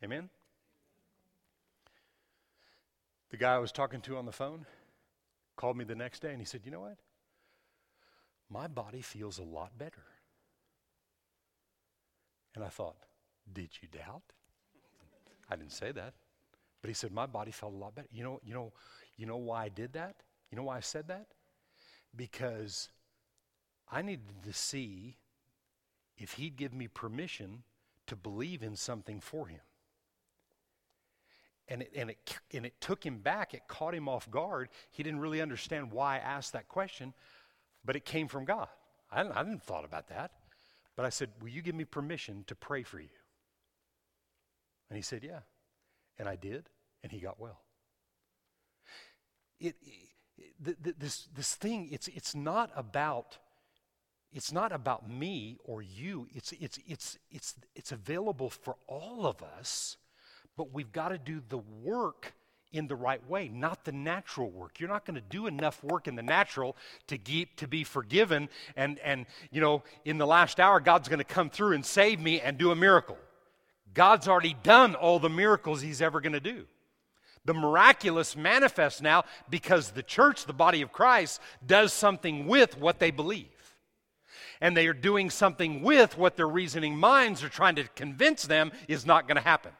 Amen? 0.02 0.28
The 3.30 3.36
guy 3.38 3.54
I 3.54 3.58
was 3.58 3.72
talking 3.72 4.00
to 4.02 4.18
on 4.18 4.26
the 4.26 4.32
phone 4.32 4.66
called 5.56 5.76
me 5.76 5.84
the 5.84 5.94
next 5.94 6.20
day 6.20 6.30
and 6.30 6.40
he 6.40 6.44
said, 6.44 6.60
You 6.64 6.70
know 6.70 6.80
what? 6.80 6.98
My 8.50 8.66
body 8.66 9.00
feels 9.00 9.38
a 9.38 9.42
lot 9.42 9.78
better. 9.78 10.04
And 12.54 12.62
I 12.62 12.68
thought, 12.68 12.96
Did 13.50 13.70
you 13.80 13.88
doubt? 13.88 14.22
I 15.50 15.56
didn't 15.56 15.72
say 15.72 15.92
that. 15.92 16.14
But 16.80 16.88
he 16.88 16.94
said, 16.94 17.12
My 17.12 17.26
body 17.26 17.50
felt 17.50 17.72
a 17.72 17.76
lot 17.76 17.94
better. 17.94 18.08
You 18.12 18.24
know, 18.24 18.40
you 18.44 18.54
know, 18.54 18.72
you 19.16 19.26
know 19.26 19.36
why 19.36 19.64
I 19.64 19.68
did 19.68 19.92
that? 19.94 20.16
You 20.50 20.56
know 20.56 20.64
why 20.64 20.76
I 20.76 20.80
said 20.80 21.08
that? 21.08 21.26
Because 22.14 22.88
I 23.90 24.02
needed 24.02 24.42
to 24.44 24.52
see 24.52 25.16
if 26.16 26.32
he'd 26.34 26.56
give 26.56 26.72
me 26.72 26.88
permission 26.88 27.64
to 28.06 28.16
believe 28.16 28.62
in 28.62 28.76
something 28.76 29.20
for 29.20 29.46
him 29.46 29.60
and 31.68 31.82
it, 31.82 31.92
and, 31.94 32.10
it, 32.10 32.38
and 32.52 32.66
it 32.66 32.80
took 32.80 33.04
him 33.04 33.18
back. 33.18 33.54
It 33.54 33.62
caught 33.68 33.94
him 33.94 34.08
off 34.08 34.30
guard. 34.30 34.68
He 34.90 35.02
didn't 35.02 35.20
really 35.20 35.40
understand 35.40 35.90
why 35.92 36.16
I 36.16 36.18
asked 36.18 36.52
that 36.52 36.68
question, 36.68 37.14
but 37.84 37.96
it 37.96 38.04
came 38.04 38.28
from 38.28 38.44
God. 38.44 38.68
I 39.10 39.22
I 39.22 39.42
didn't 39.42 39.62
thought 39.62 39.84
about 39.84 40.08
that. 40.08 40.32
But 40.96 41.06
I 41.06 41.08
said, 41.08 41.30
Will 41.40 41.48
you 41.48 41.62
give 41.62 41.74
me 41.74 41.84
permission 41.84 42.44
to 42.46 42.54
pray 42.54 42.82
for 42.82 43.00
you? 43.00 43.08
And 44.88 44.96
he 44.96 45.02
said, 45.02 45.22
Yeah. 45.24 45.40
And 46.18 46.28
I 46.28 46.36
did, 46.36 46.68
and 47.02 47.10
he 47.10 47.18
got 47.18 47.40
well. 47.40 47.60
It, 49.58 49.74
it, 49.82 51.00
this, 51.00 51.28
this 51.34 51.54
thing, 51.54 51.88
it's, 51.90 52.08
it's 52.08 52.34
not 52.34 52.70
about 52.76 53.38
it's 54.32 54.52
not 54.52 54.72
about 54.72 55.08
me 55.08 55.58
or 55.62 55.80
you. 55.80 56.26
It's, 56.34 56.50
it's, 56.58 56.80
it's, 56.88 57.18
it's, 57.30 57.54
it's 57.76 57.92
available 57.92 58.50
for 58.50 58.74
all 58.88 59.26
of 59.26 59.44
us 59.44 59.96
but 60.56 60.72
we've 60.72 60.92
got 60.92 61.08
to 61.08 61.18
do 61.18 61.42
the 61.48 61.58
work 61.58 62.32
in 62.72 62.88
the 62.88 62.96
right 62.96 63.24
way, 63.28 63.48
not 63.48 63.84
the 63.84 63.92
natural 63.92 64.50
work. 64.50 64.80
You're 64.80 64.88
not 64.88 65.04
going 65.04 65.14
to 65.14 65.20
do 65.20 65.46
enough 65.46 65.82
work 65.84 66.08
in 66.08 66.16
the 66.16 66.22
natural 66.22 66.76
to 67.06 67.18
keep, 67.18 67.56
to 67.56 67.68
be 67.68 67.84
forgiven 67.84 68.48
and 68.76 68.98
and 69.00 69.26
you 69.52 69.60
know, 69.60 69.82
in 70.04 70.18
the 70.18 70.26
last 70.26 70.58
hour 70.58 70.80
God's 70.80 71.08
going 71.08 71.18
to 71.18 71.24
come 71.24 71.50
through 71.50 71.74
and 71.74 71.86
save 71.86 72.20
me 72.20 72.40
and 72.40 72.58
do 72.58 72.70
a 72.72 72.76
miracle. 72.76 73.16
God's 73.94 74.28
already 74.28 74.56
done 74.62 74.94
all 74.94 75.18
the 75.18 75.30
miracles 75.30 75.80
he's 75.80 76.02
ever 76.02 76.20
going 76.20 76.32
to 76.32 76.40
do. 76.40 76.66
The 77.44 77.54
miraculous 77.54 78.36
manifests 78.36 79.00
now 79.00 79.24
because 79.48 79.90
the 79.90 80.02
church, 80.02 80.46
the 80.46 80.52
body 80.52 80.82
of 80.82 80.92
Christ, 80.92 81.40
does 81.64 81.92
something 81.92 82.46
with 82.46 82.78
what 82.78 82.98
they 82.98 83.10
believe. 83.10 83.48
And 84.60 84.76
they 84.76 84.86
are 84.86 84.94
doing 84.94 85.30
something 85.30 85.82
with 85.82 86.16
what 86.16 86.36
their 86.36 86.48
reasoning 86.48 86.96
minds 86.96 87.44
are 87.44 87.48
trying 87.48 87.76
to 87.76 87.84
convince 87.94 88.44
them 88.44 88.72
is 88.88 89.04
not 89.04 89.28
going 89.28 89.36
to 89.36 89.42
happen. 89.42 89.72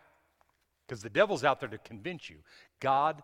Because 0.86 1.02
the 1.02 1.10
devil's 1.10 1.44
out 1.44 1.60
there 1.60 1.68
to 1.68 1.78
convince 1.78 2.28
you 2.28 2.36
God 2.80 3.22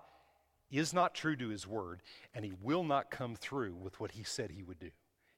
is 0.70 0.95
not 0.95 1.14
true 1.14 1.36
to 1.36 1.49
his 1.49 1.66
word, 1.66 2.01
and 2.34 2.45
he 2.45 2.53
will 2.62 2.84
not 2.84 3.11
come 3.11 3.34
through 3.34 3.74
with 3.74 4.01
what 4.01 4.12
he 4.12 4.22
said 4.22 4.51
he 4.51 4.62
would 4.62 4.78
do. 4.78 4.91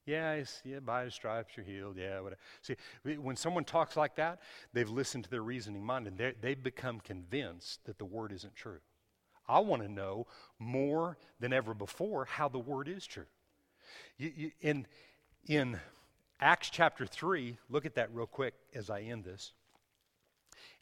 Yeah, 0.05 0.43
yeah, 0.65 0.79
by 0.79 1.05
his 1.05 1.13
stripes 1.13 1.53
you're 1.55 1.65
healed. 1.65 1.95
Yeah, 1.97 2.19
whatever. 2.19 2.41
See, 2.61 2.75
when 3.03 3.37
someone 3.37 3.63
talks 3.63 3.95
like 3.95 4.15
that, 4.15 4.41
they've 4.73 4.89
listened 4.89 5.23
to 5.25 5.29
their 5.29 5.43
reasoning 5.43 5.83
mind 5.83 6.07
and 6.07 6.33
they've 6.41 6.61
become 6.61 6.99
convinced 6.99 7.85
that 7.85 7.97
the 7.97 8.05
word 8.05 8.33
isn't 8.33 8.55
true. 8.55 8.79
I 9.47 9.59
want 9.59 9.81
to 9.81 9.89
know 9.89 10.27
more 10.59 11.17
than 11.39 11.53
ever 11.53 11.73
before 11.73 12.25
how 12.25 12.49
the 12.49 12.59
word 12.59 12.87
is 12.87 13.05
true. 13.05 13.25
You, 14.17 14.31
you, 14.35 14.51
in, 14.61 14.87
in 15.47 15.79
Acts 16.39 16.69
chapter 16.69 17.05
3, 17.05 17.57
look 17.69 17.85
at 17.85 17.95
that 17.95 18.13
real 18.13 18.25
quick 18.25 18.53
as 18.73 18.89
I 18.89 19.01
end 19.01 19.23
this. 19.23 19.53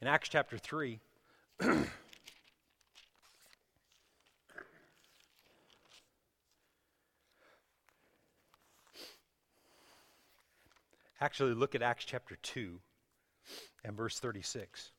In 0.01 0.07
Acts 0.07 0.30
chapter 0.30 0.57
3, 0.57 0.99
Actually, 11.22 11.53
look 11.53 11.76
at 11.76 11.84
Acts 11.84 12.03
chapter 12.03 12.36
2 12.41 12.80
and 13.86 13.95
verse 13.95 14.17
36. 14.17 14.91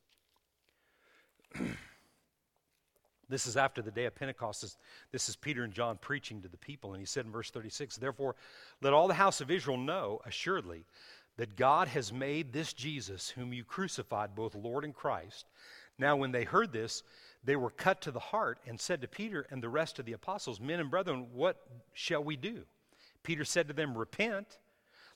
this 3.29 3.49
is 3.49 3.57
after 3.57 3.83
the 3.83 3.91
day 3.91 4.05
of 4.05 4.14
Pentecost. 4.14 4.77
This 5.11 5.29
is 5.29 5.35
Peter 5.35 5.64
and 5.64 5.73
John 5.73 5.99
preaching 6.01 6.41
to 6.43 6.49
the 6.49 6.57
people. 6.57 6.93
And 6.93 7.01
he 7.01 7.07
said 7.07 7.27
in 7.27 7.33
verse 7.33 7.51
36 7.51 7.97
Therefore, 7.97 8.37
let 8.81 8.93
all 8.93 9.09
the 9.09 9.14
house 9.14 9.41
of 9.41 9.51
Israel 9.51 9.77
know 9.77 10.20
assuredly 10.25 10.85
that 11.39 11.57
God 11.57 11.89
has 11.89 12.12
made 12.12 12.53
this 12.53 12.73
Jesus, 12.73 13.31
whom 13.31 13.53
you 13.53 13.64
crucified, 13.64 14.37
both 14.37 14.55
Lord 14.55 14.85
and 14.85 14.95
Christ. 14.95 15.47
Now, 15.99 16.14
when 16.14 16.31
they 16.31 16.45
heard 16.45 16.73
this, 16.73 17.03
they 17.43 17.57
were 17.57 17.70
cut 17.70 18.01
to 18.03 18.12
the 18.12 18.20
heart 18.20 18.61
and 18.64 18.79
said 18.79 19.01
to 19.01 19.09
Peter 19.09 19.47
and 19.51 19.61
the 19.61 19.68
rest 19.68 19.99
of 19.99 20.05
the 20.05 20.12
apostles, 20.12 20.61
Men 20.61 20.79
and 20.79 20.91
brethren, 20.91 21.27
what 21.33 21.57
shall 21.95 22.23
we 22.23 22.37
do? 22.37 22.62
Peter 23.25 23.45
said 23.45 23.66
to 23.66 23.75
them, 23.75 23.99
Repent. 23.99 24.59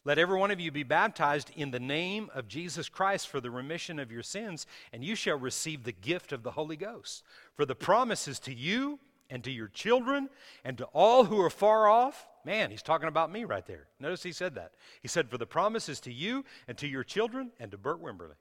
Let 0.06 0.18
every 0.18 0.38
one 0.38 0.50
of 0.50 0.60
you 0.60 0.70
be 0.70 0.84
baptized 0.84 1.50
in 1.54 1.70
the 1.70 1.80
name 1.80 2.30
of 2.32 2.48
Jesus 2.48 2.88
Christ 2.88 3.28
for 3.28 3.40
the 3.40 3.50
remission 3.50 3.98
of 3.98 4.10
your 4.10 4.22
sins, 4.22 4.66
and 4.92 5.04
you 5.04 5.14
shall 5.14 5.38
receive 5.38 5.84
the 5.84 5.92
gift 5.92 6.32
of 6.32 6.42
the 6.42 6.52
Holy 6.52 6.76
Ghost. 6.76 7.22
For 7.56 7.66
the 7.66 7.74
promise 7.74 8.26
is 8.26 8.38
to 8.40 8.54
you 8.54 9.00
and 9.28 9.44
to 9.44 9.50
your 9.50 9.68
children 9.68 10.30
and 10.64 10.78
to 10.78 10.84
all 10.94 11.24
who 11.24 11.40
are 11.40 11.50
far 11.50 11.88
off 11.88 12.26
Man, 12.46 12.70
he's 12.70 12.80
talking 12.80 13.08
about 13.08 13.32
me 13.32 13.44
right 13.44 13.66
there. 13.66 13.88
Notice 13.98 14.22
he 14.22 14.30
said 14.30 14.54
that. 14.54 14.70
He 15.02 15.08
said, 15.08 15.28
For 15.28 15.36
the 15.36 15.46
promise 15.46 15.88
is 15.88 15.98
to 16.02 16.12
you 16.12 16.44
and 16.68 16.78
to 16.78 16.86
your 16.86 17.02
children 17.02 17.50
and 17.58 17.72
to 17.72 17.76
Bert 17.76 18.00
Wimberly. 18.00 18.36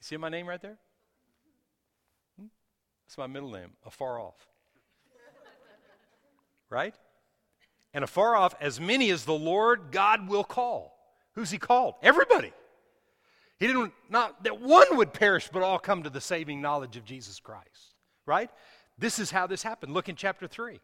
see 0.00 0.16
my 0.16 0.28
name 0.28 0.48
right 0.48 0.60
there? 0.60 0.78
Hmm? 2.36 2.48
That's 3.06 3.16
my 3.16 3.28
middle 3.28 3.52
name, 3.52 3.74
afar 3.86 4.18
off. 4.18 4.48
right? 6.68 6.96
And 7.92 8.04
afar 8.04 8.36
off, 8.36 8.54
as 8.60 8.80
many 8.80 9.10
as 9.10 9.24
the 9.24 9.34
Lord 9.34 9.90
God 9.90 10.28
will 10.28 10.44
call. 10.44 10.96
Who's 11.34 11.50
he 11.50 11.58
called? 11.58 11.94
Everybody. 12.02 12.52
He 13.58 13.66
didn't, 13.66 13.92
not 14.08 14.44
that 14.44 14.60
one 14.60 14.96
would 14.96 15.12
perish, 15.12 15.48
but 15.52 15.62
all 15.62 15.78
come 15.78 16.02
to 16.02 16.10
the 16.10 16.20
saving 16.20 16.62
knowledge 16.62 16.96
of 16.96 17.04
Jesus 17.04 17.40
Christ. 17.40 17.94
Right? 18.26 18.50
This 18.98 19.18
is 19.18 19.30
how 19.30 19.46
this 19.46 19.62
happened. 19.62 19.92
Look 19.92 20.08
in 20.08 20.16
chapter 20.16 20.46
3. 20.46 20.80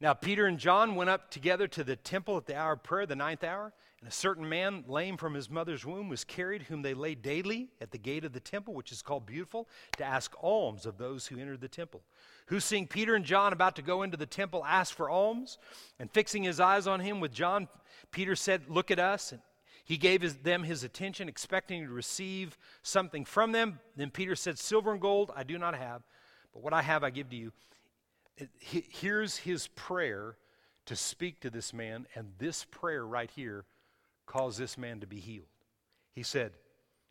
Now, 0.00 0.14
Peter 0.14 0.46
and 0.46 0.58
John 0.58 0.94
went 0.94 1.10
up 1.10 1.30
together 1.30 1.66
to 1.68 1.84
the 1.84 1.96
temple 1.96 2.36
at 2.36 2.46
the 2.46 2.56
hour 2.56 2.72
of 2.72 2.82
prayer, 2.82 3.06
the 3.06 3.16
ninth 3.16 3.42
hour, 3.42 3.72
and 4.00 4.08
a 4.08 4.12
certain 4.12 4.48
man, 4.48 4.84
lame 4.86 5.16
from 5.16 5.34
his 5.34 5.50
mother's 5.50 5.84
womb, 5.84 6.08
was 6.08 6.22
carried, 6.22 6.62
whom 6.62 6.82
they 6.82 6.94
laid 6.94 7.20
daily 7.20 7.68
at 7.80 7.90
the 7.90 7.98
gate 7.98 8.24
of 8.24 8.32
the 8.32 8.40
temple, 8.40 8.74
which 8.74 8.92
is 8.92 9.02
called 9.02 9.26
Beautiful, 9.26 9.68
to 9.96 10.04
ask 10.04 10.32
alms 10.40 10.86
of 10.86 10.98
those 10.98 11.26
who 11.26 11.38
entered 11.38 11.60
the 11.60 11.68
temple. 11.68 12.02
Who, 12.46 12.60
seeing 12.60 12.86
Peter 12.86 13.16
and 13.16 13.24
John 13.24 13.52
about 13.52 13.74
to 13.76 13.82
go 13.82 14.02
into 14.02 14.16
the 14.16 14.24
temple, 14.24 14.64
asked 14.64 14.94
for 14.94 15.10
alms, 15.10 15.58
and 15.98 16.10
fixing 16.10 16.44
his 16.44 16.60
eyes 16.60 16.86
on 16.86 17.00
him 17.00 17.18
with 17.18 17.32
John, 17.32 17.66
Peter 18.12 18.36
said, 18.36 18.62
Look 18.68 18.90
at 18.90 19.00
us. 19.00 19.32
And 19.32 19.40
he 19.84 19.96
gave 19.96 20.22
his, 20.22 20.36
them 20.36 20.62
his 20.62 20.84
attention, 20.84 21.28
expecting 21.28 21.84
to 21.84 21.90
receive 21.90 22.56
something 22.82 23.24
from 23.24 23.52
them. 23.52 23.80
Then 23.96 24.10
Peter 24.10 24.36
said, 24.36 24.58
Silver 24.58 24.92
and 24.92 25.00
gold 25.00 25.32
I 25.34 25.42
do 25.42 25.58
not 25.58 25.74
have, 25.74 26.02
but 26.52 26.62
what 26.62 26.72
I 26.72 26.82
have 26.82 27.02
I 27.02 27.10
give 27.10 27.30
to 27.30 27.36
you 27.36 27.52
here's 28.60 29.38
his 29.38 29.68
prayer 29.68 30.36
to 30.86 30.96
speak 30.96 31.40
to 31.40 31.50
this 31.50 31.72
man, 31.72 32.06
and 32.14 32.32
this 32.38 32.64
prayer 32.64 33.04
right 33.06 33.30
here 33.30 33.64
caused 34.28 34.58
this 34.60 34.78
man 34.78 35.00
to 35.00 35.06
be 35.06 35.18
healed. 35.18 35.48
He 36.12 36.22
said, 36.22 36.52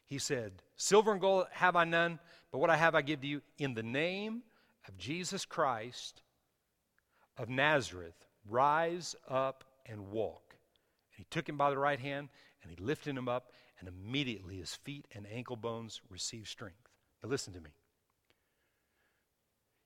he 0.06 0.20
said, 0.20 0.54
Silver 0.78 1.12
and 1.12 1.20
gold 1.20 1.48
have 1.52 1.76
I 1.76 1.84
none, 1.84 2.20
but 2.52 2.60
what 2.60 2.70
I 2.70 2.78
have 2.78 2.96
I 2.96 3.02
give 3.02 3.22
to 3.22 3.28
you. 3.28 3.42
In 3.58 3.74
the 3.74 3.84
name 3.84 4.44
of 4.88 4.98
Jesus 4.98 5.44
Christ 5.44 6.22
of 7.38 7.50
Nazareth, 7.50 8.16
rise 8.48 9.16
up 9.28 9.66
and 9.86 10.12
walk. 10.12 10.56
And 11.12 11.18
he 11.18 11.26
took 11.30 11.50
him 11.50 11.58
by 11.58 11.70
the 11.70 11.78
right 11.78 12.00
hand, 12.00 12.30
and 12.62 12.72
he 12.72 12.82
lifted 12.82 13.18
him 13.18 13.28
up, 13.28 13.52
and 13.80 13.90
immediately 13.90 14.58
his 14.58 14.76
feet 14.76 15.06
and 15.14 15.28
ankle 15.32 15.58
bones 15.58 16.00
received 16.10 16.48
strength. 16.48 16.88
Now 17.22 17.30
listen 17.30 17.54
to 17.54 17.62
me. 17.62 17.72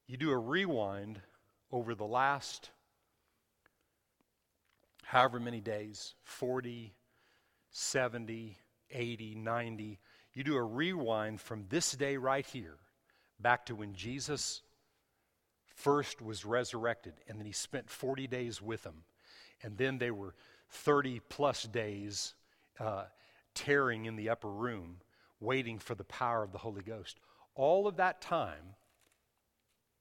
You 0.08 0.18
do 0.18 0.30
a 0.30 0.38
rewind 0.38 1.22
over 1.72 1.96
the 1.96 2.06
last 2.06 2.70
however 5.04 5.40
many 5.40 5.62
days 5.62 6.14
40, 6.24 6.94
70, 7.72 8.58
80, 8.92 9.36
90 9.36 10.00
you 10.34 10.44
do 10.44 10.56
a 10.56 10.64
rewind 10.64 11.42
from 11.42 11.66
this 11.70 11.92
day 11.92 12.18
right 12.18 12.46
here 12.46 12.78
back 13.40 13.66
to 13.66 13.76
when 13.76 13.94
Jesus 13.94 14.62
first 15.76 16.22
was 16.22 16.46
resurrected, 16.46 17.14
and 17.28 17.40
then 17.40 17.46
he 17.46 17.52
spent 17.52 17.90
40 17.90 18.28
days 18.28 18.62
with 18.62 18.84
them. 18.84 19.04
And 19.62 19.78
then 19.78 19.98
they 19.98 20.12
were 20.12 20.36
30 20.70 21.22
plus 21.28 21.64
days 21.64 22.34
uh, 22.80 23.06
tearing 23.54 24.06
in 24.06 24.16
the 24.16 24.30
upper 24.30 24.50
room, 24.50 24.98
waiting 25.40 25.80
for 25.80 25.96
the 25.96 26.04
power 26.06 26.44
of 26.44 26.52
the 26.52 26.58
Holy 26.60 26.82
Ghost. 26.82 27.20
All 27.56 27.88
of 27.88 27.98
that 27.98 28.22
time, 28.22 28.76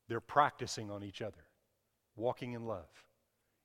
they're 0.09 0.21
practicing 0.21 0.91
on 0.91 1.03
each 1.03 1.23
other 1.23 1.45
walking 2.17 2.53
in 2.53 2.67
love, 2.67 2.89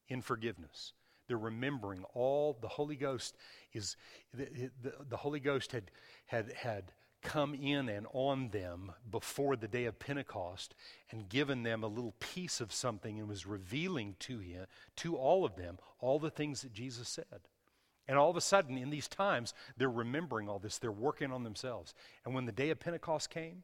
in 0.08 0.22
forgiveness. 0.22 0.94
They're 1.28 1.38
remembering 1.38 2.04
all 2.14 2.58
the 2.62 2.68
Holy 2.68 2.96
Ghost 2.96 3.36
is 3.74 3.98
the, 4.34 4.70
the, 4.82 4.94
the, 5.10 5.18
Holy 5.18 5.40
Ghost 5.40 5.72
had 5.72 5.92
had 6.26 6.54
had 6.54 6.92
come 7.22 7.56
in 7.56 7.90
and 7.90 8.06
on 8.14 8.50
them 8.50 8.92
before 9.10 9.56
the 9.56 9.68
day 9.68 9.86
of 9.86 9.98
Pentecost 9.98 10.76
and 11.10 11.28
given 11.28 11.64
them 11.64 11.84
a 11.84 11.88
little 11.88 12.14
piece 12.20 12.62
of 12.62 12.72
something 12.72 13.20
and 13.20 13.28
was 13.28 13.48
revealing 13.48 14.16
to 14.20 14.38
him 14.40 14.66
to 14.98 15.16
all 15.16 15.44
of 15.44 15.56
them 15.56 15.80
all 16.00 16.20
the 16.20 16.30
things 16.30 16.62
that 16.62 16.72
Jesus 16.72 17.10
said. 17.10 17.50
And 18.08 18.18
all 18.18 18.30
of 18.30 18.38
a 18.38 18.42
sudden 18.42 18.78
in 18.78 18.92
these 18.92 19.08
times 19.08 19.56
they're 19.76 19.90
remembering 19.90 20.48
all 20.48 20.60
this, 20.60 20.78
they're 20.78 20.92
working 20.92 21.32
on 21.32 21.44
themselves. 21.44 21.96
And 22.24 22.36
when 22.36 22.46
the 22.46 22.52
day 22.52 22.70
of 22.70 22.80
Pentecost 22.80 23.32
came 23.32 23.64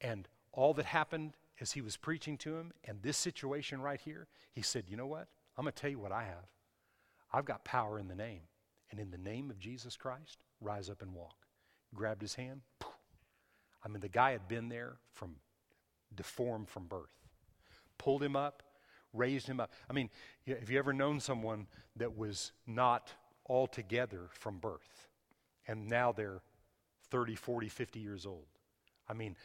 and 0.00 0.28
all 0.52 0.72
that 0.74 0.86
happened 0.86 1.34
as 1.60 1.72
he 1.72 1.80
was 1.80 1.96
preaching 1.96 2.38
to 2.38 2.56
him 2.56 2.72
and 2.84 3.02
this 3.02 3.16
situation 3.16 3.82
right 3.82 4.00
here, 4.00 4.28
he 4.52 4.62
said, 4.62 4.84
You 4.88 4.96
know 4.96 5.06
what? 5.06 5.26
I'm 5.56 5.64
going 5.64 5.72
to 5.72 5.80
tell 5.80 5.90
you 5.90 5.98
what 5.98 6.12
I 6.12 6.22
have. 6.22 6.48
I've 7.32 7.44
got 7.44 7.64
power 7.64 7.98
in 7.98 8.08
the 8.08 8.14
name. 8.14 8.42
And 8.90 8.98
in 8.98 9.10
the 9.10 9.18
name 9.18 9.50
of 9.50 9.58
Jesus 9.58 9.96
Christ, 9.96 10.42
rise 10.60 10.90
up 10.90 11.02
and 11.02 11.14
walk. 11.14 11.36
Grabbed 11.94 12.22
his 12.22 12.34
hand. 12.34 12.62
I 13.84 13.88
mean, 13.88 14.00
the 14.00 14.08
guy 14.08 14.32
had 14.32 14.48
been 14.48 14.68
there 14.68 14.96
from 15.12 15.36
deformed 16.14 16.68
from 16.68 16.86
birth. 16.86 17.28
Pulled 17.98 18.22
him 18.22 18.36
up, 18.36 18.62
raised 19.12 19.46
him 19.46 19.60
up. 19.60 19.72
I 19.88 19.92
mean, 19.92 20.10
have 20.46 20.70
you 20.70 20.78
ever 20.78 20.92
known 20.92 21.20
someone 21.20 21.66
that 21.96 22.16
was 22.16 22.52
not 22.66 23.12
altogether 23.48 24.28
from 24.32 24.58
birth 24.58 25.08
and 25.66 25.88
now 25.88 26.12
they're 26.12 26.42
30, 27.10 27.34
40, 27.36 27.68
50 27.68 28.00
years 28.00 28.26
old? 28.26 28.46
I 29.08 29.12
mean, 29.12 29.36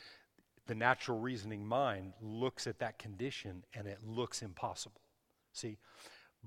the 0.67 0.75
natural 0.75 1.19
reasoning 1.19 1.65
mind 1.65 2.13
looks 2.21 2.67
at 2.67 2.79
that 2.79 2.97
condition 2.97 3.63
and 3.73 3.88
it 3.88 3.99
looks 4.05 4.41
impossible. 4.41 5.01
See, 5.53 5.77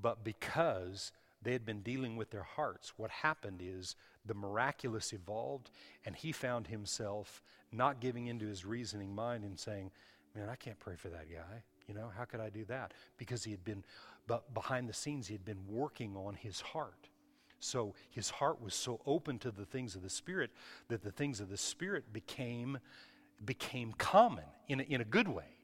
but 0.01 0.25
because 0.25 1.13
they 1.43 1.53
had 1.53 1.65
been 1.65 1.81
dealing 1.81 2.17
with 2.17 2.31
their 2.31 2.43
hearts, 2.43 2.93
what 2.97 3.11
happened 3.11 3.61
is 3.63 3.97
the 4.27 4.35
miraculous 4.35 5.13
evolved, 5.13 5.71
and 6.05 6.17
he 6.17 6.33
found 6.33 6.67
himself 6.67 7.43
not 7.73 8.01
giving 8.01 8.27
into 8.27 8.47
his 8.47 8.65
reasoning 8.65 9.15
mind 9.15 9.45
and 9.45 9.59
saying, 9.59 9.91
Man, 10.35 10.49
I 10.49 10.57
can't 10.57 10.79
pray 10.79 10.95
for 10.95 11.09
that 11.09 11.31
guy. 11.31 11.63
You 11.87 11.95
know, 11.95 12.11
how 12.17 12.25
could 12.25 12.41
I 12.41 12.51
do 12.51 12.65
that? 12.67 12.93
Because 13.17 13.45
he 13.45 13.51
had 13.51 13.65
been, 13.65 13.83
but 14.27 14.53
behind 14.53 14.89
the 14.89 14.93
scenes, 14.93 15.27
he 15.27 15.35
had 15.35 15.45
been 15.45 15.67
working 15.69 16.17
on 16.17 16.35
his 16.35 16.61
heart. 16.61 17.09
So 17.61 17.95
his 18.11 18.31
heart 18.31 18.61
was 18.61 18.75
so 18.75 19.01
open 19.07 19.39
to 19.41 19.51
the 19.51 19.65
things 19.65 19.97
of 19.97 20.03
the 20.03 20.11
Spirit 20.11 20.51
that 20.89 21.03
the 21.03 21.11
things 21.11 21.41
of 21.41 21.49
the 21.49 21.57
Spirit 21.57 22.13
became 22.13 22.79
became 23.45 23.93
common 23.93 24.45
in 24.69 24.81
a, 24.81 24.83
in 24.83 25.01
a 25.01 25.05
good 25.05 25.29
way. 25.29 25.58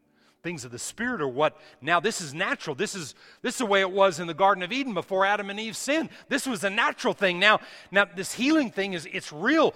Things 0.45 0.67
of 0.67 0.71
the 0.71 0.79
Spirit 0.79 1.23
are 1.23 1.27
what 1.27 1.57
now 1.81 2.01
this 2.01 2.21
is 2.21 2.35
natural. 2.35 2.77
This 2.77 2.95
is 2.95 3.15
this 3.41 3.55
is 3.55 3.59
the 3.61 3.67
way 3.67 3.81
it 3.81 3.91
was 3.91 4.21
in 4.21 4.27
the 4.27 4.35
Garden 4.35 4.63
of 4.63 4.73
Eden 4.73 4.93
before 4.93 5.25
Adam 5.25 5.49
and 5.49 5.59
Eve 5.59 5.75
sinned. 5.75 6.11
This 6.29 6.47
was 6.47 6.63
a 6.63 6.69
natural 6.69 7.15
thing. 7.15 7.39
Now, 7.41 7.61
now 7.91 8.05
this 8.05 8.35
healing 8.35 8.71
thing 8.71 8.93
is 8.93 9.09
it's 9.11 9.33
real. 9.33 9.75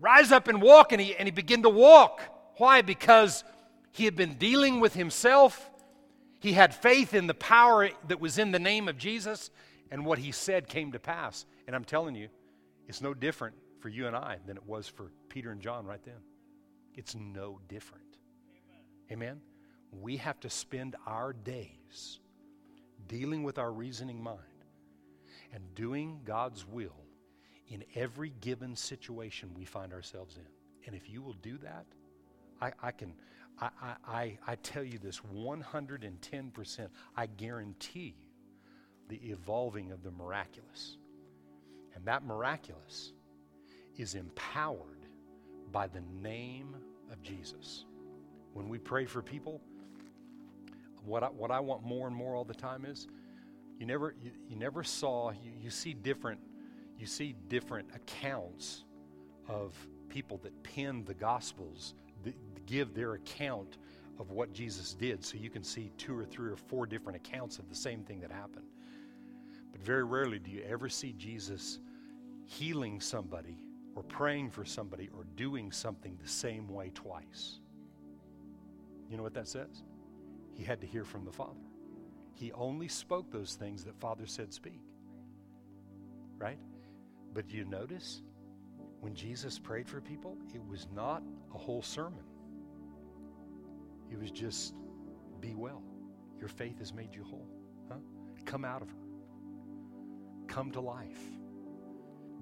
Rise 0.00 0.32
up 0.32 0.48
and 0.48 0.62
walk, 0.62 0.92
and 0.92 1.02
he 1.02 1.14
and 1.14 1.26
he 1.26 1.30
began 1.30 1.62
to 1.64 1.68
walk. 1.68 2.22
Why? 2.56 2.80
Because 2.80 3.44
he 3.92 4.06
had 4.06 4.16
been 4.16 4.36
dealing 4.38 4.80
with 4.80 4.94
himself. 4.94 5.68
He 6.40 6.54
had 6.54 6.74
faith 6.74 7.12
in 7.12 7.26
the 7.26 7.34
power 7.34 7.90
that 8.08 8.18
was 8.18 8.38
in 8.38 8.52
the 8.52 8.58
name 8.58 8.88
of 8.88 8.96
Jesus, 8.96 9.50
and 9.90 10.06
what 10.06 10.18
he 10.18 10.32
said 10.32 10.66
came 10.66 10.92
to 10.92 10.98
pass. 10.98 11.44
And 11.66 11.76
I'm 11.76 11.84
telling 11.84 12.14
you, 12.14 12.28
it's 12.88 13.02
no 13.02 13.12
different 13.12 13.54
for 13.80 13.90
you 13.90 14.06
and 14.06 14.16
I 14.16 14.38
than 14.46 14.56
it 14.56 14.64
was 14.64 14.88
for 14.88 15.12
Peter 15.28 15.50
and 15.50 15.60
John 15.60 15.84
right 15.84 16.02
then. 16.02 16.22
It's 16.94 17.14
no 17.14 17.60
different. 17.68 18.16
Amen. 19.12 19.32
Amen? 19.34 19.40
We 20.00 20.16
have 20.18 20.40
to 20.40 20.50
spend 20.50 20.96
our 21.06 21.32
days 21.32 22.20
dealing 23.08 23.42
with 23.42 23.58
our 23.58 23.72
reasoning 23.72 24.22
mind 24.22 24.40
and 25.52 25.62
doing 25.74 26.20
God's 26.24 26.66
will 26.66 27.04
in 27.68 27.84
every 27.94 28.32
given 28.40 28.76
situation 28.76 29.50
we 29.56 29.64
find 29.64 29.92
ourselves 29.92 30.36
in. 30.36 30.46
And 30.86 30.94
if 30.94 31.08
you 31.10 31.22
will 31.22 31.34
do 31.34 31.58
that, 31.58 31.86
I, 32.60 32.72
I 32.82 32.90
can, 32.92 33.14
I, 33.60 33.70
I, 34.06 34.38
I 34.46 34.54
tell 34.56 34.84
you 34.84 34.98
this 34.98 35.20
110%, 35.34 36.88
I 37.16 37.26
guarantee 37.26 38.14
you 38.18 38.26
the 39.08 39.20
evolving 39.30 39.92
of 39.92 40.02
the 40.02 40.10
miraculous. 40.10 40.98
And 41.94 42.04
that 42.04 42.24
miraculous 42.24 43.12
is 43.96 44.14
empowered 44.14 45.06
by 45.72 45.86
the 45.86 46.02
name 46.22 46.76
of 47.10 47.22
Jesus. 47.22 47.84
When 48.52 48.68
we 48.68 48.78
pray 48.78 49.06
for 49.06 49.22
people, 49.22 49.60
what 51.06 51.22
I, 51.22 51.26
what 51.28 51.50
I 51.50 51.60
want 51.60 51.84
more 51.84 52.06
and 52.06 52.14
more 52.14 52.34
all 52.34 52.44
the 52.44 52.54
time 52.54 52.84
is 52.84 53.06
you 53.78 53.86
never, 53.86 54.14
you, 54.22 54.30
you 54.48 54.56
never 54.56 54.82
saw, 54.82 55.30
you, 55.30 55.52
you 55.60 55.70
see 55.70 55.94
different, 55.94 56.40
you 56.98 57.06
see 57.06 57.34
different 57.48 57.88
accounts 57.94 58.84
of 59.48 59.74
people 60.08 60.38
that 60.42 60.62
pen 60.62 61.04
the 61.04 61.14
Gospels, 61.14 61.94
that 62.24 62.34
give 62.66 62.94
their 62.94 63.14
account 63.14 63.78
of 64.18 64.30
what 64.30 64.52
Jesus 64.52 64.94
did. 64.94 65.24
So 65.24 65.36
you 65.36 65.50
can 65.50 65.62
see 65.62 65.92
two 65.98 66.16
or 66.16 66.24
three 66.24 66.50
or 66.50 66.56
four 66.56 66.86
different 66.86 67.16
accounts 67.16 67.58
of 67.58 67.68
the 67.68 67.76
same 67.76 68.02
thing 68.02 68.20
that 68.20 68.30
happened. 68.30 68.66
But 69.72 69.82
very 69.82 70.04
rarely 70.04 70.38
do 70.38 70.50
you 70.50 70.62
ever 70.68 70.88
see 70.88 71.12
Jesus 71.12 71.78
healing 72.46 73.00
somebody 73.00 73.58
or 73.94 74.02
praying 74.02 74.50
for 74.50 74.64
somebody 74.64 75.08
or 75.16 75.24
doing 75.36 75.72
something 75.72 76.16
the 76.22 76.28
same 76.28 76.68
way 76.68 76.90
twice. 76.94 77.60
You 79.10 79.16
know 79.16 79.22
what 79.22 79.34
that 79.34 79.48
says? 79.48 79.82
He 80.56 80.64
had 80.64 80.80
to 80.80 80.86
hear 80.86 81.04
from 81.04 81.24
the 81.24 81.32
Father. 81.32 81.60
He 82.32 82.50
only 82.52 82.88
spoke 82.88 83.30
those 83.30 83.54
things 83.54 83.84
that 83.84 83.98
Father 84.00 84.26
said 84.26 84.52
speak. 84.52 84.80
Right? 86.38 86.58
But 87.34 87.52
you 87.52 87.64
notice 87.64 88.22
when 89.00 89.14
Jesus 89.14 89.58
prayed 89.58 89.88
for 89.88 90.00
people, 90.00 90.36
it 90.54 90.62
was 90.66 90.86
not 90.94 91.22
a 91.54 91.58
whole 91.58 91.82
sermon. 91.82 92.24
It 94.10 94.18
was 94.18 94.30
just, 94.30 94.74
be 95.40 95.54
well. 95.54 95.82
Your 96.38 96.48
faith 96.48 96.78
has 96.78 96.92
made 96.92 97.14
you 97.14 97.24
whole. 97.24 97.48
Huh? 97.88 97.98
Come 98.44 98.64
out 98.64 98.82
of 98.82 98.88
her. 98.88 98.96
Come 100.46 100.70
to 100.72 100.80
life. 100.80 101.20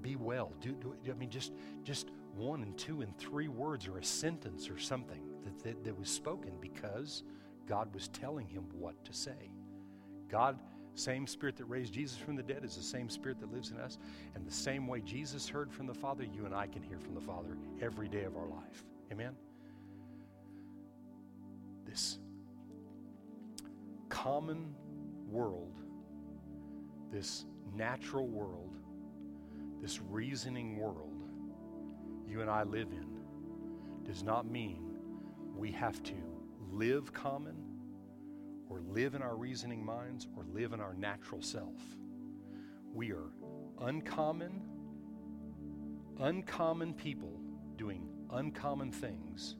Be 0.00 0.16
well. 0.16 0.52
Do, 0.60 0.72
do 0.72 0.94
I 1.10 1.14
mean 1.14 1.30
just 1.30 1.52
just 1.82 2.10
one 2.34 2.62
and 2.62 2.76
two 2.76 3.00
and 3.00 3.16
three 3.16 3.48
words 3.48 3.88
or 3.88 3.96
a 3.98 4.04
sentence 4.04 4.68
or 4.68 4.78
something 4.78 5.22
that, 5.44 5.62
that, 5.62 5.84
that 5.84 5.98
was 5.98 6.10
spoken 6.10 6.52
because 6.60 7.22
God 7.66 7.92
was 7.94 8.08
telling 8.08 8.46
him 8.46 8.64
what 8.72 9.02
to 9.04 9.12
say. 9.12 9.50
God, 10.28 10.58
same 10.94 11.26
spirit 11.26 11.56
that 11.56 11.64
raised 11.64 11.92
Jesus 11.92 12.16
from 12.16 12.36
the 12.36 12.42
dead, 12.42 12.64
is 12.64 12.76
the 12.76 12.82
same 12.82 13.08
spirit 13.08 13.40
that 13.40 13.52
lives 13.52 13.70
in 13.70 13.78
us. 13.78 13.98
And 14.34 14.46
the 14.46 14.52
same 14.52 14.86
way 14.86 15.00
Jesus 15.00 15.48
heard 15.48 15.72
from 15.72 15.86
the 15.86 15.94
Father, 15.94 16.24
you 16.24 16.46
and 16.46 16.54
I 16.54 16.66
can 16.66 16.82
hear 16.82 16.98
from 16.98 17.14
the 17.14 17.20
Father 17.20 17.56
every 17.80 18.08
day 18.08 18.24
of 18.24 18.36
our 18.36 18.46
life. 18.46 18.84
Amen? 19.12 19.34
This 21.84 22.18
common 24.08 24.74
world, 25.28 25.80
this 27.10 27.44
natural 27.74 28.26
world, 28.26 28.76
this 29.80 30.00
reasoning 30.00 30.78
world 30.78 31.14
you 32.34 32.40
and 32.40 32.50
I 32.50 32.64
live 32.64 32.88
in 32.90 33.06
does 34.04 34.24
not 34.24 34.44
mean 34.44 34.96
we 35.56 35.70
have 35.70 36.02
to 36.02 36.14
live 36.74 37.12
common 37.12 37.54
or 38.68 38.80
live 38.80 39.14
in 39.14 39.22
our 39.22 39.36
reasoning 39.36 39.84
minds 39.84 40.26
or 40.36 40.44
live 40.52 40.72
in 40.72 40.80
our 40.80 40.94
natural 40.94 41.40
self. 41.40 41.80
We 42.92 43.12
are 43.12 43.30
uncommon, 43.80 44.62
uncommon 46.18 46.94
people 46.94 47.40
doing 47.76 48.08
uncommon 48.30 48.90
things 48.90 49.56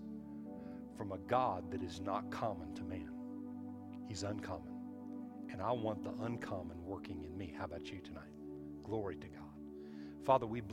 from 0.96 1.12
a 1.12 1.18
God 1.18 1.70
that 1.70 1.82
is 1.82 2.00
not 2.00 2.30
common 2.30 2.74
to 2.74 2.82
man. 2.82 3.10
He's 4.08 4.22
uncommon. 4.22 4.72
And 5.50 5.62
I 5.62 5.70
want 5.70 6.02
the 6.02 6.12
uncommon 6.24 6.84
working 6.84 7.22
in 7.22 7.36
me. 7.36 7.54
How 7.56 7.64
about 7.64 7.90
you 7.90 8.00
tonight? 8.00 8.22
Glory 8.82 9.16
to 9.16 9.28
God. 9.28 9.40
Father, 10.24 10.46
we 10.46 10.60
bless 10.60 10.72